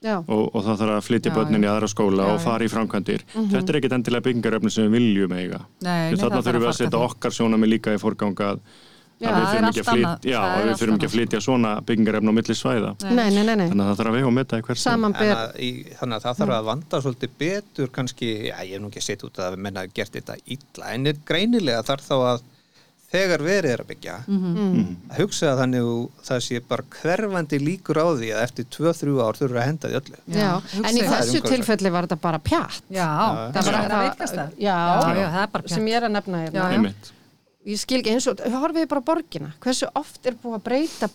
og, 0.10 0.46
og 0.50 0.64
það 0.66 0.80
þarf 0.82 0.94
að 0.96 1.04
flytja 1.06 1.34
börnin 1.36 1.66
í 1.66 1.70
aðra 1.70 1.90
skóla 1.92 2.26
Já, 2.26 2.34
og 2.34 2.40
fara 2.42 2.66
í 2.66 2.70
framkvæmdir. 2.72 3.26
Þetta 3.36 3.62
er 3.62 3.78
ekkit 3.80 3.98
endilega 3.98 4.26
byggingaröfni 4.28 4.72
sem 4.74 4.88
við 4.88 4.96
viljum 4.98 5.36
eiga. 5.38 5.60
Nei, 5.86 5.92
nei, 5.92 6.08
Því 6.14 6.22
þarna 6.24 6.24
það 6.24 6.32
þarf 6.32 6.48
þurfum 6.48 6.64
við 6.64 6.70
að 6.70 6.72
að 6.72 6.80
setja 6.80 7.04
okkar 7.08 7.36
sjónami 7.38 7.70
líka 7.70 7.94
í 7.94 8.02
forganga 8.02 8.56
að 8.56 8.64
Já, 9.22 9.30
að 9.30 9.36
við 9.38 9.52
þurfum 9.52 9.68
ekki 9.68 9.82
að 9.82 9.90
flytja, 9.92 10.32
já, 10.32 10.38
að 10.42 10.64
við 10.66 10.80
þurfum 10.80 10.96
ekki 10.96 11.08
að 11.08 11.14
flytja 11.14 11.40
svona 11.46 11.72
byggingaröfni 11.86 12.32
á 12.34 12.38
milli 12.38 12.56
svæða. 12.58 12.94
Nei, 13.04 13.28
nei, 13.30 13.44
nei, 13.46 13.54
nei. 13.54 13.68
þannig 13.70 13.84
að 13.84 13.92
það 13.92 14.00
þarf 14.00 14.10
að 14.10 14.16
vega 14.18 14.30
og 14.32 14.34
meta 14.34 14.58
í 14.58 14.64
hversu 14.66 14.82
En 14.82 14.86
Samanber 14.88 15.34
að, 15.36 15.52
í, 15.62 15.70
þannig 16.00 16.16
að 16.16 16.26
það 16.26 16.40
þarf 16.40 16.56
að 16.56 16.70
vanda 16.72 17.02
svolítið 17.06 17.36
betur 17.44 17.92
kannski, 17.94 18.32
já 18.48 18.56
ég 18.66 18.74
hef 18.74 18.82
nú 18.82 18.90
ekki 18.90 19.04
sett 19.06 19.26
út 19.28 19.38
að 19.46 19.60
menna 19.62 19.84
hafi 19.84 19.94
gert 20.00 20.18
þetta 20.18 20.40
illa, 20.42 20.90
en 20.96 21.12
er 21.12 21.22
greinilega 21.30 21.86
þarf 21.86 22.08
þá 22.08 22.16
að 22.18 22.42
þegar 23.12 23.44
verið 23.44 23.74
er 23.76 23.82
að 23.84 23.90
byggja 23.92 24.18
að 24.26 25.18
hugsa 25.20 25.52
að 25.52 25.62
þannig 25.62 25.88
að 25.92 26.04
það 26.30 26.44
sé 26.48 26.60
bara 26.72 26.86
hverfandi 26.98 27.60
líkur 27.62 28.00
á 28.00 28.08
því 28.16 28.30
að 28.36 28.44
eftir 28.48 28.68
2-3 28.78 29.16
ár 29.20 29.40
þurfum 29.40 29.56
við 29.58 29.62
að 29.62 29.70
henda 29.70 29.92
því 29.92 29.98
öllu 30.02 30.20
Já, 30.42 30.52
hugsa 30.58 30.84
en 30.90 31.00
í 31.00 31.08
þessu 31.14 31.42
tilfelli 31.48 31.94
var 31.94 32.08
þetta 32.08 32.22
bara 32.28 32.40
pjatt. 32.44 32.84
Já, 32.88 33.08
það 33.52 33.58
var 33.58 33.72
var 33.72 33.80
að 33.82 33.90
það- 33.96 34.06
veikast 34.08 34.38
það. 34.40 34.54
Já, 34.58 34.78
Já, 34.78 35.16
já, 35.22 35.26
það 35.36 35.42
er 35.48 35.52
bara 35.58 35.74
sem 35.76 35.90
ég 35.92 35.98
er 36.00 36.08
að 36.08 36.16
nefna 36.18 36.46
hérna. 36.46 36.60
Já, 36.62 36.64
já. 36.64 36.78
einmitt 36.78 37.12
Ég 37.62 37.78
skil 37.78 38.00
ekki 38.00 38.10
eins 38.16 38.26
og, 38.26 38.40
horfið 38.42 38.88
bara 38.90 39.02
borgina. 39.06 39.52
Hversu 39.62 39.86
oft 39.94 40.26
er 40.26 40.34
búið 40.34 40.56
að 40.58 40.64
breyta 40.66 41.10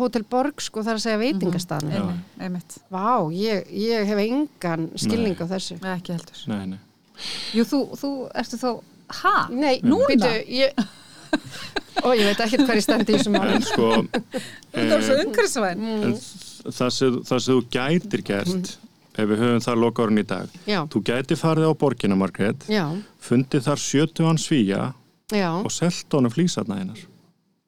Hotel 0.00 0.24
Borg, 0.26 0.58
sko, 0.58 0.82
þar 0.82 0.98
að 0.98 1.04
segja 1.04 1.18
veitingastaðinu. 1.20 2.00
Einmitt, 2.00 2.40
einmitt. 2.42 2.78
Vá, 2.90 3.30
ég, 3.30 3.68
ég 3.70 4.08
hef 4.10 4.18
engan 4.24 4.88
skilning 4.98 5.38
á 5.38 5.46
þessu. 5.52 5.76
Nei, 5.78 5.92
ekki 6.00 6.16
heldur. 6.16 6.40
nei, 6.50 6.66
nei. 6.72 6.80
Jú, 7.54 7.62
þú, 7.70 7.80
þú 8.00 8.10
ertu 8.42 8.58
þá, 8.58 8.68
ha? 9.20 9.34
Nei, 9.54 9.76
Núna? 9.86 10.10
býtu, 10.10 10.32
ég... 10.50 10.74
Ó, 12.02 12.12
ég 12.18 12.24
veit 12.26 12.40
ekki 12.46 12.62
hvað 12.62 12.78
ég 12.78 12.84
stendi 12.84 13.12
í 13.14 13.18
þessum 13.18 13.36
máli. 13.36 13.58
en 13.58 13.66
sko 13.66 13.90
Þú 14.72 14.86
er 14.86 15.04
svo 15.04 15.18
eh, 15.18 15.24
umhverfisvæn. 15.26 15.84
en 16.08 16.16
það 16.72 16.90
sem, 16.96 17.20
það 17.28 17.44
þú 17.46 17.58
gætir 17.76 18.24
gert 18.26 18.72
ef 19.12 19.28
við 19.28 19.42
höfum 19.44 19.62
það 19.66 19.80
loka 19.82 20.04
orðin 20.06 20.22
í 20.22 20.26
dag 20.28 20.58
Já, 20.68 20.80
þú 20.88 21.02
gæti 21.10 21.38
farið 21.38 21.68
á 21.68 21.72
borgina 21.78 22.16
Margrét 22.18 22.66
já, 22.72 22.86
fundið 23.20 23.66
þar 23.68 23.82
70 23.84 24.40
svíja 24.40 24.82
já. 25.32 25.48
og 25.60 25.72
selt 25.74 26.16
honum 26.16 26.32
flýsarna 26.32 26.80
hennar 26.80 27.02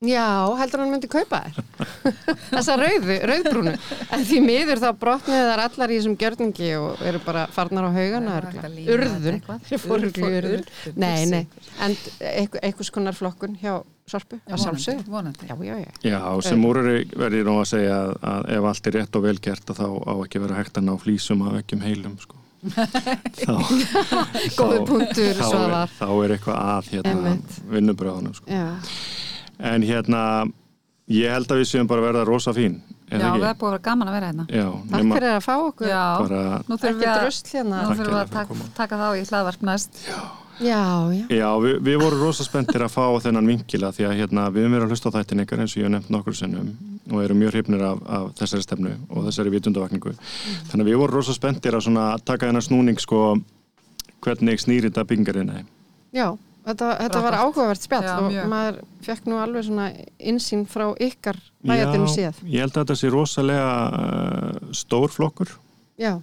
Já, 0.04 0.50
heldur 0.58 0.80
hann 0.82 0.90
myndi 0.92 1.08
kaupa 1.08 1.38
þér 1.46 1.84
þessa 2.50 2.74
rauðu, 2.76 3.14
rauðbrúnu. 3.30 3.72
En 4.12 4.24
því 4.26 4.40
miður 4.44 4.80
þá 4.82 4.88
brotniði 5.00 5.44
þar 5.48 5.62
allar 5.64 5.92
í 5.94 5.96
þessum 6.00 6.16
gjörningi 6.20 6.70
og 6.76 7.00
eru 7.08 7.20
bara 7.24 7.44
farnar 7.54 7.86
á 7.88 7.90
haugana 7.94 8.34
er 8.40 8.48
urðun. 8.98 9.38
Urðun, 9.70 10.66
nei, 11.00 11.24
nei, 11.30 11.40
en 11.86 11.94
einhver, 12.20 12.60
einhvers 12.66 12.90
konar 12.92 13.16
flokkun 13.16 13.56
hjá 13.62 13.78
Sorpu, 14.04 14.36
að 14.52 15.06
Vonandi. 15.08 15.46
já, 15.48 15.54
já, 15.64 15.76
já, 15.80 15.92
Já, 16.04 16.18
sem 16.44 16.64
úr 16.68 16.82
verður 17.16 17.46
nú 17.48 17.54
að 17.62 17.70
segja 17.70 17.94
að, 18.02 18.10
að 18.34 18.50
ef 18.58 18.66
allt 18.68 18.90
er 18.90 18.96
rétt 18.98 19.16
og 19.16 19.24
vel 19.24 19.38
gert 19.46 19.72
að 19.72 19.78
þá 19.80 19.86
á 20.04 20.12
ekki 20.26 20.42
vera 20.44 20.58
hægt 20.58 20.76
að 20.82 20.84
ná 20.90 20.94
flýsum 21.00 21.46
af 21.48 21.56
ekkjum 21.62 21.86
heilum 21.86 22.18
sko. 22.20 22.36
þá, 23.40 23.54
góðu 24.58 24.76
þá- 24.76 24.86
punktur 24.90 25.32
þá, 25.32 25.40
er, 25.40 25.48
Svavar. 25.48 25.94
þá 25.96 26.06
er 26.26 26.34
eitthvað 26.36 26.60
að 26.74 26.92
hérna, 26.92 27.32
vinnubröðunum 27.72 28.36
sko. 28.36 28.46
já, 28.52 28.66
en 29.58 29.82
hérna 29.82 30.20
ég 31.12 31.30
held 31.34 31.50
að 31.52 31.60
við 31.62 31.70
séum 31.70 31.88
bara 31.90 32.00
að 32.02 32.08
verða 32.10 32.26
rosa 32.28 32.54
fín 32.56 32.80
er 33.10 33.20
Já, 33.20 33.26
það 33.34 33.48
er 33.48 33.58
búið 33.60 33.68
að 33.68 33.74
vera 33.74 33.82
gaman 33.84 34.08
að 34.08 34.14
vera 34.16 34.28
hérna. 34.30 34.44
Já, 34.48 34.68
takk 34.72 34.94
nema 34.94 35.18
fyrir 35.18 35.34
að 35.34 35.42
fá 35.44 35.52
okkur. 35.54 35.88
Já, 35.90 36.04
bara 36.22 36.38
nú 36.64 36.78
þurfum 36.80 37.02
við 37.02 37.10
að, 37.10 37.18
drusl 37.20 37.50
hérna. 37.52 37.82
nú 37.84 37.96
þurfum 37.98 38.16
að 38.20 38.32
taka, 38.32 38.56
taka 38.78 38.98
þá 39.02 39.06
í 39.18 39.26
hlaðvarp 39.28 39.66
næst. 39.68 40.00
já, 40.08 40.18
já, 40.64 41.26
Já, 41.34 41.48
við, 41.60 41.76
við 41.84 41.98
vorum 42.00 42.24
rosa 42.24 42.46
spenntir 42.46 42.84
að 42.86 42.94
fá 42.94 43.04
þennan 43.26 43.50
vinkila 43.52 43.92
því 43.92 44.06
að 44.08 44.16
hérna, 44.22 44.46
við 44.54 44.64
höfum 44.64 44.76
verið 44.78 44.86
að 44.86 44.94
hlusta 44.94 45.12
á 45.12 45.14
þættin 45.18 45.44
ykkar 45.44 45.62
eins 45.64 45.74
og 45.74 45.80
ég 45.82 45.86
hef 45.88 45.94
nefnt 45.94 46.12
nokkur 46.14 46.38
sinnum 46.38 46.72
og 47.12 47.20
erum 47.20 47.40
mjög 47.42 47.52
hrifnir 47.52 47.82
af, 47.84 47.98
af 48.08 48.26
þessari 48.40 48.64
stefnu 48.64 48.94
og 49.10 49.26
þessari 49.28 49.52
vitundavakningu. 49.52 50.14
Þannig 50.70 50.86
að 50.86 50.88
við 50.88 51.00
vorum 51.02 51.18
rosa 51.18 51.36
spenntir 51.36 51.76
að 51.76 51.84
svona 51.84 52.06
taka 52.24 52.48
þennan 52.48 52.64
snúning 52.64 53.02
sko 53.02 53.20
hvernig 54.24 54.62
snýr 54.62 54.88
þetta 54.88 55.04
byggingarinnar. 55.04 55.66
já 56.14 56.32
þetta, 56.64 56.90
þetta 57.02 57.22
var 57.28 57.38
áhugavert 57.42 57.84
spjall 57.86 58.04
Já, 58.08 58.14
og 58.24 58.52
maður 58.52 58.82
fekk 59.06 59.30
nú 59.30 59.40
alveg 59.42 59.66
svona 59.68 59.88
insýn 60.18 60.66
frá 60.70 60.90
ykkar 61.02 61.40
bæjardinu 61.64 62.10
séð 62.12 62.44
ég 62.44 62.64
held 62.64 62.74
að 62.76 62.84
þetta 62.84 63.00
sé 63.00 63.10
rosalega 63.12 63.72
uh, 63.88 64.70
stór 64.76 65.12
flokkur. 65.14 65.52
Já, 66.00 66.16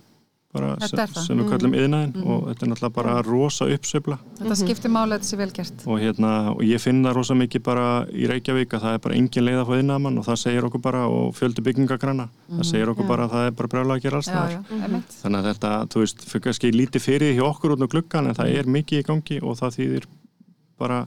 sem, 0.52 1.00
sem 1.16 1.39
við 1.39 1.48
kallum 1.48 1.76
yðnaðin 1.80 2.26
og 2.28 2.42
þetta 2.50 2.66
er 2.66 2.70
náttúrulega 2.74 2.96
bara 2.98 3.14
rosa 3.24 3.68
uppsöfla 3.72 4.18
Þetta 4.42 4.58
skiptir 4.60 4.92
máli 4.92 5.16
að 5.16 5.22
þetta 5.22 5.30
sé 5.30 5.38
vel 5.39 5.48
gert. 5.56 5.84
og, 5.86 6.00
hérna, 6.02 6.32
og 6.52 6.64
ég 6.68 6.82
finn 6.84 7.00
það 7.06 7.16
rosa 7.16 7.38
mikið 7.39 7.64
bara 7.70 7.86
í 8.12 8.28
Reykjavík 8.28 8.76
að 8.76 8.84
það 8.84 8.98
er 8.98 9.04
bara 9.06 9.16
engin 9.22 9.48
leið 9.48 9.62
að 9.62 9.70
fá 9.70 9.74
yðnaðamann 9.78 10.20
og 10.20 10.28
það 10.28 10.42
segir 10.44 10.68
okkur 10.68 10.84
bara 10.84 11.06
og 11.08 11.32
fjöldi 11.39 11.64
byggingagranna 11.70 12.28
það 12.50 12.68
segir 12.68 12.92
okkur 12.92 13.08
Já. 13.08 13.12
bara 13.14 13.28
að 13.30 13.36
það 13.38 13.48
er 13.48 13.56
bara 13.62 13.72
brjálega 13.76 13.96
að 13.96 14.08
gera 14.08 14.20
alls 14.20 14.32
það 14.32 14.52
já, 14.52 14.60
einmitt. 14.82 15.16
þannig 15.22 15.39
að 15.39 15.50
þetta, 15.52 15.72
þú 15.94 16.04
veist, 16.04 16.26
fyrir 16.34 16.46
kannski 16.50 16.74
lítið 16.76 17.06
fyrir 17.08 17.32
því 17.32 17.39
hjá 17.39 17.46
okkur 17.48 17.76
út 17.78 17.86
á 17.88 17.92
gluggan 17.96 18.28
en 18.28 18.39
það 18.42 18.58
er 18.60 18.74
mikið 18.76 19.00
í 19.00 19.08
gangi 19.08 19.39
og 19.39 19.56
það 19.62 19.80
þýðir 19.80 20.10
bara 20.82 21.00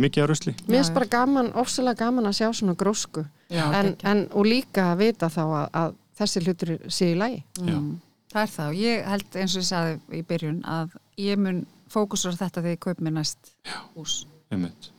mikið 0.00 0.22
að 0.24 0.30
rusli. 0.32 0.54
Mér 0.66 0.78
finnst 0.78 0.92
já. 0.92 0.96
bara 0.98 1.10
gaman, 1.16 1.52
ofsalega 1.62 2.00
gaman 2.04 2.28
að 2.30 2.38
sjá 2.40 2.48
svona 2.58 2.74
grósku. 2.78 3.22
Já, 3.52 3.64
en, 3.78 3.94
en, 4.06 4.24
og 4.36 4.46
líka 4.48 4.90
að 4.92 4.98
vita 5.04 5.28
þá 5.32 5.42
að, 5.44 5.68
að 5.82 5.94
þessi 6.20 6.42
hlutur 6.44 6.74
sé 6.92 7.12
í 7.12 7.16
lagi. 7.18 7.42
Já. 7.60 7.76
Mm, 7.78 7.94
Það 8.36 8.42
er 8.42 8.50
það. 8.52 8.66
Og 8.72 8.80
ég 8.82 9.04
held 9.08 9.36
eins 9.40 9.52
og 9.56 9.62
ég 9.62 9.66
sagði 9.70 10.18
í 10.18 10.22
byrjun 10.28 10.56
að 10.68 10.96
ég 11.22 11.38
mun 11.40 11.60
fókusur 11.88 12.34
á 12.34 12.40
þetta 12.42 12.60
þegar 12.64 12.74
ég 12.74 12.80
kaup 12.84 12.98
mér 13.06 13.14
næst 13.16 13.52
hús. 13.94 14.16
einmitt. 14.52 14.90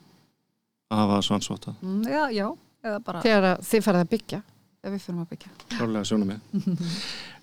Að 0.90 1.02
hafa 1.04 1.18
það 1.20 1.26
svansvota, 1.28 1.74
Mm, 1.84 2.02
já, 2.08 2.24
já, 2.34 2.48
eða 2.88 3.00
bara 3.04 3.22
þegar 3.22 3.48
að 3.52 3.66
þið 3.68 3.84
farið 3.90 4.06
að 4.06 4.10
byggja. 4.16 4.40
Ef 4.88 4.94
við 4.96 5.02
fyrir 5.04 5.20
að 5.22 5.30
byggja. 5.34 5.52
klárlega 5.76 6.08
sjónum 6.08 6.32
með 6.32 6.40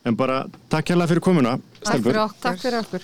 en 0.08 0.16
bara 0.16 0.36
takk 0.72 0.90
hérlega 0.94 1.10
fyrir 1.12 1.24
komuna 1.28 1.54
Takk 1.84 2.02
fyrir 2.06 2.20
okkur. 2.24 2.40
Takk 2.48 2.60
fyrir 2.64 2.78
okkur 2.80 3.02